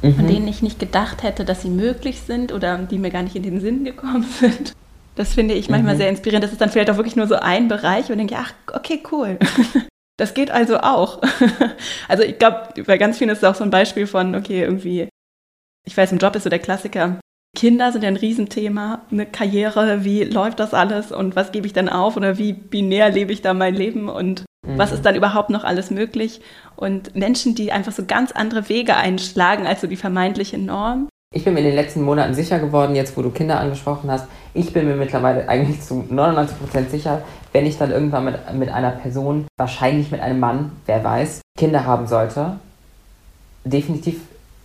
mhm. 0.00 0.14
von 0.14 0.26
denen 0.26 0.48
ich 0.48 0.62
nicht 0.62 0.78
gedacht 0.78 1.22
hätte, 1.22 1.44
dass 1.44 1.60
sie 1.60 1.68
möglich 1.68 2.22
sind 2.22 2.50
oder 2.50 2.78
die 2.78 2.98
mir 2.98 3.10
gar 3.10 3.22
nicht 3.22 3.36
in 3.36 3.42
den 3.42 3.60
Sinn 3.60 3.84
gekommen 3.84 4.24
sind. 4.40 4.72
Das 5.14 5.34
finde 5.34 5.52
ich 5.52 5.68
manchmal 5.68 5.94
mhm. 5.94 5.98
sehr 5.98 6.08
inspirierend. 6.08 6.44
Das 6.44 6.52
ist 6.52 6.62
dann 6.62 6.70
vielleicht 6.70 6.88
auch 6.88 6.96
wirklich 6.96 7.16
nur 7.16 7.26
so 7.26 7.34
ein 7.34 7.68
Bereich 7.68 8.10
und 8.10 8.16
denke, 8.16 8.36
ach, 8.38 8.52
okay, 8.72 9.02
cool. 9.12 9.38
Das 10.18 10.34
geht 10.34 10.50
also 10.50 10.78
auch. 10.78 11.20
Also 12.08 12.22
ich 12.22 12.38
glaube, 12.38 12.82
bei 12.86 12.98
ganz 12.98 13.18
vielen 13.18 13.30
ist 13.30 13.38
es 13.38 13.44
auch 13.44 13.54
so 13.54 13.64
ein 13.64 13.70
Beispiel 13.70 14.06
von, 14.06 14.34
okay, 14.34 14.62
irgendwie, 14.62 15.08
ich 15.84 15.96
weiß, 15.96 16.12
im 16.12 16.18
Job 16.18 16.36
ist 16.36 16.44
so 16.44 16.50
der 16.50 16.58
Klassiker, 16.58 17.18
Kinder 17.54 17.92
sind 17.92 18.02
ja 18.02 18.08
ein 18.08 18.16
Riesenthema, 18.16 19.02
eine 19.10 19.26
Karriere, 19.26 20.04
wie 20.04 20.24
läuft 20.24 20.58
das 20.58 20.72
alles 20.72 21.12
und 21.12 21.36
was 21.36 21.52
gebe 21.52 21.66
ich 21.66 21.74
dann 21.74 21.90
auf 21.90 22.16
oder 22.16 22.38
wie 22.38 22.54
binär 22.54 23.10
lebe 23.10 23.32
ich 23.32 23.42
da 23.42 23.52
mein 23.52 23.74
Leben 23.74 24.08
und 24.08 24.44
mhm. 24.66 24.78
was 24.78 24.90
ist 24.90 25.04
dann 25.04 25.16
überhaupt 25.16 25.50
noch 25.50 25.62
alles 25.62 25.90
möglich? 25.90 26.40
Und 26.76 27.14
Menschen, 27.14 27.54
die 27.54 27.70
einfach 27.70 27.92
so 27.92 28.04
ganz 28.06 28.32
andere 28.32 28.70
Wege 28.70 28.96
einschlagen 28.96 29.66
als 29.66 29.82
so 29.82 29.86
die 29.86 29.96
vermeintliche 29.96 30.56
Norm. 30.56 31.08
Ich 31.34 31.44
bin 31.44 31.54
mir 31.54 31.60
in 31.60 31.66
den 31.66 31.74
letzten 31.74 32.02
Monaten 32.02 32.34
sicher 32.34 32.58
geworden, 32.58 32.94
jetzt 32.94 33.16
wo 33.16 33.22
du 33.22 33.30
Kinder 33.30 33.60
angesprochen 33.60 34.10
hast, 34.10 34.26
ich 34.54 34.72
bin 34.72 34.86
mir 34.86 34.96
mittlerweile 34.96 35.48
eigentlich 35.48 35.80
zu 35.80 36.06
99% 36.10 36.88
sicher, 36.88 37.22
wenn 37.52 37.66
ich 37.66 37.78
dann 37.78 37.90
irgendwann 37.90 38.24
mit, 38.24 38.54
mit 38.54 38.68
einer 38.70 38.90
Person, 38.90 39.46
wahrscheinlich 39.58 40.10
mit 40.10 40.20
einem 40.20 40.40
Mann, 40.40 40.72
wer 40.86 41.04
weiß, 41.04 41.42
Kinder 41.56 41.84
haben 41.84 42.06
sollte, 42.06 42.58
definitiv 43.64 44.20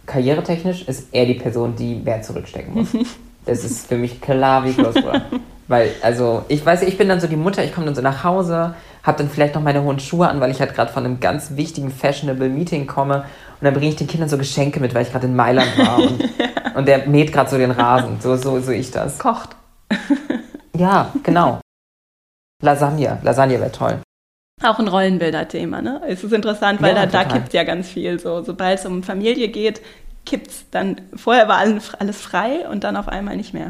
karrieretechnisch 0.08 0.84
ist 0.88 1.10
er 1.12 1.26
die 1.26 1.36
Person, 1.36 1.76
die 1.76 1.96
mehr 1.96 2.22
zurückstecken 2.24 2.74
muss. 2.74 2.88
das 3.46 3.64
ist 3.64 3.88
für 3.88 3.98
mich 3.98 4.20
klar 4.20 4.66
wie 4.66 4.74
Kloßbruder. 4.74 5.22
Weil, 5.68 5.92
also, 6.02 6.46
ich 6.48 6.66
weiß, 6.66 6.84
ich 6.84 6.98
bin 6.98 7.10
dann 7.10 7.20
so 7.20 7.28
die 7.28 7.36
Mutter, 7.36 7.64
ich 7.64 7.74
komme 7.74 7.86
dann 7.86 7.96
so 7.96 8.02
nach 8.02 8.24
Hause, 8.24 8.74
habe 9.04 9.18
dann 9.18 9.30
vielleicht 9.30 9.54
noch 9.54 9.62
meine 9.62 9.84
hohen 9.84 10.00
Schuhe 10.00 10.30
an, 10.30 10.40
weil 10.40 10.50
ich 10.50 10.62
halt 10.62 10.74
gerade 10.74 10.92
von 10.92 11.06
einem 11.06 11.20
ganz 11.20 11.58
wichtigen 11.58 11.92
Fashionable 11.92 12.50
Meeting 12.50 12.88
komme. 12.88 13.26
Und 13.60 13.66
dann 13.66 13.74
bringe 13.74 13.90
ich 13.90 13.98
den 13.98 14.08
Kindern 14.08 14.30
so 14.30 14.38
Geschenke 14.38 14.80
mit, 14.80 14.96
weil 14.96 15.04
ich 15.04 15.12
gerade 15.12 15.28
in 15.28 15.36
Mailand 15.36 15.78
war. 15.78 15.98
Und, 16.08 16.24
und 16.76 16.88
der 16.88 17.08
mäht 17.08 17.34
gerade 17.34 17.50
so 17.50 17.58
den 17.58 17.72
Rasen. 17.72 18.22
So, 18.22 18.36
so, 18.36 18.60
so 18.60 18.72
ich 18.72 18.92
das. 18.92 19.18
Kocht. 19.18 19.56
ja, 20.76 21.12
genau. 21.24 21.60
Lasagne. 22.62 23.18
Lasagne 23.24 23.60
wäre 23.60 23.72
toll. 23.72 24.00
Auch 24.64 24.80
ein 24.80 24.88
Rollenbilder-Thema, 24.88 25.82
ne? 25.82 26.02
Es 26.08 26.24
ist 26.24 26.34
interessant, 26.34 26.82
weil 26.82 26.96
ja, 26.96 27.06
da, 27.06 27.24
da 27.24 27.26
kippt 27.26 27.54
ja 27.54 27.64
ganz 27.64 27.90
viel. 27.90 28.20
So, 28.20 28.44
sobald 28.44 28.80
es 28.80 28.86
um 28.86 29.04
Familie 29.04 29.50
geht, 29.50 29.82
kippt 30.26 30.48
es 30.48 30.66
dann. 30.72 31.02
Vorher 31.16 31.48
war 31.48 31.60
alles 31.60 32.22
frei 32.22 32.68
und 32.68 32.84
dann 32.84 32.98
auf 32.98 33.08
einmal 33.08 33.38
nicht 33.38 33.54
mehr. 33.54 33.70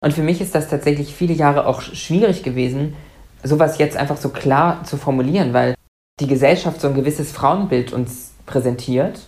Und 0.00 0.14
für 0.14 0.22
mich 0.22 0.40
ist 0.40 0.54
das 0.54 0.68
tatsächlich 0.68 1.14
viele 1.14 1.34
Jahre 1.34 1.66
auch 1.66 1.82
schwierig 1.82 2.42
gewesen, 2.42 2.94
sowas 3.42 3.78
jetzt 3.78 3.96
einfach 3.96 4.16
so 4.16 4.30
klar 4.30 4.84
zu 4.84 4.96
formulieren, 4.96 5.52
weil 5.52 5.74
die 6.20 6.26
Gesellschaft 6.26 6.80
so 6.80 6.88
ein 6.88 6.94
gewisses 6.94 7.32
Frauenbild 7.32 7.92
uns 7.92 8.32
präsentiert 8.46 9.20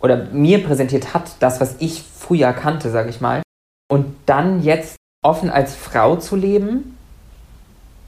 oder 0.00 0.26
mir 0.26 0.62
präsentiert 0.62 1.12
hat, 1.12 1.32
das, 1.40 1.60
was 1.60 1.76
ich 1.80 2.02
früher 2.02 2.52
kannte, 2.52 2.90
sage 2.90 3.10
ich 3.10 3.20
mal. 3.20 3.42
Und 3.90 4.14
dann 4.26 4.62
jetzt 4.62 4.96
offen 5.24 5.50
als 5.50 5.74
Frau 5.74 6.16
zu 6.16 6.36
leben 6.36 6.97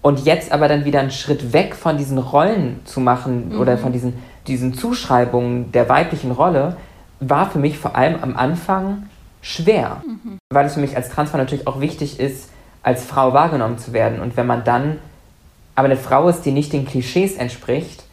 und 0.03 0.25
jetzt 0.25 0.53
aber 0.53 0.69
dann 0.69 0.85
wieder 0.85 1.01
einen 1.01 1.11
Schritt 1.11 1.53
weg 1.53 1.75
von 1.75 1.99
diesen 1.99 2.19
Rollen 2.19 2.81
zu 2.85 3.01
machen 3.01 3.51
mhm. 3.51 3.61
oder 3.61 3.77
von 3.77 3.93
diesen, 3.93 4.15
diesen 4.47 4.75
Zuschreibungen 4.75 5.73
der 5.73 5.89
weiblichen 5.89 6.31
Rolle, 6.31 6.77
war 7.21 7.51
für 7.51 7.59
mich 7.59 7.79
vor 7.79 7.97
allem 7.97 8.17
am 8.23 8.37
Anfang 8.37 9.09
schwer. 9.43 10.03
Mhm. 10.07 10.39
Weil 10.51 10.67
es 10.67 10.75
für 10.75 10.81
mich 10.81 10.97
als 10.97 11.11
Transfrau 11.11 11.37
natürlich 11.39 11.67
auch 11.67 11.81
wichtig 11.81 12.19
ist, 12.19 12.51
als 12.83 13.05
Frau 13.05 13.35
wahrgenommen 13.35 13.79
zu 13.79 13.93
werden. 13.93 14.21
Und 14.21 14.37
wenn 14.37 14.47
man 14.47 14.65
dann 14.65 14.99
aber 15.75 15.87
eine 15.87 15.97
Frau 15.97 16.29
ist, 16.29 16.43
die 16.43 16.51
nicht 16.51 16.73
den 16.73 16.87
Klischees 16.87 17.37
entspricht, 17.37 18.05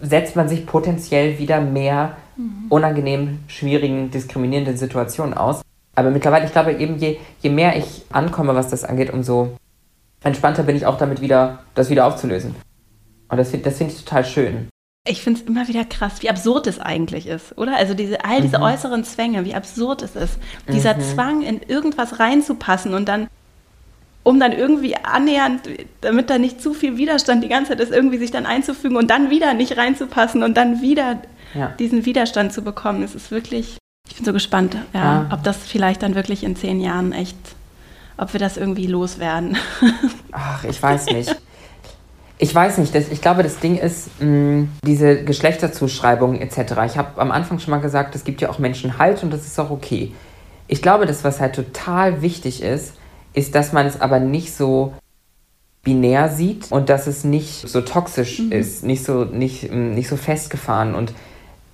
setzt 0.00 0.36
man 0.36 0.48
sich 0.48 0.64
potenziell 0.64 1.38
wieder 1.38 1.60
mehr 1.60 2.16
mhm. 2.36 2.66
unangenehmen, 2.68 3.44
schwierigen, 3.48 4.12
diskriminierenden 4.12 4.76
Situationen 4.76 5.34
aus. 5.34 5.62
Aber 5.96 6.10
mittlerweile, 6.10 6.46
ich 6.46 6.52
glaube 6.52 6.72
eben, 6.74 6.98
je, 6.98 7.18
je 7.40 7.50
mehr 7.50 7.76
ich 7.76 8.04
ankomme, 8.12 8.54
was 8.54 8.68
das 8.68 8.84
angeht, 8.84 9.12
umso 9.12 9.56
entspannter 10.22 10.62
bin 10.62 10.76
ich 10.76 10.86
auch 10.86 10.98
damit 10.98 11.20
wieder, 11.20 11.60
das 11.74 11.90
wieder 11.90 12.06
aufzulösen. 12.06 12.54
Und 13.28 13.36
das, 13.36 13.50
das 13.50 13.78
finde 13.78 13.92
ich 13.92 14.04
total 14.04 14.24
schön. 14.24 14.68
Ich 15.06 15.22
finde 15.22 15.40
es 15.40 15.46
immer 15.46 15.68
wieder 15.68 15.84
krass, 15.84 16.20
wie 16.20 16.28
absurd 16.28 16.66
es 16.66 16.78
eigentlich 16.78 17.26
ist, 17.26 17.56
oder? 17.56 17.76
Also 17.76 17.94
diese, 17.94 18.24
all 18.24 18.42
diese 18.42 18.58
mhm. 18.58 18.64
äußeren 18.64 19.04
Zwänge, 19.04 19.44
wie 19.44 19.54
absurd 19.54 20.02
es 20.02 20.16
ist. 20.16 20.38
Dieser 20.70 20.96
mhm. 20.96 21.00
Zwang, 21.00 21.42
in 21.42 21.60
irgendwas 21.62 22.20
reinzupassen 22.20 22.92
und 22.92 23.08
dann, 23.08 23.28
um 24.22 24.38
dann 24.38 24.52
irgendwie 24.52 24.96
annähernd, 24.96 25.62
damit 26.02 26.28
da 26.28 26.38
nicht 26.38 26.60
zu 26.60 26.74
viel 26.74 26.98
Widerstand 26.98 27.42
die 27.42 27.48
ganze 27.48 27.70
Zeit 27.70 27.80
ist, 27.80 27.92
irgendwie 27.92 28.18
sich 28.18 28.30
dann 28.30 28.44
einzufügen 28.44 28.96
und 28.96 29.08
dann 29.08 29.30
wieder 29.30 29.54
nicht 29.54 29.78
reinzupassen 29.78 30.42
und 30.42 30.56
dann 30.56 30.82
wieder 30.82 31.22
ja. 31.54 31.68
diesen 31.78 32.04
Widerstand 32.04 32.52
zu 32.52 32.62
bekommen. 32.62 33.02
Es 33.02 33.14
ist 33.14 33.30
wirklich, 33.30 33.78
ich 34.06 34.16
bin 34.16 34.26
so 34.26 34.34
gespannt, 34.34 34.76
ja, 34.92 35.00
ja. 35.00 35.30
ob 35.32 35.42
das 35.42 35.56
vielleicht 35.58 36.02
dann 36.02 36.14
wirklich 36.14 36.44
in 36.44 36.54
zehn 36.54 36.80
Jahren 36.80 37.12
echt, 37.12 37.36
ob 38.18 38.32
wir 38.32 38.40
das 38.40 38.56
irgendwie 38.56 38.86
loswerden. 38.86 39.56
Ach, 40.32 40.64
ich 40.64 40.82
weiß 40.82 41.06
nicht. 41.06 41.34
Ich 42.40 42.54
weiß 42.54 42.78
nicht, 42.78 42.94
das, 42.94 43.08
ich 43.08 43.20
glaube, 43.20 43.42
das 43.42 43.58
Ding 43.58 43.78
ist, 43.78 44.20
mh, 44.20 44.26
mm, 44.26 44.68
diese 44.84 45.24
Geschlechterzuschreibungen 45.24 46.40
etc. 46.40 46.74
Ich 46.86 46.98
habe 46.98 47.20
am 47.20 47.32
Anfang 47.32 47.58
schon 47.58 47.70
mal 47.70 47.80
gesagt, 47.80 48.14
es 48.14 48.24
gibt 48.24 48.40
ja 48.40 48.50
auch 48.50 48.58
Menschen 48.58 48.98
Halt 48.98 49.22
und 49.22 49.32
das 49.32 49.46
ist 49.46 49.58
auch 49.58 49.70
okay. 49.70 50.12
Ich 50.68 50.82
glaube, 50.82 51.06
das, 51.06 51.24
was 51.24 51.40
halt 51.40 51.54
total 51.54 52.22
wichtig 52.22 52.62
ist, 52.62 52.94
ist, 53.32 53.54
dass 53.54 53.72
man 53.72 53.86
es 53.86 54.00
aber 54.00 54.20
nicht 54.20 54.54
so 54.54 54.92
binär 55.82 56.28
sieht 56.28 56.70
und 56.70 56.90
dass 56.90 57.06
es 57.06 57.24
nicht 57.24 57.68
so 57.68 57.80
toxisch 57.80 58.40
mhm. 58.40 58.52
ist, 58.52 58.84
nicht 58.84 59.04
so, 59.04 59.24
nicht, 59.24 59.72
mm, 59.72 59.94
nicht 59.94 60.08
so 60.08 60.16
festgefahren. 60.16 60.94
Und 60.94 61.12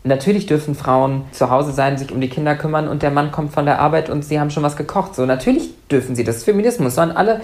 natürlich 0.04 0.46
dürfen 0.46 0.74
Frauen 0.74 1.24
zu 1.32 1.50
Hause 1.50 1.72
sein, 1.72 1.98
sich 1.98 2.12
um 2.12 2.20
die 2.20 2.28
Kinder 2.28 2.54
kümmern 2.54 2.88
und 2.88 3.02
der 3.02 3.10
Mann 3.10 3.32
kommt 3.32 3.52
von 3.52 3.64
der 3.64 3.80
Arbeit 3.80 4.10
und 4.10 4.24
sie 4.24 4.38
haben 4.38 4.50
schon 4.50 4.62
was 4.62 4.76
gekocht. 4.76 5.14
So, 5.14 5.26
natürlich 5.26 5.70
dürfen 5.88 6.14
sie 6.14 6.24
das. 6.24 6.44
Feminismus, 6.44 6.94
sollen 6.94 7.10
alle, 7.10 7.40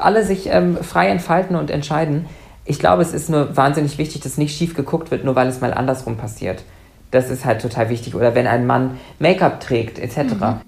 alle 0.00 0.24
sich 0.24 0.46
ähm, 0.46 0.78
frei 0.78 1.08
entfalten 1.08 1.56
und 1.56 1.70
entscheiden. 1.70 2.26
Ich 2.64 2.78
glaube, 2.78 3.02
es 3.02 3.12
ist 3.12 3.28
nur 3.28 3.56
wahnsinnig 3.56 3.98
wichtig, 3.98 4.22
dass 4.22 4.38
nicht 4.38 4.56
schief 4.56 4.74
geguckt 4.74 5.10
wird, 5.10 5.24
nur 5.24 5.36
weil 5.36 5.48
es 5.48 5.60
mal 5.60 5.74
andersrum 5.74 6.16
passiert. 6.16 6.62
Das 7.10 7.30
ist 7.30 7.44
halt 7.44 7.60
total 7.60 7.88
wichtig. 7.88 8.14
Oder 8.14 8.34
wenn 8.34 8.46
ein 8.46 8.66
Mann 8.66 8.98
Make-up 9.18 9.60
trägt, 9.60 9.98
etc. 9.98 10.16
Mhm. 10.16 10.60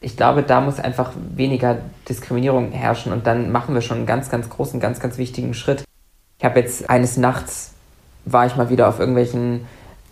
Ich 0.00 0.16
glaube, 0.16 0.42
da 0.42 0.60
muss 0.60 0.78
einfach 0.78 1.12
weniger 1.34 1.78
Diskriminierung 2.08 2.70
herrschen 2.72 3.12
und 3.12 3.26
dann 3.26 3.50
machen 3.50 3.74
wir 3.74 3.80
schon 3.80 3.98
einen 3.98 4.06
ganz, 4.06 4.30
ganz 4.30 4.48
großen, 4.48 4.78
ganz, 4.78 5.00
ganz 5.00 5.16
wichtigen 5.16 5.54
Schritt. 5.54 5.84
Ich 6.38 6.44
habe 6.44 6.60
jetzt 6.60 6.90
eines 6.90 7.16
Nachts 7.16 7.72
war 8.26 8.46
ich 8.46 8.56
mal 8.56 8.68
wieder 8.68 8.88
auf 8.88 8.98
irgendwelchen 8.98 9.66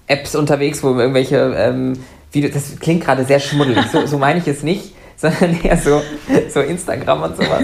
Apps 0.07 0.35
unterwegs, 0.35 0.83
wo 0.83 0.95
irgendwelche 0.99 1.55
ähm, 1.57 1.95
Videos, 2.33 2.53
das 2.53 2.79
klingt 2.79 3.05
gerade 3.05 3.25
sehr 3.25 3.41
schmuddelig, 3.41 3.87
so, 3.93 4.07
so 4.07 4.19
meine 4.19 4.41
ich 4.41 4.49
es 4.49 4.63
nicht, 4.63 4.95
sondern 5.17 5.59
eher 5.63 5.77
so, 5.77 6.03
so 6.49 6.61
Instagram 6.61 7.23
und 7.23 7.37
sowas. 7.37 7.63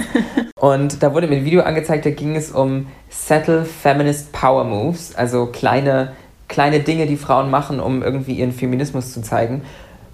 Und 0.57 1.03
da 1.03 1.13
wurde 1.13 1.27
mir 1.27 1.37
ein 1.37 1.45
Video 1.45 1.63
angezeigt, 1.63 2.07
da 2.07 2.11
ging 2.11 2.37
es 2.37 2.51
um 2.53 2.87
Settle 3.09 3.65
Feminist 3.65 4.33
Power 4.33 4.65
Moves, 4.65 5.15
also 5.17 5.47
kleine, 5.47 6.13
kleine 6.49 6.81
Dinge, 6.81 7.07
die 7.07 7.17
Frauen 7.17 7.51
machen, 7.51 7.81
um 7.81 8.03
irgendwie 8.03 8.35
ihren 8.35 8.53
Feminismus 8.53 9.13
zu 9.13 9.21
zeigen. 9.23 9.63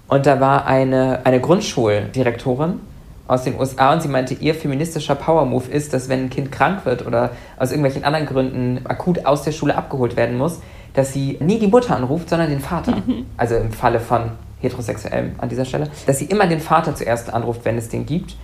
Und 0.07 0.25
da 0.25 0.39
war 0.39 0.65
eine, 0.65 1.21
eine 1.25 1.39
Grundschuldirektorin 1.39 2.79
aus 3.27 3.43
den 3.43 3.59
USA 3.59 3.93
und 3.93 4.01
sie 4.01 4.07
meinte, 4.07 4.35
ihr 4.35 4.55
feministischer 4.55 5.15
Power 5.15 5.45
Move 5.45 5.69
ist, 5.69 5.93
dass 5.93 6.07
wenn 6.07 6.25
ein 6.25 6.29
Kind 6.29 6.51
krank 6.51 6.85
wird 6.85 7.05
oder 7.05 7.31
aus 7.59 7.71
irgendwelchen 7.71 8.05
anderen 8.05 8.25
Gründen 8.25 8.85
akut 8.85 9.25
aus 9.25 9.43
der 9.43 9.51
Schule 9.51 9.75
abgeholt 9.75 10.15
werden 10.15 10.37
muss, 10.37 10.61
dass 10.97 11.13
sie 11.13 11.37
nie 11.39 11.59
die 11.59 11.67
Mutter 11.67 11.95
anruft, 11.95 12.27
sondern 12.27 12.49
den 12.49 12.59
Vater. 12.59 12.95
Mhm. 12.95 13.27
Also 13.37 13.55
im 13.55 13.71
Falle 13.71 13.99
von 13.99 14.31
heterosexuellem 14.61 15.35
an 15.37 15.47
dieser 15.47 15.63
Stelle, 15.63 15.91
dass 16.07 16.17
sie 16.17 16.25
immer 16.25 16.47
den 16.47 16.59
Vater 16.59 16.95
zuerst 16.95 17.31
anruft, 17.31 17.63
wenn 17.65 17.77
es 17.77 17.89
den 17.89 18.07
gibt. 18.07 18.35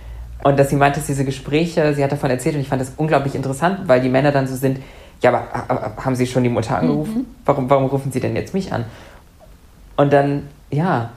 Und 0.44 0.56
dass 0.56 0.70
sie 0.70 0.76
meinte, 0.76 1.00
dass 1.00 1.08
diese 1.08 1.24
Gespräche, 1.24 1.94
sie 1.94 2.04
hat 2.04 2.12
davon 2.12 2.30
erzählt 2.30 2.54
und 2.54 2.60
ich 2.60 2.68
fand 2.68 2.80
das 2.80 2.92
unglaublich 2.96 3.34
interessant, 3.34 3.88
weil 3.88 4.00
die 4.00 4.08
Männer 4.08 4.30
dann 4.30 4.46
so 4.46 4.54
sind, 4.54 4.78
ja, 5.20 5.30
aber, 5.30 5.64
aber 5.68 6.04
haben 6.04 6.14
Sie 6.14 6.28
schon 6.28 6.44
die 6.44 6.48
Mutter 6.48 6.78
angerufen? 6.78 7.22
Mhm. 7.22 7.26
Warum, 7.44 7.70
warum 7.70 7.86
rufen 7.86 8.12
Sie 8.12 8.20
denn 8.20 8.36
jetzt 8.36 8.54
mich 8.54 8.72
an? 8.72 8.84
Und 9.96 10.12
dann, 10.12 10.48
ja, 10.70 11.10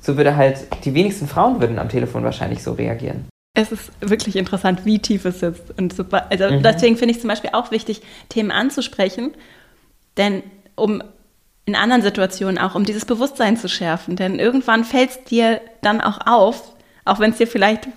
so 0.00 0.16
würde 0.16 0.36
halt, 0.36 0.58
die 0.84 0.94
wenigsten 0.94 1.26
Frauen 1.26 1.60
würden 1.60 1.80
am 1.80 1.88
Telefon 1.88 2.22
wahrscheinlich 2.22 2.62
so 2.62 2.72
reagieren. 2.72 3.24
Es 3.56 3.72
ist 3.72 3.90
wirklich 4.00 4.36
interessant, 4.36 4.84
wie 4.84 5.00
tief 5.00 5.24
es 5.24 5.40
sitzt. 5.40 5.76
Und 5.76 5.92
super, 5.92 6.30
also 6.30 6.50
mhm. 6.50 6.62
deswegen 6.62 6.96
finde 6.96 7.14
ich 7.14 7.20
zum 7.20 7.28
Beispiel 7.28 7.50
auch 7.52 7.72
wichtig, 7.72 8.02
Themen 8.28 8.52
anzusprechen, 8.52 9.32
denn 10.16 10.44
um 10.76 11.02
in 11.66 11.76
anderen 11.76 12.02
Situationen 12.02 12.58
auch, 12.58 12.74
um 12.74 12.84
dieses 12.84 13.04
Bewusstsein 13.04 13.56
zu 13.56 13.68
schärfen. 13.68 14.16
Denn 14.16 14.38
irgendwann 14.38 14.84
fällt 14.84 15.10
es 15.10 15.24
dir 15.24 15.60
dann 15.80 16.00
auch 16.00 16.26
auf, 16.26 16.74
auch 17.04 17.20
wenn 17.20 17.30
es 17.30 17.38
dir 17.38 17.46
vielleicht 17.46 17.88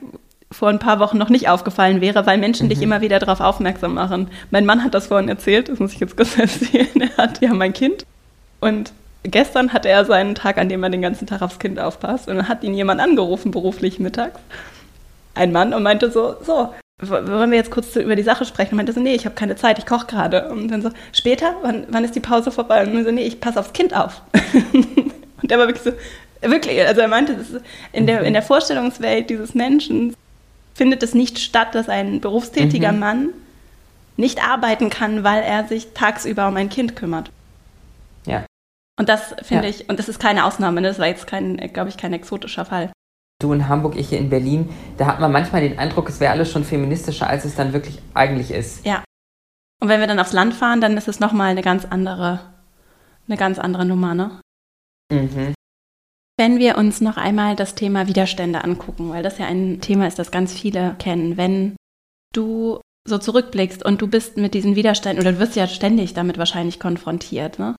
vor 0.49 0.69
ein 0.69 0.79
paar 0.79 0.99
Wochen 0.99 1.17
noch 1.17 1.29
nicht 1.29 1.49
aufgefallen 1.49 1.99
wäre, 1.99 2.25
weil 2.25 2.37
Menschen 2.37 2.67
mhm. 2.67 2.69
dich 2.69 2.81
immer 2.81 3.01
wieder 3.01 3.19
darauf 3.19 3.41
aufmerksam 3.41 3.93
machen. 3.93 4.29
Mein 4.51 4.65
Mann 4.65 4.83
hat 4.83 4.93
das 4.93 5.07
vorhin 5.07 5.27
erzählt, 5.27 5.67
das 5.67 5.79
muss 5.79 5.93
ich 5.93 5.99
jetzt 5.99 6.15
kurz 6.15 6.37
erzählen. 6.37 7.01
Er 7.01 7.17
hat 7.17 7.41
ja 7.41 7.53
mein 7.53 7.73
Kind 7.73 8.05
und 8.61 8.93
gestern 9.23 9.73
hatte 9.73 9.89
er 9.89 10.05
seinen 10.05 10.35
Tag, 10.35 10.57
an 10.57 10.69
dem 10.69 10.83
er 10.83 10.89
den 10.89 11.01
ganzen 11.01 11.27
Tag 11.27 11.41
aufs 11.41 11.59
Kind 11.59 11.79
aufpasst 11.79 12.29
und 12.29 12.37
dann 12.37 12.47
hat 12.47 12.63
ihn 12.63 12.73
jemand 12.73 13.01
angerufen, 13.01 13.51
beruflich 13.51 13.99
mittags. 13.99 14.39
Ein 15.35 15.51
Mann 15.51 15.73
und 15.73 15.83
meinte 15.83 16.11
so, 16.11 16.35
so, 16.41 16.73
wollen 16.99 17.51
wir 17.51 17.57
jetzt 17.57 17.69
kurz 17.69 17.95
über 17.95 18.15
die 18.15 18.23
Sache 18.23 18.45
sprechen? 18.45 18.71
Und 18.71 18.77
meinte 18.77 18.93
so, 18.93 18.99
nee, 18.99 19.13
ich 19.13 19.25
habe 19.25 19.35
keine 19.35 19.55
Zeit, 19.55 19.77
ich 19.77 19.85
koche 19.85 20.07
gerade. 20.07 20.49
Und 20.49 20.69
dann 20.69 20.81
so, 20.81 20.89
später, 21.11 21.55
wann, 21.61 21.85
wann 21.89 22.03
ist 22.03 22.15
die 22.15 22.19
Pause 22.19 22.51
vorbei? 22.51 22.83
Und 22.85 23.03
so, 23.03 23.11
nee, 23.11 23.23
ich 23.23 23.39
passe 23.39 23.59
aufs 23.59 23.73
Kind 23.73 23.95
auf. 23.95 24.21
und 24.73 25.51
der 25.51 25.59
war 25.59 25.67
wirklich 25.67 25.83
so, 25.83 25.91
wirklich, 26.49 26.81
also 26.81 27.01
er 27.01 27.07
meinte, 27.07 27.37
in 27.93 28.07
der, 28.07 28.21
in 28.21 28.33
der 28.33 28.41
Vorstellungswelt 28.41 29.29
dieses 29.29 29.53
Menschen 29.53 30.15
findet 30.73 31.03
es 31.03 31.13
nicht 31.13 31.39
statt, 31.39 31.75
dass 31.75 31.89
ein 31.89 32.19
berufstätiger 32.19 32.91
mhm. 32.91 32.99
Mann 32.99 33.29
nicht 34.15 34.43
arbeiten 34.43 34.89
kann, 34.89 35.23
weil 35.23 35.43
er 35.43 35.67
sich 35.67 35.93
tagsüber 35.93 36.47
um 36.47 36.55
ein 36.55 36.69
Kind 36.69 36.95
kümmert. 36.95 37.29
Ja. 38.25 38.45
Und 38.99 39.09
das 39.09 39.35
finde 39.43 39.65
ja. 39.65 39.69
ich, 39.69 39.89
und 39.89 39.99
das 39.99 40.09
ist 40.09 40.19
keine 40.19 40.45
Ausnahme, 40.45 40.81
ne? 40.81 40.87
das 40.87 40.97
war 40.97 41.07
jetzt 41.07 41.27
kein, 41.27 41.57
glaube 41.71 41.89
ich, 41.89 41.97
kein 41.97 42.13
exotischer 42.13 42.65
Fall. 42.65 42.91
Du 43.39 43.53
in 43.53 43.67
Hamburg, 43.67 43.95
ich 43.95 44.09
hier 44.09 44.17
in 44.17 44.29
Berlin, 44.29 44.69
da 44.97 45.05
hat 45.05 45.19
man 45.19 45.31
manchmal 45.31 45.61
den 45.61 45.77
Eindruck, 45.77 46.09
es 46.09 46.19
wäre 46.19 46.31
alles 46.31 46.51
schon 46.51 46.63
feministischer, 46.63 47.27
als 47.27 47.45
es 47.45 47.55
dann 47.55 47.71
wirklich 47.71 47.99
eigentlich 48.15 48.49
ist. 48.49 48.83
Ja. 48.83 49.03
Und 49.79 49.89
wenn 49.89 49.99
wir 49.99 50.07
dann 50.07 50.19
aufs 50.19 50.33
Land 50.33 50.55
fahren, 50.55 50.81
dann 50.81 50.97
ist 50.97 51.07
es 51.07 51.19
nochmal 51.19 51.51
eine 51.51 51.61
ganz 51.61 51.85
andere, 51.85 52.39
eine 53.27 53.37
ganz 53.37 53.59
andere 53.59 53.85
Nummer, 53.85 54.15
ne? 54.15 54.41
Mhm. 55.11 55.53
Wenn 56.39 56.57
wir 56.57 56.77
uns 56.77 56.99
noch 56.99 57.17
einmal 57.17 57.55
das 57.55 57.75
Thema 57.75 58.07
Widerstände 58.07 58.63
angucken, 58.63 59.09
weil 59.09 59.21
das 59.21 59.37
ja 59.37 59.45
ein 59.45 59.81
Thema 59.81 60.07
ist, 60.07 60.17
das 60.17 60.31
ganz 60.31 60.53
viele 60.53 60.95
kennen. 60.97 61.37
Wenn 61.37 61.75
du 62.33 62.81
so 63.07 63.19
zurückblickst 63.19 63.85
und 63.85 64.01
du 64.01 64.07
bist 64.07 64.37
mit 64.37 64.55
diesen 64.55 64.75
Widerständen, 64.75 65.21
oder 65.21 65.33
du 65.33 65.39
wirst 65.39 65.55
ja 65.55 65.67
ständig 65.67 66.15
damit 66.15 66.39
wahrscheinlich 66.39 66.79
konfrontiert, 66.79 67.59
ne? 67.59 67.75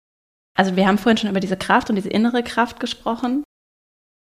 Also 0.57 0.77
wir 0.77 0.87
haben 0.87 0.99
vorhin 0.99 1.19
schon 1.19 1.31
über 1.31 1.41
diese 1.41 1.57
Kraft 1.57 1.91
und 1.91 1.97
diese 1.97 2.09
innere 2.09 2.45
Kraft 2.45 2.79
gesprochen. 2.81 3.43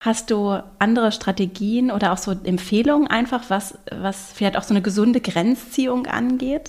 Hast 0.02 0.30
du 0.30 0.62
andere 0.78 1.10
Strategien 1.10 1.90
oder 1.90 2.12
auch 2.12 2.18
so 2.18 2.32
Empfehlungen 2.32 3.08
einfach, 3.08 3.44
was, 3.48 3.78
was 3.90 4.32
vielleicht 4.32 4.56
auch 4.56 4.62
so 4.62 4.74
eine 4.74 4.82
gesunde 4.82 5.20
Grenzziehung 5.20 6.06
angeht? 6.06 6.68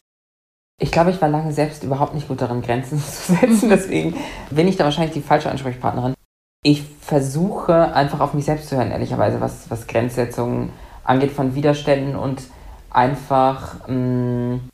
Ich 0.79 0.91
glaube, 0.91 1.09
ich 1.11 1.21
war 1.21 1.29
lange 1.29 1.51
selbst 1.51 1.83
überhaupt 1.83 2.13
nicht 2.13 2.27
gut 2.27 2.41
darin, 2.41 2.61
Grenzen 2.61 2.99
zu 3.03 3.33
setzen. 3.33 3.69
Deswegen 3.69 4.15
bin 4.49 4.67
ich 4.67 4.77
da 4.77 4.85
wahrscheinlich 4.85 5.13
die 5.13 5.21
falsche 5.21 5.49
Ansprechpartnerin. 5.49 6.13
Ich 6.63 6.83
versuche 7.01 7.93
einfach 7.93 8.19
auf 8.19 8.33
mich 8.33 8.45
selbst 8.45 8.69
zu 8.69 8.77
hören, 8.77 8.91
ehrlicherweise, 8.91 9.41
was, 9.41 9.69
was 9.69 9.87
Grenzsetzungen 9.87 10.71
angeht 11.03 11.31
von 11.31 11.55
Widerständen 11.55 12.15
und 12.15 12.43
einfach, 12.89 13.87
mh, 13.87 13.95
mm, 13.95 14.69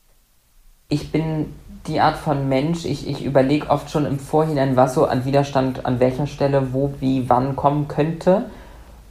ich 0.90 1.12
bin 1.12 1.54
die 1.88 2.00
Art 2.00 2.18
von 2.18 2.48
Mensch, 2.48 2.86
ich, 2.86 3.08
ich 3.08 3.26
überlege 3.26 3.70
oft 3.70 3.90
schon 3.90 4.06
im 4.06 4.20
Vorhinein, 4.20 4.76
was 4.76 4.94
so 4.94 5.06
an 5.06 5.26
Widerstand 5.26 5.86
an 5.86 6.00
welcher 6.00 6.28
Stelle, 6.28 6.74
wo, 6.74 6.94
wie, 7.00 7.30
wann 7.30 7.56
kommen 7.56 7.88
könnte 7.88 8.46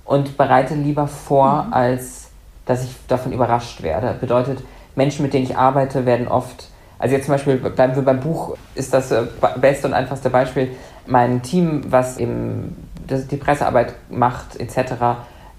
und 0.04 0.36
bereite 0.36 0.74
lieber 0.74 1.06
vor, 1.06 1.64
mhm. 1.64 1.72
als 1.72 2.30
dass 2.64 2.84
ich 2.84 2.94
davon 3.08 3.32
überrascht 3.32 3.82
werde. 3.82 4.16
Bedeutet, 4.18 4.62
Menschen, 4.94 5.22
mit 5.22 5.34
denen 5.34 5.44
ich 5.44 5.56
arbeite, 5.56 6.06
werden 6.06 6.28
oft, 6.28 6.68
also 6.98 7.14
jetzt 7.14 7.26
zum 7.26 7.34
Beispiel, 7.34 7.56
bleiben 7.56 7.94
wir 7.96 8.02
beim 8.02 8.20
Buch, 8.20 8.56
ist 8.74 8.94
das 8.94 9.10
äh, 9.10 9.24
beste 9.60 9.88
und 9.88 9.94
einfachste 9.94 10.30
Beispiel, 10.30 10.70
mein 11.06 11.42
Team, 11.42 11.82
was 11.88 12.18
eben 12.18 12.76
die 13.08 13.36
Pressearbeit 13.36 13.94
macht, 14.08 14.60
etc., 14.60 14.94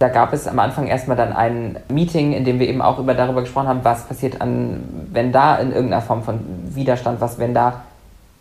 da 0.03 0.09
gab 0.09 0.33
es 0.33 0.49
am 0.49 0.59
Anfang 0.59 0.87
erstmal 0.87 1.15
dann 1.15 1.31
ein 1.31 1.79
Meeting, 1.87 2.33
in 2.33 2.43
dem 2.43 2.59
wir 2.59 2.67
eben 2.67 2.81
auch 2.81 2.99
über 2.99 3.13
darüber 3.13 3.39
gesprochen 3.39 3.69
haben, 3.69 3.79
was 3.83 4.05
passiert 4.05 4.41
an, 4.41 4.83
wenn 5.13 5.31
da 5.31 5.55
in 5.55 5.71
irgendeiner 5.71 6.01
Form 6.01 6.23
von 6.23 6.41
Widerstand, 6.75 7.21
was, 7.21 7.39
wenn 7.39 7.53
da 7.53 7.83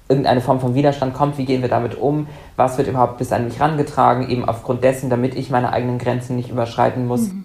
irgendeine 0.08 0.40
Form 0.40 0.58
von 0.58 0.74
Widerstand 0.74 1.14
kommt, 1.14 1.38
wie 1.38 1.44
gehen 1.44 1.62
wir 1.62 1.68
damit 1.68 1.96
um, 1.96 2.26
was 2.56 2.78
wird 2.78 2.88
überhaupt 2.88 3.18
bis 3.18 3.30
an 3.30 3.44
mich 3.44 3.60
rangetragen, 3.60 4.28
eben 4.28 4.44
aufgrund 4.44 4.82
dessen, 4.82 5.08
damit 5.08 5.36
ich 5.36 5.50
meine 5.50 5.72
eigenen 5.72 5.98
Grenzen 5.98 6.34
nicht 6.34 6.50
überschreiten 6.50 7.06
muss. 7.06 7.28
Mhm. 7.28 7.44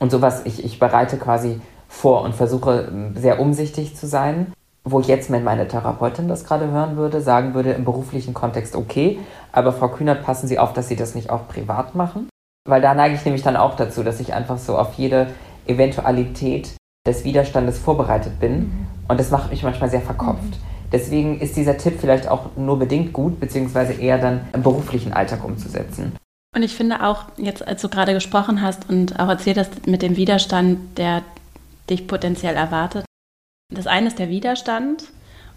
Und 0.00 0.10
sowas, 0.10 0.42
ich, 0.44 0.64
ich 0.64 0.80
bereite 0.80 1.16
quasi 1.16 1.60
vor 1.86 2.22
und 2.22 2.34
versuche 2.34 2.90
sehr 3.14 3.38
umsichtig 3.38 3.94
zu 3.94 4.08
sein. 4.08 4.52
Wo 4.82 4.98
ich 4.98 5.06
jetzt, 5.06 5.30
wenn 5.30 5.44
meine 5.44 5.68
Therapeutin 5.68 6.26
das 6.26 6.44
gerade 6.44 6.68
hören 6.68 6.96
würde, 6.96 7.20
sagen 7.20 7.54
würde, 7.54 7.72
im 7.72 7.84
beruflichen 7.84 8.34
Kontext 8.34 8.74
okay, 8.74 9.20
aber 9.52 9.72
Frau 9.72 9.88
Kühnert, 9.88 10.24
passen 10.24 10.48
Sie 10.48 10.58
auf, 10.58 10.72
dass 10.72 10.88
Sie 10.88 10.96
das 10.96 11.14
nicht 11.14 11.30
auch 11.30 11.46
privat 11.46 11.94
machen. 11.94 12.28
Weil 12.66 12.80
da 12.80 12.94
neige 12.94 13.14
ich 13.14 13.24
nämlich 13.24 13.42
dann 13.42 13.56
auch 13.56 13.76
dazu, 13.76 14.02
dass 14.02 14.20
ich 14.20 14.34
einfach 14.34 14.58
so 14.58 14.76
auf 14.76 14.94
jede 14.94 15.28
Eventualität 15.66 16.74
des 17.06 17.24
Widerstandes 17.24 17.78
vorbereitet 17.78 18.40
bin. 18.40 18.58
Mhm. 18.58 18.86
Und 19.08 19.20
das 19.20 19.30
macht 19.30 19.50
mich 19.50 19.62
manchmal 19.62 19.90
sehr 19.90 20.00
verkopft. 20.00 20.42
Mhm. 20.42 20.76
Deswegen 20.92 21.40
ist 21.40 21.56
dieser 21.56 21.76
Tipp 21.78 21.94
vielleicht 22.00 22.28
auch 22.28 22.56
nur 22.56 22.78
bedingt 22.78 23.12
gut, 23.12 23.40
beziehungsweise 23.40 23.92
eher 23.94 24.18
dann 24.18 24.40
im 24.52 24.62
beruflichen 24.62 25.12
Alltag 25.12 25.44
umzusetzen. 25.44 26.16
Und 26.54 26.62
ich 26.62 26.74
finde 26.74 27.04
auch, 27.04 27.24
jetzt 27.36 27.66
als 27.66 27.82
du 27.82 27.88
gerade 27.88 28.14
gesprochen 28.14 28.62
hast 28.62 28.88
und 28.88 29.18
auch 29.18 29.28
erzählt 29.28 29.58
hast 29.58 29.86
mit 29.86 30.02
dem 30.02 30.16
Widerstand, 30.16 30.96
der 30.96 31.22
dich 31.90 32.06
potenziell 32.06 32.54
erwartet. 32.54 33.04
Das 33.74 33.86
eine 33.86 34.06
ist 34.06 34.18
der 34.18 34.28
Widerstand 34.28 35.04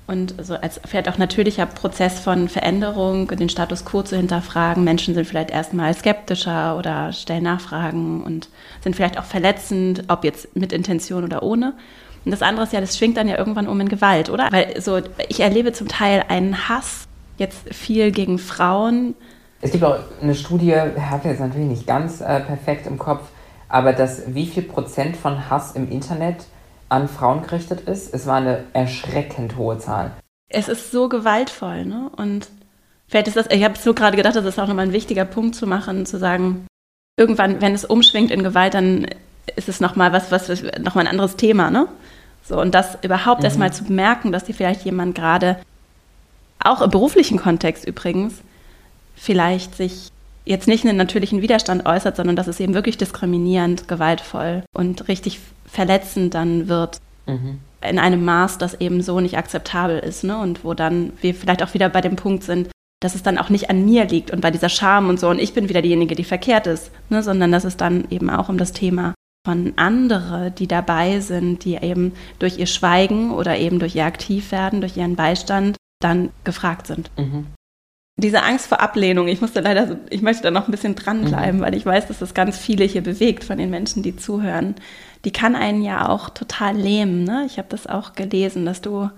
und 0.09 0.33
so 0.43 0.55
als 0.55 0.81
vielleicht 0.87 1.07
auch 1.07 1.19
natürlicher 1.19 1.67
Prozess 1.67 2.19
von 2.19 2.49
Veränderung, 2.49 3.27
den 3.27 3.47
Status 3.47 3.85
quo 3.85 4.01
zu 4.01 4.17
hinterfragen. 4.17 4.83
Menschen 4.83 5.13
sind 5.13 5.27
vielleicht 5.27 5.51
erstmal 5.51 5.93
skeptischer 5.93 6.75
oder 6.77 7.13
stellen 7.13 7.43
Nachfragen 7.43 8.23
und 8.23 8.49
sind 8.81 8.95
vielleicht 8.95 9.19
auch 9.19 9.23
verletzend, 9.23 10.05
ob 10.07 10.23
jetzt 10.23 10.55
mit 10.55 10.73
Intention 10.73 11.23
oder 11.23 11.43
ohne. 11.43 11.75
Und 12.25 12.31
das 12.31 12.41
andere 12.41 12.65
ist 12.65 12.73
ja, 12.73 12.81
das 12.81 12.97
schwingt 12.97 13.17
dann 13.17 13.27
ja 13.27 13.37
irgendwann 13.37 13.67
um 13.67 13.79
in 13.79 13.87
Gewalt, 13.87 14.31
oder? 14.31 14.49
Weil 14.51 14.81
so, 14.81 14.99
ich 15.27 15.41
erlebe 15.41 15.73
zum 15.73 15.87
Teil 15.87 16.25
einen 16.27 16.67
Hass 16.67 17.07
jetzt 17.37 17.71
viel 17.71 18.11
gegen 18.11 18.39
Frauen. 18.39 19.13
Es 19.61 19.71
gibt 19.71 19.83
auch 19.83 19.99
eine 20.21 20.33
Studie, 20.33 20.73
habe 20.73 21.29
jetzt 21.29 21.39
natürlich 21.39 21.67
nicht 21.67 21.85
ganz 21.85 22.19
äh, 22.19 22.39
perfekt 22.39 22.87
im 22.87 22.97
Kopf, 22.97 23.29
aber 23.67 23.93
dass 23.93 24.33
wie 24.33 24.47
viel 24.47 24.63
Prozent 24.63 25.15
von 25.15 25.51
Hass 25.51 25.73
im 25.73 25.89
Internet 25.91 26.45
an 26.89 27.07
Frauen 27.07 27.43
gerichtet 27.43 27.81
ist, 27.81 28.13
es 28.13 28.25
war 28.25 28.37
eine 28.37 28.63
erschreckend 28.73 29.55
hohe 29.57 29.77
Zahl. 29.77 30.11
Es 30.49 30.67
ist 30.67 30.91
so 30.91 31.07
gewaltvoll, 31.09 31.85
ne? 31.85 32.09
Und 32.17 32.49
vielleicht 33.07 33.27
ist 33.27 33.37
das, 33.37 33.47
ich 33.51 33.63
habe 33.63 33.77
so 33.77 33.93
gerade 33.93 34.17
gedacht, 34.17 34.35
das 34.35 34.45
ist 34.45 34.59
auch 34.59 34.67
nochmal 34.67 34.87
ein 34.87 34.93
wichtiger 34.93 35.25
Punkt 35.25 35.55
zu 35.55 35.67
machen, 35.67 36.05
zu 36.05 36.17
sagen, 36.17 36.65
irgendwann, 37.17 37.61
wenn 37.61 37.75
es 37.75 37.85
umschwingt 37.85 38.31
in 38.31 38.43
Gewalt, 38.43 38.73
dann 38.73 39.07
ist 39.55 39.69
es 39.69 39.79
nochmal 39.79 40.11
was, 40.13 40.31
was, 40.31 40.49
nochmal 40.79 41.05
ein 41.05 41.11
anderes 41.11 41.35
Thema, 41.35 41.69
ne? 41.69 41.87
So, 42.43 42.59
und 42.59 42.73
das 42.73 42.97
überhaupt 43.03 43.41
mhm. 43.41 43.45
erstmal 43.45 43.71
zu 43.71 43.83
merken, 43.91 44.31
dass 44.31 44.45
dir 44.45 44.55
vielleicht 44.55 44.83
jemand 44.83 45.13
gerade, 45.15 45.57
auch 46.61 46.81
im 46.81 46.89
beruflichen 46.89 47.37
Kontext 47.37 47.85
übrigens, 47.85 48.33
vielleicht 49.15 49.75
sich 49.75 50.09
jetzt 50.49 50.67
nicht 50.67 50.83
einen 50.83 50.97
natürlichen 50.97 51.43
Widerstand 51.43 51.85
äußert, 51.85 52.15
sondern 52.15 52.35
dass 52.35 52.47
es 52.47 52.59
eben 52.59 52.73
wirklich 52.73 52.97
diskriminierend, 52.97 53.87
gewaltvoll 53.87 54.63
und 54.75 55.07
richtig 55.07 55.39
verletzend 55.65 56.33
dann 56.33 56.67
wird. 56.67 56.97
Mhm. 57.27 57.59
In 57.87 57.99
einem 57.99 58.25
Maß, 58.25 58.57
das 58.57 58.73
eben 58.81 59.03
so 59.03 59.19
nicht 59.19 59.37
akzeptabel 59.37 59.99
ist. 59.99 60.23
Ne? 60.23 60.37
Und 60.37 60.63
wo 60.65 60.73
dann 60.73 61.13
wir 61.21 61.35
vielleicht 61.35 61.61
auch 61.61 61.75
wieder 61.75 61.87
bei 61.89 62.01
dem 62.01 62.15
Punkt 62.15 62.43
sind, 62.43 62.69
dass 62.99 63.13
es 63.13 63.21
dann 63.21 63.37
auch 63.37 63.49
nicht 63.49 63.69
an 63.69 63.85
mir 63.85 64.05
liegt 64.05 64.31
und 64.31 64.41
bei 64.41 64.51
dieser 64.51 64.69
Scham 64.69 65.07
und 65.07 65.19
so 65.19 65.29
und 65.29 65.39
ich 65.39 65.53
bin 65.53 65.69
wieder 65.69 65.81
diejenige, 65.81 66.15
die 66.15 66.25
verkehrt 66.25 66.67
ist, 66.67 66.91
ne? 67.09 67.23
sondern 67.23 67.51
dass 67.51 67.63
es 67.63 67.77
dann 67.77 68.05
eben 68.09 68.29
auch 68.29 68.49
um 68.49 68.57
das 68.57 68.73
Thema 68.73 69.13
von 69.45 69.73
andere, 69.77 70.51
die 70.51 70.67
dabei 70.67 71.21
sind, 71.21 71.63
die 71.63 71.75
eben 71.75 72.13
durch 72.39 72.57
ihr 72.57 72.65
Schweigen 72.65 73.31
oder 73.31 73.57
eben 73.57 73.79
durch 73.79 73.95
ihr 73.95 74.03
Aktivwerden, 74.03 74.81
durch 74.81 74.97
ihren 74.97 75.15
Beistand 75.15 75.77
dann 76.01 76.31
gefragt 76.43 76.87
sind. 76.87 77.11
Mhm 77.17 77.45
diese 78.21 78.43
Angst 78.43 78.67
vor 78.67 78.79
Ablehnung, 78.79 79.27
ich 79.27 79.41
musste 79.41 79.61
leider, 79.61 79.97
ich 80.09 80.21
möchte 80.21 80.43
da 80.43 80.51
noch 80.51 80.67
ein 80.67 80.71
bisschen 80.71 80.95
dranbleiben, 80.95 81.59
mhm. 81.59 81.63
weil 81.63 81.75
ich 81.75 81.85
weiß, 81.85 82.07
dass 82.07 82.19
das 82.19 82.33
ganz 82.33 82.57
viele 82.57 82.85
hier 82.85 83.01
bewegt 83.03 83.43
von 83.43 83.57
den 83.57 83.69
Menschen, 83.69 84.03
die 84.03 84.15
zuhören. 84.15 84.75
Die 85.25 85.31
kann 85.31 85.55
einen 85.55 85.81
ja 85.81 86.09
auch 86.09 86.29
total 86.29 86.75
lähmen. 86.75 87.23
Ne? 87.23 87.43
Ich 87.45 87.57
habe 87.57 87.67
das 87.69 87.87
auch 87.87 88.13
gelesen, 88.13 88.65
dass 88.65 88.81
du, 88.81 89.09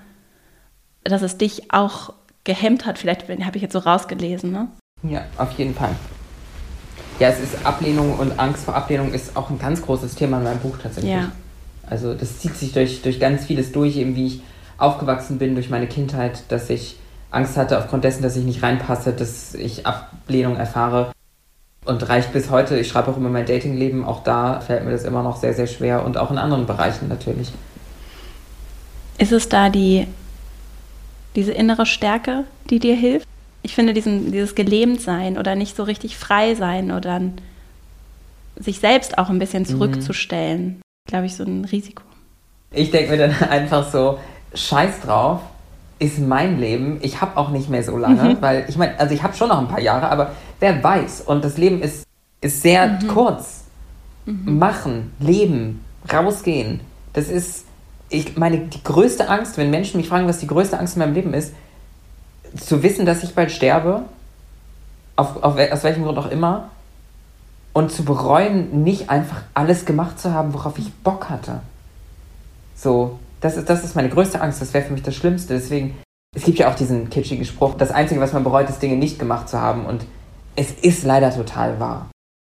dass 1.03 1.21
es 1.21 1.37
dich 1.37 1.71
auch 1.71 2.13
gehemmt 2.43 2.85
hat. 2.85 2.97
Vielleicht 2.97 3.29
habe 3.29 3.55
ich 3.55 3.61
jetzt 3.61 3.73
so 3.73 3.79
rausgelesen. 3.79 4.51
Ne? 4.51 4.67
Ja, 5.03 5.25
auf 5.37 5.51
jeden 5.57 5.75
Fall. 5.75 5.95
Ja, 7.19 7.29
es 7.29 7.39
ist 7.39 7.65
Ablehnung 7.65 8.17
und 8.17 8.39
Angst 8.39 8.65
vor 8.65 8.75
Ablehnung 8.75 9.13
ist 9.13 9.37
auch 9.37 9.49
ein 9.51 9.59
ganz 9.59 9.81
großes 9.81 10.15
Thema 10.15 10.37
in 10.39 10.43
meinem 10.43 10.59
Buch 10.59 10.77
tatsächlich. 10.81 11.13
Ja. 11.13 11.31
Also 11.87 12.13
das 12.13 12.39
zieht 12.39 12.55
sich 12.55 12.71
durch, 12.71 13.01
durch 13.03 13.19
ganz 13.19 13.45
vieles 13.45 13.71
durch, 13.71 13.97
eben 13.97 14.15
wie 14.15 14.27
ich 14.27 14.41
aufgewachsen 14.77 15.37
bin, 15.37 15.53
durch 15.53 15.69
meine 15.69 15.87
Kindheit, 15.87 16.43
dass 16.49 16.69
ich 16.69 16.97
Angst 17.31 17.57
hatte 17.57 17.79
aufgrund 17.79 18.03
dessen, 18.03 18.21
dass 18.21 18.35
ich 18.35 18.43
nicht 18.43 18.61
reinpasse, 18.61 19.13
dass 19.13 19.55
ich 19.55 19.87
Ablehnung 19.87 20.57
erfahre. 20.57 21.11
Und 21.83 22.07
reicht 22.07 22.31
bis 22.31 22.51
heute, 22.51 22.77
ich 22.77 22.89
schreibe 22.89 23.09
auch 23.09 23.17
immer 23.17 23.29
mein 23.29 23.47
Datingleben, 23.47 24.05
auch 24.05 24.23
da 24.23 24.59
fällt 24.59 24.85
mir 24.85 24.91
das 24.91 25.03
immer 25.03 25.23
noch 25.23 25.37
sehr, 25.37 25.55
sehr 25.55 25.65
schwer 25.65 26.05
und 26.05 26.15
auch 26.15 26.29
in 26.29 26.37
anderen 26.37 26.67
Bereichen 26.67 27.07
natürlich. 27.07 27.51
Ist 29.17 29.31
es 29.31 29.49
da 29.49 29.69
die, 29.69 30.05
diese 31.35 31.53
innere 31.53 31.87
Stärke, 31.87 32.43
die 32.69 32.77
dir 32.77 32.95
hilft? 32.95 33.27
Ich 33.63 33.73
finde, 33.73 33.93
diesen, 33.93 34.31
dieses 34.31 34.53
Gelähmtsein 34.53 35.39
oder 35.39 35.55
nicht 35.55 35.75
so 35.75 35.81
richtig 35.81 36.17
frei 36.17 36.53
sein 36.53 36.91
oder 36.91 37.19
sich 38.57 38.79
selbst 38.79 39.17
auch 39.17 39.29
ein 39.29 39.39
bisschen 39.39 39.63
mhm. 39.63 39.67
zurückzustellen, 39.67 40.65
mhm. 40.65 40.81
glaube 41.07 41.25
ich, 41.25 41.35
so 41.35 41.43
ein 41.43 41.65
Risiko. 41.65 42.03
Ich 42.71 42.91
denke 42.91 43.11
mir 43.11 43.17
dann 43.17 43.35
einfach 43.49 43.91
so, 43.91 44.19
scheiß 44.53 45.01
drauf, 45.01 45.41
ist 46.01 46.17
mein 46.17 46.59
Leben. 46.59 46.97
Ich 47.03 47.21
habe 47.21 47.37
auch 47.37 47.51
nicht 47.51 47.69
mehr 47.69 47.83
so 47.83 47.95
lange, 47.95 48.23
mhm. 48.23 48.37
weil 48.41 48.65
ich 48.67 48.75
meine, 48.75 48.99
also 48.99 49.13
ich 49.13 49.21
habe 49.21 49.35
schon 49.35 49.49
noch 49.49 49.59
ein 49.59 49.67
paar 49.67 49.79
Jahre, 49.79 50.09
aber 50.09 50.31
wer 50.59 50.83
weiß. 50.83 51.21
Und 51.21 51.45
das 51.45 51.57
Leben 51.57 51.83
ist, 51.83 52.07
ist 52.41 52.63
sehr 52.63 52.87
mhm. 52.87 53.07
kurz. 53.07 53.65
Mhm. 54.25 54.57
Machen, 54.57 55.13
leben, 55.19 55.85
rausgehen. 56.11 56.79
Das 57.13 57.29
ist, 57.29 57.65
ich 58.09 58.35
meine, 58.35 58.57
die 58.57 58.83
größte 58.83 59.29
Angst, 59.29 59.59
wenn 59.59 59.69
Menschen 59.69 59.97
mich 59.97 60.09
fragen, 60.09 60.27
was 60.27 60.39
die 60.39 60.47
größte 60.47 60.79
Angst 60.79 60.95
in 60.95 61.01
meinem 61.01 61.13
Leben 61.13 61.35
ist, 61.35 61.53
zu 62.59 62.81
wissen, 62.81 63.05
dass 63.05 63.21
ich 63.21 63.35
bald 63.35 63.51
sterbe, 63.51 64.01
auf, 65.15 65.43
auf, 65.43 65.55
aus 65.71 65.83
welchem 65.83 66.03
Grund 66.03 66.17
auch 66.17 66.31
immer, 66.31 66.69
und 67.73 67.91
zu 67.91 68.03
bereuen, 68.03 68.83
nicht 68.83 69.11
einfach 69.11 69.43
alles 69.53 69.85
gemacht 69.85 70.19
zu 70.19 70.33
haben, 70.33 70.53
worauf 70.55 70.79
ich 70.79 70.91
Bock 71.03 71.29
hatte. 71.29 71.61
So, 72.75 73.19
das 73.41 73.57
ist, 73.57 73.69
das 73.69 73.83
ist 73.83 73.95
meine 73.95 74.09
größte 74.09 74.39
Angst. 74.39 74.61
Das 74.61 74.73
wäre 74.73 74.85
für 74.85 74.93
mich 74.93 75.03
das 75.03 75.15
Schlimmste. 75.15 75.53
Deswegen, 75.53 75.99
es 76.35 76.43
gibt 76.43 76.59
ja 76.59 76.71
auch 76.71 76.75
diesen 76.75 77.09
kitschigen 77.09 77.45
Spruch, 77.45 77.75
das 77.75 77.91
Einzige, 77.91 78.21
was 78.21 78.33
man 78.33 78.43
bereut, 78.43 78.69
ist 78.69 78.81
Dinge 78.81 78.95
nicht 78.95 79.19
gemacht 79.19 79.49
zu 79.49 79.59
haben. 79.59 79.85
Und 79.85 80.05
es 80.55 80.71
ist 80.71 81.03
leider 81.03 81.35
total 81.35 81.79
wahr. 81.79 82.09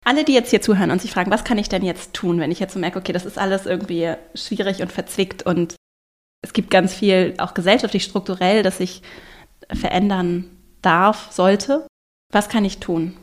Alle, 0.04 0.24
die 0.24 0.34
jetzt 0.34 0.50
hier 0.50 0.62
zuhören 0.62 0.92
und 0.92 1.02
sich 1.02 1.10
fragen, 1.10 1.32
was 1.32 1.42
kann 1.42 1.58
ich 1.58 1.68
denn 1.68 1.84
jetzt 1.84 2.14
tun, 2.14 2.38
wenn 2.38 2.52
ich 2.52 2.60
jetzt 2.60 2.72
so 2.72 2.78
merke, 2.78 2.98
okay, 2.98 3.12
das 3.12 3.26
ist 3.26 3.38
alles 3.38 3.66
irgendwie 3.66 4.14
schwierig 4.34 4.80
und 4.80 4.92
verzwickt 4.92 5.44
und 5.44 5.74
es 6.42 6.52
gibt 6.52 6.70
ganz 6.70 6.94
viel, 6.94 7.34
auch 7.38 7.54
gesellschaftlich, 7.54 8.04
strukturell, 8.04 8.62
das 8.62 8.78
sich 8.78 9.02
verändern 9.72 10.44
darf, 10.80 11.32
sollte. 11.32 11.88
Was 12.32 12.48
kann 12.48 12.64
ich 12.64 12.78
tun? 12.78 13.16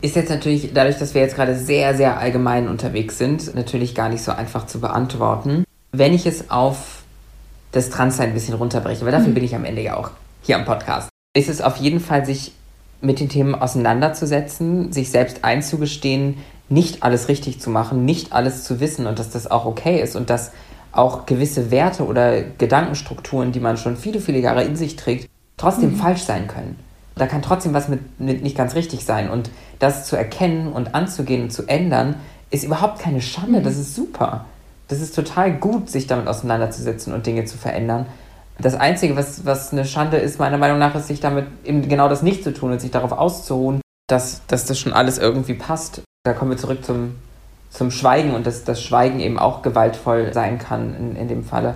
Ist 0.00 0.14
jetzt 0.14 0.30
natürlich, 0.30 0.72
dadurch, 0.72 0.96
dass 0.96 1.14
wir 1.14 1.22
jetzt 1.22 1.34
gerade 1.34 1.56
sehr, 1.56 1.96
sehr 1.96 2.18
allgemein 2.18 2.68
unterwegs 2.68 3.18
sind, 3.18 3.56
natürlich 3.56 3.96
gar 3.96 4.08
nicht 4.08 4.22
so 4.22 4.30
einfach 4.30 4.66
zu 4.66 4.80
beantworten. 4.80 5.64
Wenn 5.90 6.14
ich 6.14 6.24
es 6.24 6.50
auf 6.50 6.97
das 7.72 7.90
Transsein 7.90 8.28
ein 8.28 8.34
bisschen 8.34 8.54
runterbrechen, 8.54 9.04
weil 9.04 9.12
dafür 9.12 9.28
mhm. 9.28 9.34
bin 9.34 9.44
ich 9.44 9.54
am 9.54 9.64
Ende 9.64 9.82
ja 9.82 9.96
auch 9.96 10.10
hier 10.42 10.56
am 10.56 10.64
Podcast. 10.64 11.08
Ist 11.36 11.48
es 11.48 11.60
auf 11.60 11.76
jeden 11.76 12.00
Fall, 12.00 12.24
sich 12.24 12.52
mit 13.00 13.20
den 13.20 13.28
Themen 13.28 13.54
auseinanderzusetzen, 13.54 14.92
sich 14.92 15.10
selbst 15.10 15.44
einzugestehen, 15.44 16.38
nicht 16.68 17.02
alles 17.02 17.28
richtig 17.28 17.60
zu 17.60 17.70
machen, 17.70 18.04
nicht 18.04 18.32
alles 18.32 18.64
zu 18.64 18.80
wissen 18.80 19.06
und 19.06 19.18
dass 19.18 19.30
das 19.30 19.50
auch 19.50 19.64
okay 19.64 20.00
ist 20.02 20.16
und 20.16 20.30
dass 20.30 20.52
auch 20.90 21.26
gewisse 21.26 21.70
Werte 21.70 22.06
oder 22.06 22.42
Gedankenstrukturen, 22.42 23.52
die 23.52 23.60
man 23.60 23.76
schon 23.76 23.96
viele, 23.96 24.20
viele 24.20 24.38
Jahre 24.38 24.64
in 24.64 24.74
sich 24.74 24.96
trägt, 24.96 25.28
trotzdem 25.56 25.92
mhm. 25.92 25.96
falsch 25.96 26.22
sein 26.22 26.48
können. 26.48 26.78
Da 27.14 27.26
kann 27.26 27.42
trotzdem 27.42 27.74
was 27.74 27.88
mit, 27.88 28.20
mit 28.20 28.42
nicht 28.42 28.56
ganz 28.56 28.74
richtig 28.74 29.04
sein. 29.04 29.28
Und 29.28 29.50
das 29.78 30.06
zu 30.06 30.16
erkennen 30.16 30.72
und 30.72 30.94
anzugehen 30.94 31.42
und 31.42 31.52
zu 31.52 31.66
ändern, 31.66 32.16
ist 32.50 32.64
überhaupt 32.64 33.00
keine 33.00 33.20
Schande. 33.20 33.60
Mhm. 33.60 33.64
Das 33.64 33.76
ist 33.76 33.94
super 33.94 34.44
das 34.88 35.00
ist 35.00 35.14
total 35.14 35.52
gut, 35.52 35.90
sich 35.90 36.06
damit 36.06 36.26
auseinanderzusetzen 36.26 37.12
und 37.12 37.26
Dinge 37.26 37.44
zu 37.44 37.58
verändern. 37.58 38.06
Das 38.58 38.74
Einzige, 38.74 39.16
was, 39.16 39.44
was 39.44 39.72
eine 39.72 39.84
Schande 39.84 40.16
ist, 40.16 40.38
meiner 40.38 40.58
Meinung 40.58 40.78
nach, 40.78 40.94
ist, 40.94 41.06
sich 41.06 41.20
damit 41.20 41.46
eben 41.64 41.88
genau 41.88 42.08
das 42.08 42.22
nicht 42.22 42.42
zu 42.42 42.52
tun 42.52 42.72
und 42.72 42.80
sich 42.80 42.90
darauf 42.90 43.12
auszuruhen, 43.12 43.80
dass, 44.08 44.42
dass 44.46 44.64
das 44.64 44.78
schon 44.78 44.92
alles 44.92 45.18
irgendwie 45.18 45.54
passt. 45.54 46.02
Da 46.24 46.32
kommen 46.32 46.50
wir 46.50 46.58
zurück 46.58 46.84
zum, 46.84 47.16
zum 47.70 47.90
Schweigen 47.90 48.34
und 48.34 48.46
dass 48.46 48.64
das 48.64 48.82
Schweigen 48.82 49.20
eben 49.20 49.38
auch 49.38 49.62
gewaltvoll 49.62 50.32
sein 50.32 50.58
kann 50.58 50.96
in, 50.96 51.16
in 51.16 51.28
dem 51.28 51.44
Falle. 51.44 51.74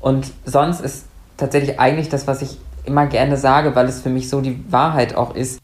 Und 0.00 0.30
sonst 0.44 0.80
ist 0.80 1.06
tatsächlich 1.38 1.80
eigentlich 1.80 2.08
das, 2.08 2.26
was 2.26 2.42
ich 2.42 2.58
immer 2.84 3.06
gerne 3.06 3.36
sage, 3.36 3.74
weil 3.74 3.86
es 3.86 4.00
für 4.00 4.10
mich 4.10 4.28
so 4.28 4.40
die 4.40 4.62
Wahrheit 4.70 5.16
auch 5.16 5.34
ist, 5.34 5.58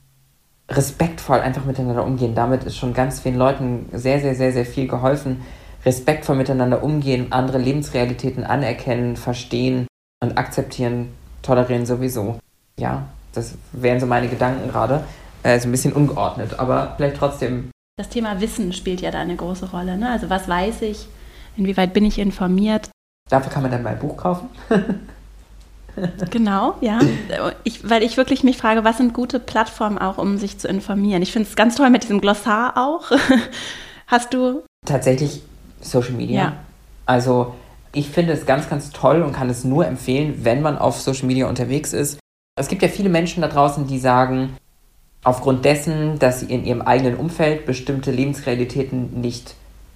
respektvoll 0.71 1.41
einfach 1.41 1.65
miteinander 1.65 2.05
umgehen. 2.05 2.35
Damit 2.35 2.65
ist 2.65 2.77
schon 2.77 2.95
ganz 2.95 3.21
vielen 3.21 3.37
Leuten 3.37 3.89
sehr, 3.93 4.21
sehr, 4.21 4.35
sehr, 4.35 4.53
sehr 4.53 4.67
viel 4.67 4.89
geholfen 4.89 5.43
respektvoll 5.85 6.37
miteinander 6.37 6.83
umgehen, 6.83 7.29
andere 7.31 7.59
Lebensrealitäten 7.59 8.45
anerkennen, 8.45 9.17
verstehen 9.17 9.87
und 10.23 10.37
akzeptieren, 10.37 11.11
tolerieren 11.43 11.87
sowieso. 11.87 12.39
Ja, 12.79 13.09
das 13.33 13.55
wären 13.73 14.01
so 14.01 14.07
meine 14.07 14.29
Gedanken 14.29 14.69
gerade. 14.69 15.05
Äh, 15.43 15.61
so 15.61 15.69
ein 15.69 15.73
bisschen 15.73 15.93
ungeordnet, 15.93 16.59
aber 16.59 16.95
vielleicht 16.97 17.17
trotzdem. 17.17 17.71
Das 17.97 18.09
Thema 18.09 18.41
Wissen 18.41 18.73
spielt 18.73 19.01
ja 19.01 19.11
da 19.11 19.21
eine 19.21 19.37
große 19.37 19.71
Rolle. 19.71 19.97
Ne? 19.97 20.11
Also 20.11 20.31
was 20.31 20.49
weiß 20.49 20.83
ich? 20.83 21.07
Inwieweit 21.57 21.93
bin 21.93 22.05
ich 22.05 22.19
informiert? 22.19 22.91
Dafür 23.29 23.53
kann 23.53 23.63
man 23.63 23.71
dann 23.71 23.83
mein 23.83 23.99
Buch 23.99 24.17
kaufen. 24.17 24.49
genau, 26.31 26.77
ja. 26.81 27.01
Ich, 27.65 27.89
weil 27.89 28.03
ich 28.03 28.17
wirklich 28.17 28.45
mich 28.45 28.57
frage, 28.57 28.85
was 28.85 28.97
sind 28.97 29.15
gute 29.15 29.41
Plattformen 29.41 29.99
auch, 29.99 30.19
um 30.19 30.39
sich 30.39 30.59
zu 30.59 30.69
informieren? 30.69 31.23
Ich 31.23 31.33
finde 31.33 31.49
es 31.49 31.57
ganz 31.57 31.75
toll 31.75 31.91
mit 31.91 32.05
diesem 32.05 32.21
Glossar 32.21 32.77
auch. 32.77 33.11
Hast 34.07 34.33
du. 34.33 34.63
Tatsächlich 34.87 35.43
Social 35.81 36.13
Media. 36.13 36.43
Ja. 36.43 36.53
Also 37.07 37.55
Ich 37.93 38.11
finde 38.11 38.33
es 38.33 38.45
ganz, 38.45 38.69
ganz 38.69 38.91
toll 38.91 39.23
und 39.23 39.33
kann 39.33 39.49
es 39.49 39.65
nur 39.65 39.87
empfehlen, 39.87 40.41
wenn 40.45 40.61
man 40.61 40.77
auf 40.79 41.01
Social 41.01 41.27
Media 41.27 41.49
unterwegs 41.49 41.93
ist. 41.93 42.19
Es 42.57 42.69
gibt 42.69 42.83
ja 42.83 42.89
viele 42.89 43.09
Menschen 43.09 43.41
da 43.41 43.49
draußen, 43.49 43.87
die 43.87 43.99
sagen, 43.99 44.57
aufgrund 45.25 45.65
dessen, 45.65 46.19
dass 46.19 46.41
sie 46.41 46.47
in 46.47 46.65
ihrem 46.65 46.83
eigenen 46.83 47.17
Umfeld 47.17 47.67
bestimmte 47.67 48.11
Lebensrealitäten 48.11 49.21
nicht 49.21 49.55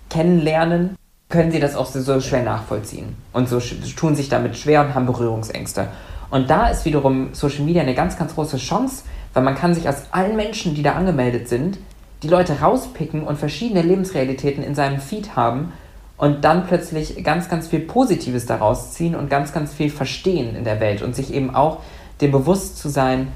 kennenlernen, 0.09 0.97
können 1.29 1.51
sie 1.51 1.61
das 1.61 1.77
auch 1.77 1.87
so 1.87 2.21
schwer 2.21 2.43
nachvollziehen. 2.43 3.17
Und 3.33 3.49
so 3.49 3.61
tun 3.61 4.15
sich 4.15 4.29
damit 4.29 4.57
schwer 4.57 4.83
und 4.83 4.95
haben 4.95 5.07
Berührungsängste. 5.07 5.89
Und 6.31 6.49
da 6.49 6.69
ist 6.69 6.85
wiederum 6.85 7.35
Social 7.35 7.65
Media 7.65 7.83
eine 7.83 7.95
ganz, 7.95 8.19
ganz 8.19 8.35
große 8.35 8.57
Chance, 8.57 9.05
weil 9.35 9.43
man 9.43 9.55
kann 9.55 9.75
sich 9.75 9.89
aus 9.89 10.03
allen 10.13 10.37
Menschen, 10.37 10.75
die 10.75 10.83
da 10.83 10.93
angemeldet 10.93 11.49
sind, 11.49 11.79
die 12.23 12.29
Leute 12.29 12.61
rauspicken 12.61 13.25
und 13.25 13.39
verschiedene 13.39 13.83
Lebensrealitäten 13.83 14.63
in 14.63 14.75
seinem 14.75 15.01
Feed 15.01 15.35
haben 15.37 15.73
und 16.17 16.45
dann 16.45 16.67
plötzlich 16.67 17.25
ganz, 17.25 17.49
ganz 17.49 17.67
viel 17.67 17.81
Positives 17.81 18.47
daraus 18.47 18.93
ziehen 18.93 19.17
und 19.17 19.29
ganz, 19.29 19.53
ganz 19.53 19.75
viel 19.75 19.91
verstehen 19.91 20.55
in 20.55 20.65
der 20.65 20.81
Welt 20.81 21.03
und 21.03 21.17
sich 21.17 21.35
eben 21.35 21.55
auch 21.55 21.81
dem 22.21 22.31
bewusst 22.31 22.79
zu 22.79 22.89
sein, 22.89 23.29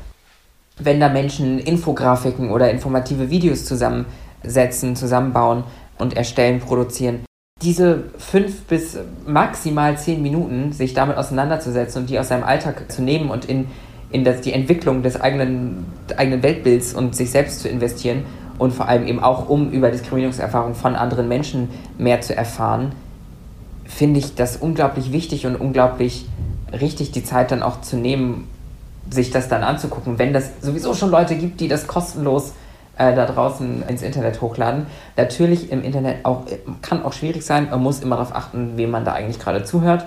wenn 0.78 1.00
da 1.00 1.08
Menschen 1.08 1.58
Infografiken 1.58 2.50
oder 2.50 2.70
informative 2.70 3.30
Videos 3.30 3.64
zusammensetzen, 3.64 4.94
zusammenbauen 4.94 5.64
und 5.98 6.16
erstellen, 6.16 6.60
produzieren, 6.60 7.24
diese 7.62 8.04
fünf 8.18 8.64
bis 8.64 8.98
maximal 9.26 9.96
zehn 9.96 10.22
Minuten 10.22 10.72
sich 10.72 10.92
damit 10.92 11.16
auseinanderzusetzen 11.16 12.02
und 12.02 12.10
die 12.10 12.18
aus 12.18 12.28
seinem 12.28 12.44
Alltag 12.44 12.92
zu 12.92 13.02
nehmen 13.02 13.30
und 13.30 13.46
in, 13.46 13.66
in 14.10 14.24
das, 14.24 14.42
die 14.42 14.52
Entwicklung 14.52 15.02
des 15.02 15.18
eigenen, 15.18 15.86
eigenen 16.16 16.42
Weltbilds 16.42 16.92
und 16.92 17.16
sich 17.16 17.30
selbst 17.30 17.60
zu 17.60 17.68
investieren 17.68 18.24
und 18.58 18.72
vor 18.72 18.88
allem 18.88 19.06
eben 19.06 19.22
auch, 19.22 19.48
um 19.48 19.70
über 19.70 19.90
Diskriminierungserfahrungen 19.90 20.74
von 20.74 20.96
anderen 20.96 21.28
Menschen 21.28 21.68
mehr 21.98 22.20
zu 22.20 22.34
erfahren, 22.36 22.92
finde 23.84 24.18
ich 24.18 24.34
das 24.34 24.56
unglaublich 24.56 25.12
wichtig 25.12 25.46
und 25.46 25.56
unglaublich 25.56 26.26
richtig, 26.72 27.12
die 27.12 27.24
Zeit 27.24 27.50
dann 27.50 27.62
auch 27.62 27.80
zu 27.80 27.96
nehmen, 27.96 28.48
sich 29.10 29.30
das 29.30 29.48
dann 29.48 29.62
anzugucken, 29.62 30.18
wenn 30.18 30.32
das 30.32 30.50
sowieso 30.60 30.94
schon 30.94 31.10
Leute 31.10 31.36
gibt, 31.36 31.60
die 31.60 31.68
das 31.68 31.86
kostenlos 31.86 32.52
äh, 32.98 33.14
da 33.14 33.26
draußen 33.26 33.84
ins 33.88 34.02
Internet 34.02 34.40
hochladen. 34.40 34.86
Natürlich 35.16 35.70
im 35.70 35.84
Internet 35.84 36.24
auch, 36.24 36.42
kann 36.82 37.04
auch 37.04 37.12
schwierig 37.12 37.44
sein, 37.44 37.68
man 37.70 37.82
muss 37.82 38.00
immer 38.00 38.16
darauf 38.16 38.34
achten, 38.34 38.72
wem 38.76 38.90
man 38.90 39.04
da 39.04 39.12
eigentlich 39.12 39.38
gerade 39.38 39.64
zuhört, 39.64 40.06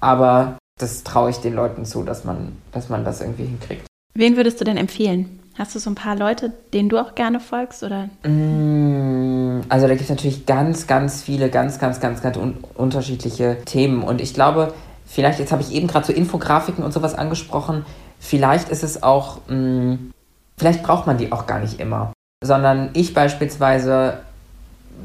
aber 0.00 0.56
das 0.78 1.02
traue 1.02 1.30
ich 1.30 1.38
den 1.38 1.54
Leuten 1.54 1.84
zu, 1.84 2.02
dass 2.02 2.24
man, 2.24 2.56
dass 2.70 2.88
man 2.88 3.04
das 3.04 3.20
irgendwie 3.20 3.44
hinkriegt. 3.44 3.86
Wen 4.14 4.36
würdest 4.36 4.60
du 4.60 4.64
denn 4.64 4.76
empfehlen? 4.76 5.41
Hast 5.58 5.74
du 5.74 5.78
so 5.78 5.90
ein 5.90 5.94
paar 5.94 6.16
Leute, 6.16 6.52
denen 6.72 6.88
du 6.88 6.98
auch 6.98 7.14
gerne 7.14 7.38
folgst? 7.38 7.82
Oder? 7.82 8.08
Mm, 8.26 9.60
also 9.68 9.86
da 9.86 9.92
gibt 9.92 10.02
es 10.04 10.08
natürlich 10.08 10.46
ganz, 10.46 10.86
ganz 10.86 11.22
viele, 11.22 11.50
ganz, 11.50 11.78
ganz, 11.78 12.00
ganz, 12.00 12.22
ganz 12.22 12.36
un 12.38 12.56
unterschiedliche 12.74 13.58
Themen. 13.66 14.02
Und 14.02 14.22
ich 14.22 14.32
glaube, 14.32 14.72
vielleicht, 15.06 15.38
jetzt 15.38 15.52
habe 15.52 15.60
ich 15.60 15.72
eben 15.72 15.88
gerade 15.88 16.06
so 16.06 16.12
Infografiken 16.12 16.82
und 16.82 16.92
sowas 16.92 17.14
angesprochen, 17.14 17.84
vielleicht 18.18 18.70
ist 18.70 18.82
es 18.82 19.02
auch, 19.02 19.40
mh, 19.48 19.56
mm, 19.56 20.12
vielleicht 20.56 20.82
braucht 20.82 21.06
man 21.06 21.18
die 21.18 21.32
auch 21.32 21.46
gar 21.46 21.60
nicht 21.60 21.80
immer. 21.80 22.12
Sondern 22.42 22.90
ich 22.94 23.12
beispielsweise 23.12 24.20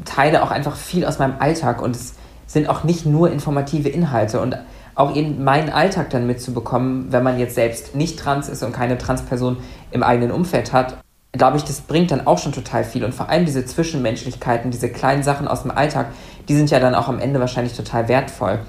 teile 0.06 0.44
auch 0.44 0.52
einfach 0.52 0.78
viel 0.78 1.06
aus 1.06 1.20
meinem 1.20 1.36
Alltag 1.40 1.82
und 1.82 1.96
es 1.96 2.16
sind 2.46 2.70
auch 2.70 2.86
nicht 2.86 3.06
nur 3.06 3.30
informative 3.30 3.90
Inhalte. 3.90 4.40
Und 4.40 4.58
auch 4.98 5.16
eben 5.16 5.44
meinen 5.44 5.70
Alltag 5.70 6.10
dann 6.10 6.26
mitzubekommen, 6.26 7.12
wenn 7.12 7.24
man 7.24 7.40
jetzt 7.40 7.56
selbst 7.56 7.96
nicht 7.96 8.20
trans 8.20 8.50
ist 8.50 8.64
und 8.64 8.74
keine 8.74 8.98
Transperson 8.98 9.58
im 9.92 10.02
eigenen 10.02 10.32
Umfeld 10.32 10.74
hat, 10.74 10.98
glaube 11.34 11.58
ich, 11.58 11.64
das 11.64 11.82
bringt 11.82 12.10
dann 12.10 12.26
auch 12.26 12.40
schon 12.40 12.52
total 12.52 12.84
viel. 12.84 13.06
Und 13.06 13.14
vor 13.14 13.30
allem 13.30 13.46
diese 13.46 13.64
Zwischenmenschlichkeiten, 13.64 14.72
diese 14.72 14.90
kleinen 14.90 15.22
Sachen 15.22 15.48
aus 15.48 15.62
dem 15.62 15.72
Alltag, 15.72 16.08
die 16.50 16.56
sind 16.56 16.72
ja 16.72 16.80
dann 16.80 16.96
auch 16.96 17.08
am 17.08 17.20
Ende 17.20 17.40
wahrscheinlich 17.40 17.74
total 17.74 18.08
wertvoll. 18.08 18.60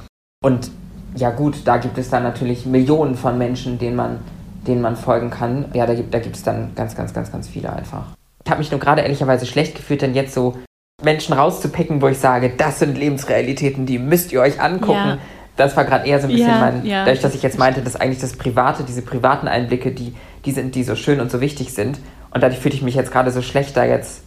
Und 0.44 0.70
ja 1.14 1.30
gut, 1.30 1.62
da 1.64 1.78
gibt 1.78 1.96
es 1.96 2.10
dann 2.10 2.24
natürlich 2.24 2.66
Millionen 2.66 3.14
von 3.14 3.38
Menschen, 3.38 3.78
denen 3.78 3.96
man, 3.96 4.18
denen 4.66 4.82
man 4.82 4.96
folgen 4.96 5.30
kann. 5.30 5.64
Ja, 5.72 5.86
da 5.86 5.94
gibt, 5.94 6.12
da 6.12 6.18
gibt 6.18 6.36
es 6.36 6.42
dann 6.42 6.74
ganz, 6.74 6.94
ganz, 6.94 7.14
ganz, 7.14 7.32
ganz 7.32 7.48
viele 7.48 7.72
einfach. 7.72 8.04
Ich 8.44 8.50
habe 8.50 8.58
mich 8.58 8.70
nur 8.70 8.80
gerade 8.80 9.00
ehrlicherweise 9.00 9.46
schlecht 9.46 9.76
gefühlt, 9.76 10.02
denn 10.02 10.14
jetzt 10.14 10.34
so 10.34 10.58
Menschen 11.02 11.32
rauszupicken, 11.32 12.02
wo 12.02 12.08
ich 12.08 12.18
sage, 12.18 12.52
das 12.54 12.80
sind 12.80 12.98
Lebensrealitäten, 12.98 13.86
die 13.86 13.98
müsst 13.98 14.30
ihr 14.32 14.42
euch 14.42 14.60
angucken. 14.60 14.92
Ja 14.92 15.18
das 15.58 15.76
war 15.76 15.84
gerade 15.84 16.06
eher 16.06 16.20
so 16.20 16.28
ein 16.28 16.32
bisschen 16.32 16.48
ja, 16.48 16.60
mein, 16.60 16.86
ja. 16.86 17.04
dadurch, 17.04 17.20
dass 17.20 17.34
ich 17.34 17.42
jetzt 17.42 17.58
meinte, 17.58 17.82
dass 17.82 17.96
eigentlich 17.96 18.20
das 18.20 18.36
Private, 18.36 18.84
diese 18.84 19.02
privaten 19.02 19.48
Einblicke, 19.48 19.90
die, 19.90 20.14
die 20.44 20.52
sind, 20.52 20.74
die 20.74 20.84
so 20.84 20.94
schön 20.94 21.20
und 21.20 21.30
so 21.30 21.40
wichtig 21.40 21.72
sind. 21.74 21.98
Und 22.30 22.42
dadurch 22.42 22.60
fühlte 22.60 22.76
ich 22.76 22.82
mich 22.82 22.94
jetzt 22.94 23.10
gerade 23.10 23.30
so 23.32 23.42
schlecht, 23.42 23.76
da 23.76 23.84
jetzt 23.84 24.22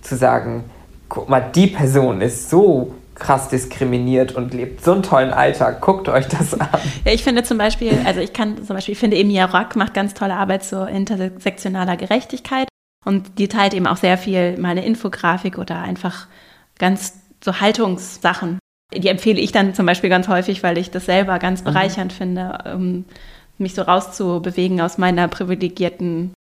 zu 0.00 0.16
sagen, 0.16 0.64
guck 1.08 1.28
mal, 1.28 1.40
die 1.40 1.66
Person 1.66 2.22
ist 2.22 2.48
so 2.48 2.94
krass 3.14 3.48
diskriminiert 3.48 4.32
und 4.32 4.54
lebt 4.54 4.82
so 4.82 4.92
einen 4.92 5.02
tollen 5.02 5.32
Alltag. 5.32 5.80
Guckt 5.80 6.08
euch 6.08 6.26
das 6.26 6.54
an. 6.54 6.68
Ja, 7.04 7.12
ich 7.12 7.22
finde 7.22 7.42
zum 7.42 7.58
Beispiel, 7.58 7.98
also 8.04 8.20
ich 8.20 8.32
kann 8.32 8.64
zum 8.64 8.76
Beispiel, 8.76 8.92
ich 8.92 8.98
finde 8.98 9.18
Emilia 9.18 9.46
Rock 9.46 9.76
macht 9.76 9.94
ganz 9.94 10.14
tolle 10.14 10.34
Arbeit 10.34 10.64
zur 10.64 10.88
intersektionaler 10.88 11.96
Gerechtigkeit 11.96 12.68
und 13.04 13.38
die 13.38 13.48
teilt 13.48 13.74
eben 13.74 13.86
auch 13.86 13.96
sehr 13.96 14.18
viel 14.18 14.58
mal 14.58 14.70
eine 14.70 14.84
Infografik 14.84 15.58
oder 15.58 15.82
einfach 15.82 16.26
ganz 16.78 17.14
so 17.44 17.60
Haltungssachen 17.60 18.58
die 18.94 19.08
empfehle 19.08 19.40
ich 19.40 19.52
dann 19.52 19.74
zum 19.74 19.86
Beispiel 19.86 20.10
ganz 20.10 20.28
häufig, 20.28 20.62
weil 20.62 20.78
ich 20.78 20.90
das 20.90 21.06
selber 21.06 21.38
ganz 21.38 21.60
mhm. 21.60 21.64
bereichernd 21.66 22.12
mhm. 22.12 22.16
finde, 22.16 22.58
um 22.74 23.04
mich 23.58 23.74
so 23.74 23.82
rauszubewegen 23.82 24.80
aus 24.80 24.98
meiner 24.98 25.28
privilegierten 25.28 26.32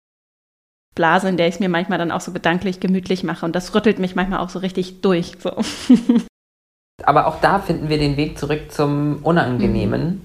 Blase, 0.95 1.29
in 1.29 1.37
der 1.37 1.47
ich 1.47 1.55
es 1.55 1.59
mir 1.59 1.69
manchmal 1.69 1.97
dann 1.97 2.11
auch 2.11 2.21
so 2.21 2.31
gedanklich 2.31 2.79
gemütlich 2.79 3.23
mache. 3.23 3.45
Und 3.45 3.55
das 3.55 3.73
rüttelt 3.73 3.99
mich 3.99 4.15
manchmal 4.15 4.39
auch 4.39 4.49
so 4.49 4.59
richtig 4.59 5.01
durch. 5.01 5.33
So. 5.39 5.51
Aber 7.03 7.27
auch 7.27 7.41
da 7.41 7.59
finden 7.59 7.89
wir 7.89 7.97
den 7.97 8.17
Weg 8.17 8.37
zurück 8.37 8.71
zum 8.71 9.19
Unangenehmen, 9.23 10.05
mhm. 10.05 10.21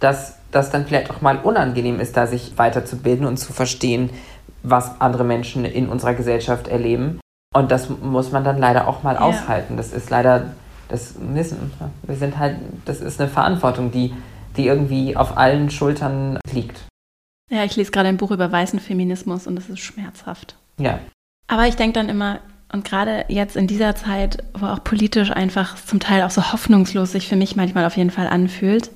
dass 0.00 0.36
das 0.50 0.70
dann 0.70 0.86
vielleicht 0.86 1.10
auch 1.10 1.20
mal 1.20 1.38
unangenehm 1.38 2.00
ist, 2.00 2.16
da 2.16 2.26
sich 2.26 2.56
weiterzubilden 2.56 3.26
und 3.26 3.36
zu 3.36 3.52
verstehen, 3.52 4.10
was 4.62 5.00
andere 5.00 5.24
Menschen 5.24 5.64
in 5.64 5.88
unserer 5.88 6.14
Gesellschaft 6.14 6.68
erleben. 6.68 7.20
Und 7.54 7.70
das 7.70 7.88
muss 7.88 8.32
man 8.32 8.44
dann 8.44 8.58
leider 8.58 8.86
auch 8.88 9.02
mal 9.02 9.14
ja. 9.14 9.20
aushalten. 9.20 9.76
Das 9.76 9.92
ist 9.92 10.10
leider 10.10 10.52
das 10.88 11.14
müssen 11.18 11.72
wir 12.02 12.16
sind 12.16 12.38
halt, 12.38 12.58
das 12.84 13.00
ist 13.00 13.20
eine 13.20 13.28
Verantwortung, 13.28 13.90
die, 13.90 14.14
die 14.56 14.66
irgendwie 14.66 15.16
auf 15.16 15.36
allen 15.36 15.70
Schultern 15.70 16.38
liegt. 16.52 16.84
Ja, 17.50 17.64
ich 17.64 17.76
lese 17.76 17.90
gerade 17.90 18.08
ein 18.08 18.16
Buch 18.16 18.30
über 18.30 18.50
weißen 18.50 18.80
Feminismus 18.80 19.46
und 19.46 19.56
das 19.56 19.68
ist 19.68 19.80
schmerzhaft. 19.80 20.56
Ja. 20.78 20.98
Aber 21.48 21.66
ich 21.66 21.76
denke 21.76 21.94
dann 21.94 22.08
immer, 22.08 22.40
und 22.72 22.84
gerade 22.84 23.24
jetzt 23.28 23.56
in 23.56 23.68
dieser 23.68 23.94
Zeit, 23.94 24.42
wo 24.54 24.66
auch 24.66 24.82
politisch 24.82 25.30
einfach 25.30 25.76
zum 25.76 26.00
Teil 26.00 26.22
auch 26.22 26.30
so 26.30 26.52
hoffnungslos 26.52 27.12
sich 27.12 27.28
für 27.28 27.36
mich 27.36 27.54
manchmal 27.54 27.84
auf 27.84 27.96
jeden 27.96 28.10
Fall 28.10 28.26
anfühlt, 28.26 28.90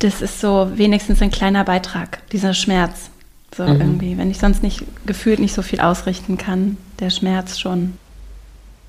das 0.00 0.20
ist 0.20 0.40
so 0.40 0.72
wenigstens 0.74 1.22
ein 1.22 1.30
kleiner 1.30 1.64
Beitrag, 1.64 2.28
dieser 2.30 2.52
Schmerz. 2.52 3.10
So 3.56 3.62
mhm. 3.62 3.80
irgendwie, 3.80 4.18
wenn 4.18 4.30
ich 4.30 4.38
sonst 4.38 4.64
nicht 4.64 4.82
gefühlt 5.06 5.38
nicht 5.38 5.54
so 5.54 5.62
viel 5.62 5.80
ausrichten 5.80 6.36
kann, 6.36 6.76
der 6.98 7.10
Schmerz 7.10 7.60
schon. 7.60 7.96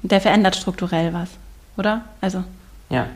Der 0.01 0.21
verändert 0.21 0.55
strukturell 0.55 1.13
was 1.13 1.29
oder? 1.77 2.01
Also. 2.21 2.43
Ja. 2.89 3.07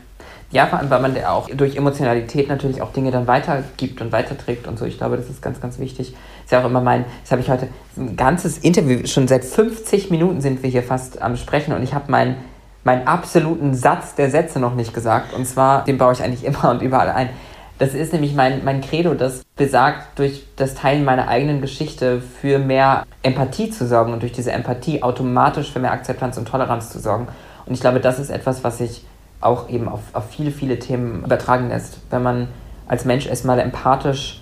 Ja, 0.52 0.66
vor 0.66 0.80
allem, 0.80 0.90
weil 0.90 1.02
man 1.02 1.24
auch 1.26 1.48
durch 1.50 1.76
Emotionalität 1.76 2.50
natürlich 2.50 2.82
auch 2.82 2.92
Dinge 2.92 3.12
dann 3.12 3.28
weitergibt 3.28 4.02
und 4.02 4.12
weiterträgt 4.12 4.68
und 4.68 4.80
so. 4.80 4.86
Ich 4.86 4.98
glaube, 4.98 5.16
das 5.16 5.30
ist 5.30 5.44
ganz, 5.44 5.62
ganz 5.62 5.78
wichtig. 5.78 6.16
Ist 6.44 6.52
ja 6.52 6.62
auch 6.62 6.66
immer 6.66 6.82
mein, 6.82 7.06
das 7.22 7.32
habe 7.32 7.42
ich 7.42 7.50
heute, 7.50 7.68
ein 7.98 8.16
ganzes 8.16 8.58
Interview, 8.58 9.06
schon 9.06 9.28
seit 9.28 9.46
50 9.46 10.10
Minuten 10.10 10.42
sind 10.42 10.64
wir 10.64 10.70
hier 10.72 10.82
fast 10.82 11.22
am 11.22 11.38
Sprechen 11.38 11.74
und 11.74 11.84
ich 11.84 11.94
habe 11.94 12.10
meinen 12.12 12.38
meinen 12.84 13.08
absoluten 13.08 13.74
Satz 13.74 14.16
der 14.16 14.30
Sätze 14.32 14.60
noch 14.60 14.76
nicht 14.76 14.94
gesagt. 14.94 15.34
Und 15.34 15.46
zwar, 15.46 15.84
den 15.84 15.98
baue 15.98 16.14
ich 16.14 16.24
eigentlich 16.24 16.46
immer 16.50 16.70
und 16.72 16.82
überall 16.82 17.10
ein. 17.10 17.30
Das 17.78 17.94
ist 17.94 18.12
nämlich 18.12 18.36
mein, 18.36 18.66
mein 18.66 18.82
Credo, 18.82 19.14
das 19.14 19.44
besagt, 19.56 20.20
durch 20.20 20.46
das 20.58 20.76
Teilen 20.76 21.06
meiner 21.06 21.30
eigenen 21.30 21.62
Geschichte 21.62 22.22
für 22.22 22.60
mehr 22.60 23.06
Empathie 23.24 23.70
zu 23.70 23.88
sorgen 23.88 24.12
und 24.12 24.22
durch 24.22 24.34
diese 24.34 24.52
Empathie 24.52 25.02
automatisch 25.02 25.72
für 25.72 25.80
mehr 25.80 25.94
Akzeptanz 25.94 26.38
und 26.38 26.46
Toleranz 26.46 26.90
zu 26.90 27.00
sorgen. 27.00 27.30
Und 27.70 27.76
ich 27.76 27.82
glaube, 27.82 28.00
das 28.00 28.18
ist 28.18 28.32
etwas, 28.32 28.64
was 28.64 28.80
sich 28.80 29.06
auch 29.42 29.70
eben 29.70 29.88
auf, 29.88 30.02
auf 30.14 30.30
viele, 30.32 30.52
viele 30.52 30.80
Themen 30.80 31.24
übertragen 31.24 31.70
lässt. 31.70 32.00
Wenn 32.10 32.24
man 32.24 32.48
als 32.88 33.06
Mensch 33.06 33.28
erstmal 33.28 33.60
empathisch 33.60 34.42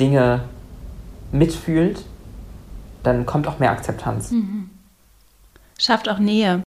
Dinge 0.00 0.44
mitfühlt, 1.30 2.04
dann 3.02 3.26
kommt 3.26 3.46
auch 3.46 3.58
mehr 3.58 3.70
Akzeptanz. 3.70 4.30
Mhm. 4.30 4.70
Schafft 5.78 6.08
auch 6.08 6.18
Nähe. 6.18 6.62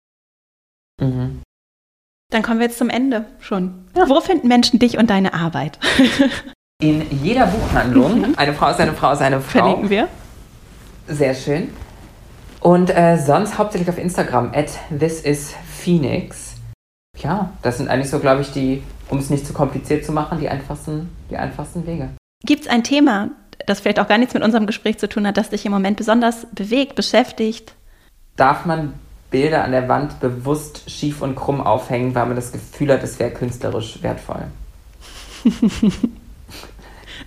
Mhm. 1.02 1.42
Dann 2.30 2.44
kommen 2.44 2.60
wir 2.60 2.66
jetzt 2.68 2.78
zum 2.78 2.90
Ende 2.90 3.26
schon. 3.40 3.86
Ja. 3.96 4.10
Wo 4.10 4.20
finden 4.20 4.50
Menschen 4.50 4.80
dich 4.80 4.98
und 4.98 5.10
deine 5.10 5.34
Arbeit? 5.34 5.80
In 6.82 7.10
jeder 7.24 7.48
Buchhandlung. 7.48 8.20
Mhm. 8.20 8.34
Eine 8.36 8.54
Frau 8.54 8.70
ist 8.70 8.82
eine 8.82 8.94
Frau 8.94 9.14
ist 9.14 9.22
eine 9.22 9.40
Frau. 9.40 9.60
Verlinken 9.60 9.90
wir. 9.90 10.10
Sehr 11.08 11.34
schön. 11.34 11.70
Und 12.60 12.90
äh, 12.90 13.18
sonst 13.18 13.58
hauptsächlich 13.58 13.88
auf 13.90 13.98
Instagram, 13.98 14.52
at 14.54 14.72
thisisphoenix. 15.86 16.56
Ja, 17.18 17.54
das 17.62 17.78
sind 17.78 17.88
eigentlich 17.88 18.10
so, 18.10 18.20
glaube 18.20 18.42
ich, 18.42 18.52
die, 18.52 18.84
um 19.10 19.20
es 19.20 19.30
nicht 19.30 19.48
zu 19.48 19.54
kompliziert 19.54 20.04
zu 20.04 20.12
machen, 20.12 20.40
die 20.40 20.50
einfachsten, 20.50 21.10
die 21.30 21.38
einfachsten 21.38 21.88
Wege. 21.88 22.10
Gibt 22.46 22.64
es 22.64 22.68
ein 22.68 22.84
Thema, 22.84 23.30
das 23.66 23.80
vielleicht 23.80 24.00
auch 24.00 24.08
gar 24.08 24.18
nichts 24.18 24.34
mit 24.34 24.44
unserem 24.44 24.66
Gespräch 24.66 24.98
zu 24.98 25.08
tun 25.08 25.26
hat, 25.26 25.38
das 25.38 25.50
dich 25.50 25.66
im 25.66 25.72
Moment 25.72 25.98
besonders 25.98 26.46
bewegt, 26.52 26.96
beschäftigt? 26.96 27.74
Darf 28.36 28.66
man 28.66 28.94
Bilder 29.32 29.64
an 29.64 29.72
der 29.72 29.88
Wand 29.88 30.20
bewusst 30.20 30.90
schief 30.90 31.22
und 31.22 31.36
krumm 31.36 31.62
aufhängen, 31.62 32.14
weil 32.16 32.26
man 32.26 32.36
das 32.36 32.52
Gefühl 32.52 32.92
hat, 32.92 33.02
es 33.04 33.18
wäre 33.18 33.32
künstlerisch 33.32 34.02
wertvoll. 34.04 34.48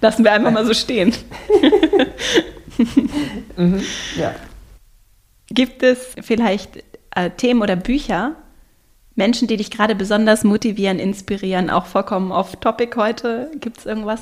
Lassen 0.00 0.24
wir 0.24 0.32
einfach 0.32 0.50
mal 0.50 0.66
so 0.66 0.74
stehen. 0.74 1.14
mhm, 3.56 3.82
ja. 4.16 4.34
Gibt 5.50 5.82
es 5.82 6.14
vielleicht 6.20 6.84
äh, 7.14 7.30
Themen 7.30 7.62
oder 7.62 7.74
Bücher, 7.74 8.36
Menschen, 9.18 9.48
die 9.48 9.56
dich 9.56 9.70
gerade 9.70 9.96
besonders 9.96 10.44
motivieren, 10.44 11.00
inspirieren, 11.00 11.70
auch 11.70 11.86
vollkommen 11.86 12.30
off-topic 12.30 12.96
heute? 12.96 13.50
Gibt 13.60 13.78
es 13.78 13.86
irgendwas? 13.86 14.20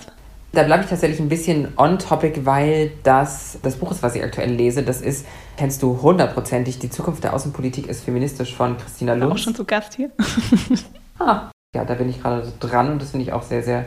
Da 0.53 0.63
bleibe 0.63 0.85
ich 0.85 0.89
tatsächlich 0.89 1.21
ein 1.21 1.29
bisschen 1.29 1.69
on-topic, 1.77 2.47
weil 2.47 2.93
das 3.03 3.59
das 3.63 3.77
Buch 3.77 3.93
ist, 3.93 4.03
was 4.03 4.15
ich 4.15 4.25
aktuell 4.25 4.51
lese. 4.51 4.83
Das 4.83 5.03
ist, 5.03 5.27
kennst 5.59 5.83
du 5.83 6.01
hundertprozentig, 6.01 6.79
Die 6.79 6.89
Zukunft 6.89 7.25
der 7.25 7.35
Außenpolitik 7.35 7.89
ist 7.89 8.05
feministisch 8.05 8.55
von 8.55 8.79
Christina 8.79 9.13
Lutz. 9.13 9.33
Auch 9.33 9.39
schon 9.39 9.55
zu 9.55 9.67
Gast 9.67 9.95
hier. 9.95 10.11
ah, 11.19 11.51
ja, 11.75 11.85
da 11.85 11.93
bin 11.93 12.09
ich 12.09 12.23
gerade 12.23 12.51
dran 12.59 12.91
und 12.91 13.03
das 13.03 13.11
finde 13.11 13.27
ich 13.27 13.35
auch 13.35 13.43
sehr, 13.43 13.63
sehr 13.63 13.85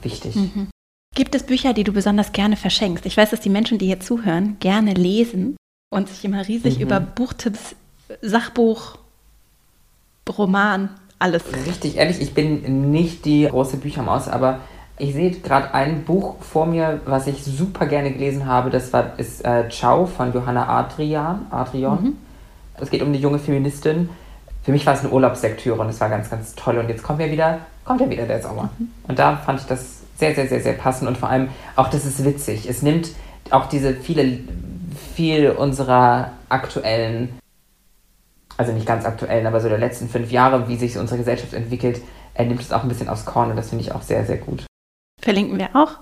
wichtig. 0.00 0.36
Mhm. 0.36 0.68
Gibt 1.14 1.34
es 1.34 1.42
Bücher, 1.42 1.74
die 1.74 1.84
du 1.84 1.92
besonders 1.92 2.32
gerne 2.32 2.56
verschenkst? 2.56 3.04
Ich 3.04 3.16
weiß, 3.18 3.28
dass 3.28 3.40
die 3.40 3.50
Menschen, 3.50 3.76
die 3.76 3.86
hier 3.86 4.00
zuhören, 4.00 4.56
gerne 4.58 4.94
lesen 4.94 5.56
und 5.94 6.08
sich 6.08 6.24
immer 6.24 6.48
riesig 6.48 6.76
mhm. 6.76 6.82
über 6.82 7.00
Buchtipps, 7.00 7.76
Sachbuch, 8.22 8.96
Roman, 10.30 10.90
alles. 11.18 11.42
Richtig, 11.66 11.96
ehrlich, 11.96 12.20
ich 12.20 12.34
bin 12.34 12.90
nicht 12.90 13.24
die 13.24 13.46
große 13.46 13.78
Büchermaus, 13.78 14.28
aber 14.28 14.60
ich 14.98 15.12
sehe 15.12 15.30
gerade 15.30 15.74
ein 15.74 16.04
Buch 16.04 16.36
vor 16.40 16.66
mir, 16.66 17.00
was 17.04 17.26
ich 17.26 17.44
super 17.44 17.86
gerne 17.86 18.12
gelesen 18.12 18.46
habe. 18.46 18.70
Das 18.70 18.92
war, 18.92 19.18
ist 19.18 19.44
äh, 19.44 19.68
Ciao 19.68 20.06
von 20.06 20.32
Johanna 20.32 20.68
Adrian. 20.68 21.46
Adrian. 21.50 22.02
Mhm. 22.02 22.16
Es 22.78 22.90
geht 22.90 23.02
um 23.02 23.08
eine 23.08 23.18
junge 23.18 23.38
Feministin. 23.38 24.08
Für 24.62 24.72
mich 24.72 24.84
war 24.86 24.94
es 24.94 25.00
eine 25.00 25.10
Urlaubslektüre 25.10 25.80
und 25.80 25.88
es 25.88 26.00
war 26.00 26.08
ganz, 26.08 26.30
ganz 26.30 26.54
toll. 26.54 26.78
Und 26.78 26.88
jetzt 26.88 27.02
kommt 27.02 27.20
ja 27.20 27.30
wieder, 27.30 27.58
kommt 27.84 28.00
ja 28.00 28.08
wieder 28.08 28.24
der 28.24 28.40
Sommer. 28.42 28.70
Mhm. 28.78 28.88
Und 29.06 29.18
da 29.18 29.36
fand 29.36 29.60
ich 29.60 29.66
das 29.66 30.00
sehr, 30.16 30.34
sehr, 30.34 30.48
sehr, 30.48 30.60
sehr 30.60 30.72
passend 30.72 31.08
und 31.08 31.18
vor 31.18 31.28
allem 31.28 31.48
auch, 31.76 31.88
das 31.88 32.06
ist 32.06 32.24
witzig. 32.24 32.68
Es 32.68 32.82
nimmt 32.82 33.10
auch 33.50 33.66
diese 33.66 33.94
viele, 33.94 34.40
viel 35.14 35.50
unserer 35.50 36.30
aktuellen 36.48 37.38
also 38.56 38.72
nicht 38.72 38.86
ganz 38.86 39.04
aktuellen, 39.04 39.46
aber 39.46 39.60
so 39.60 39.68
der 39.68 39.78
letzten 39.78 40.08
fünf 40.08 40.30
Jahre, 40.30 40.68
wie 40.68 40.76
sich 40.76 40.96
unsere 40.98 41.18
Gesellschaft 41.18 41.52
entwickelt, 41.52 42.00
er 42.34 42.44
nimmt 42.44 42.60
es 42.60 42.72
auch 42.72 42.82
ein 42.82 42.88
bisschen 42.88 43.08
aufs 43.08 43.24
Korn 43.24 43.50
und 43.50 43.56
das 43.56 43.70
finde 43.70 43.84
ich 43.84 43.92
auch 43.92 44.02
sehr, 44.02 44.24
sehr 44.24 44.38
gut. 44.38 44.64
Verlinken 45.20 45.58
wir 45.58 45.70
auch. 45.74 45.98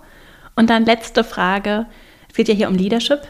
Und 0.57 0.71
dann 0.71 0.85
letzte 0.85 1.25
Frage. 1.25 1.87
Es 2.29 2.37
geht 2.37 2.49
ja 2.49 2.55
hier 2.55 2.69
um 2.69 2.75
Leadership. 2.75 3.21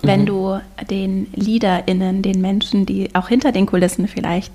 Wenn 0.00 0.22
mhm. 0.22 0.26
du 0.26 0.60
den 0.90 1.32
LeaderInnen, 1.34 2.22
den 2.22 2.40
Menschen, 2.40 2.86
die 2.86 3.14
auch 3.14 3.28
hinter 3.28 3.52
den 3.52 3.66
Kulissen 3.66 4.08
vielleicht 4.08 4.54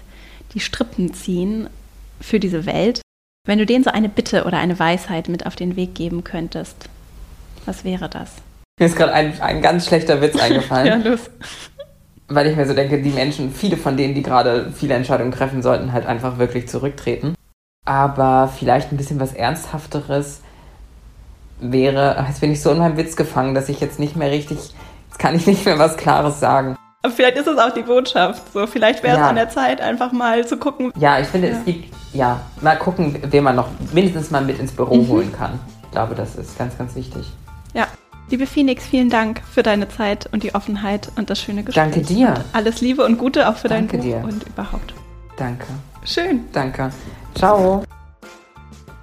die 0.53 0.60
Strippen 0.60 1.14
ziehen 1.14 1.70
für 2.20 2.39
diese 2.39 2.66
Welt, 2.66 3.01
wenn 3.45 3.60
du 3.60 3.66
denen 3.66 3.84
so 3.84 3.91
eine 3.91 4.10
Bitte 4.10 4.45
oder 4.45 4.58
eine 4.58 4.80
Weisheit 4.80 5.30
mit 5.30 5.45
auf 5.45 5.55
den 5.55 5.76
Weg 5.76 5.93
geben 5.95 6.24
könntest, 6.24 6.89
was 7.66 7.84
wäre 7.84 8.10
das? 8.10 8.32
Mir 8.80 8.88
ist 8.88 8.95
gerade 8.95 9.14
ein, 9.14 9.39
ein 9.39 9.62
ganz 9.62 9.88
schlechter 9.88 10.22
Witz 10.22 10.36
eingefallen. 10.41 11.03
ja, 11.03 11.10
los 11.10 11.30
weil 12.30 12.47
ich 12.47 12.55
mir 12.55 12.65
so 12.65 12.73
denke, 12.73 13.01
die 13.01 13.09
Menschen, 13.09 13.51
viele 13.51 13.78
von 13.78 13.95
denen, 13.97 14.13
die 14.13 14.23
gerade 14.23 14.71
viele 14.73 14.95
Entscheidungen 14.95 15.32
treffen, 15.32 15.61
sollten 15.61 15.93
halt 15.93 16.05
einfach 16.05 16.38
wirklich 16.38 16.67
zurücktreten. 16.67 17.36
Aber 17.86 18.51
vielleicht 18.53 18.91
ein 18.91 18.97
bisschen 18.97 19.19
was 19.19 19.34
Ernsthafteres 19.34 20.41
wäre, 21.59 22.23
jetzt 22.28 22.41
bin 22.41 22.51
ich 22.51 22.61
so 22.61 22.71
in 22.71 22.80
meinem 22.80 22.97
Witz 22.97 23.15
gefangen, 23.15 23.55
dass 23.55 23.69
ich 23.69 23.80
jetzt 23.80 23.99
nicht 23.99 24.15
mehr 24.15 24.30
richtig, 24.30 24.57
jetzt 24.57 25.19
kann 25.19 25.36
ich 25.36 25.47
nicht 25.47 25.65
mehr 25.65 25.80
was 25.80 25.95
Klares 25.95 26.39
sagen. 26.39 26.75
Aber 27.03 27.13
vielleicht 27.13 27.38
ist 27.38 27.47
es 27.47 27.57
auch 27.57 27.71
die 27.71 27.84
Botschaft. 27.84 28.41
So, 28.53 28.67
vielleicht 28.67 29.03
wäre 29.03 29.15
es 29.15 29.21
ja. 29.21 29.30
an 29.30 29.36
der 29.36 29.49
Zeit, 29.49 29.80
einfach 29.80 30.11
mal 30.11 30.45
zu 30.45 30.57
gucken. 30.57 30.91
Ja, 30.97 31.19
ich 31.19 31.28
finde, 31.28 31.49
ja. 31.49 31.57
es 31.57 31.65
gibt, 31.65 31.93
ja, 32.13 32.41
mal 32.61 32.75
gucken, 32.78 33.17
wen 33.30 33.43
man 33.43 33.55
noch 33.55 33.69
mindestens 33.93 34.32
mal 34.32 34.43
mit 34.43 34.59
ins 34.59 34.73
Büro 34.73 34.95
mhm. 34.95 35.07
holen 35.07 35.32
kann. 35.32 35.59
Ich 35.84 35.91
glaube, 35.91 36.15
das 36.15 36.36
ist 36.36 36.57
ganz, 36.57 36.78
ganz 36.78 36.95
wichtig. 36.95 37.32
Ja, 37.73 37.88
Liebe 38.30 38.45
Phoenix, 38.45 38.86
vielen 38.86 39.09
Dank 39.09 39.41
für 39.49 39.63
deine 39.63 39.88
Zeit 39.88 40.28
und 40.34 40.43
die 40.43 40.53
Offenheit 40.53 41.09
und 41.15 41.30
das 41.30 41.39
schöne 41.39 41.63
Gespräch. 41.63 41.91
Danke 41.93 42.01
dir. 42.01 42.34
Alles 42.51 42.82
Liebe 42.82 43.05
und 43.05 43.17
Gute 43.17 43.47
auch 43.47 43.55
für 43.55 43.69
Danke 43.69 43.97
dein 43.97 44.05
Buch 44.05 44.19
dir. 44.19 44.23
und 44.28 44.47
überhaupt. 44.47 44.93
Danke. 45.38 45.65
Schön. 46.03 46.41
Danke. 46.51 46.89
Ciao. 47.36 47.84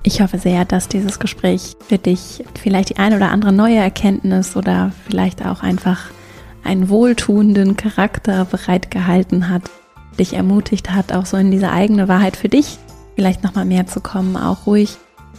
Ich 0.02 0.20
hoffe 0.20 0.38
sehr, 0.38 0.66
dass 0.66 0.88
dieses 0.88 1.18
Gespräch 1.18 1.74
für 1.88 1.96
dich 1.96 2.44
vielleicht 2.60 2.90
die 2.90 2.98
ein 2.98 3.14
oder 3.14 3.30
andere 3.30 3.52
neue 3.52 3.76
Erkenntnis 3.78 4.56
oder 4.56 4.92
vielleicht 5.06 5.46
auch 5.46 5.62
einfach 5.62 6.10
einen 6.62 6.90
wohltuenden 6.90 7.78
Charakter 7.78 8.44
bereitgehalten 8.44 9.48
hat, 9.48 9.62
dich 10.18 10.34
ermutigt 10.34 10.90
hat, 10.90 11.14
auch 11.14 11.24
so 11.24 11.38
in 11.38 11.50
diese 11.50 11.70
eigene 11.70 12.08
Wahrheit 12.08 12.36
für 12.36 12.50
dich 12.50 12.78
vielleicht 13.14 13.42
nochmal 13.42 13.64
mehr 13.64 13.86
zu 13.86 14.00
kommen, 14.00 14.36
auch 14.36 14.66
ruhig 14.66 14.98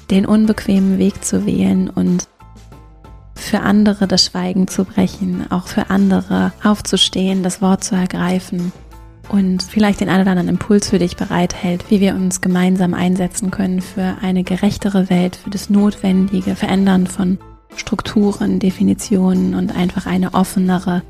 den 0.09 0.25
unbequemen 0.25 0.97
Weg 0.97 1.23
zu 1.23 1.45
wählen 1.45 1.87
und 1.89 2.27
für 3.35 3.59
andere 3.59 4.07
das 4.07 4.25
Schweigen 4.25 4.67
zu 4.67 4.85
brechen, 4.85 5.45
auch 5.51 5.67
für 5.67 5.89
andere 5.89 6.53
aufzustehen, 6.63 7.43
das 7.43 7.61
Wort 7.61 7.83
zu 7.83 7.95
ergreifen 7.95 8.71
und 9.29 9.63
vielleicht 9.63 10.01
den 10.01 10.09
einen 10.09 10.21
oder 10.21 10.31
anderen 10.31 10.49
Impuls 10.49 10.89
für 10.89 10.99
dich 10.99 11.17
bereithält, 11.17 11.85
wie 11.89 11.99
wir 11.99 12.15
uns 12.15 12.41
gemeinsam 12.41 12.93
einsetzen 12.93 13.51
können 13.51 13.81
für 13.81 14.17
eine 14.21 14.43
gerechtere 14.43 15.09
Welt, 15.09 15.35
für 15.35 15.49
das 15.49 15.69
notwendige 15.69 16.55
Verändern 16.55 17.07
von 17.07 17.37
Strukturen, 17.75 18.59
Definitionen 18.59 19.53
und 19.55 19.75
einfach 19.75 20.05
eine 20.05 20.33
offenere, 20.33 21.03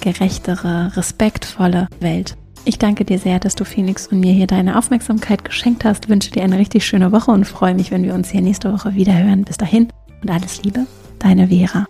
gerechtere, 0.00 0.96
respektvolle 0.96 1.88
Welt. 2.00 2.36
Ich 2.64 2.78
danke 2.78 3.04
dir 3.04 3.18
sehr, 3.18 3.38
dass 3.38 3.54
du 3.54 3.64
Phoenix 3.64 4.06
und 4.06 4.20
mir 4.20 4.32
hier 4.32 4.46
deine 4.46 4.78
Aufmerksamkeit 4.78 5.44
geschenkt 5.44 5.84
hast. 5.84 6.08
wünsche 6.08 6.30
dir 6.30 6.42
eine 6.42 6.58
richtig 6.58 6.86
schöne 6.86 7.12
Woche 7.12 7.30
und 7.30 7.46
freue 7.46 7.74
mich, 7.74 7.90
wenn 7.90 8.04
wir 8.04 8.14
uns 8.14 8.30
hier 8.30 8.42
nächste 8.42 8.72
Woche 8.72 8.94
wieder 8.94 9.16
hören. 9.16 9.44
Bis 9.44 9.56
dahin 9.56 9.88
und 10.22 10.30
alles 10.30 10.62
Liebe, 10.62 10.86
deine 11.18 11.48
Vera. 11.48 11.86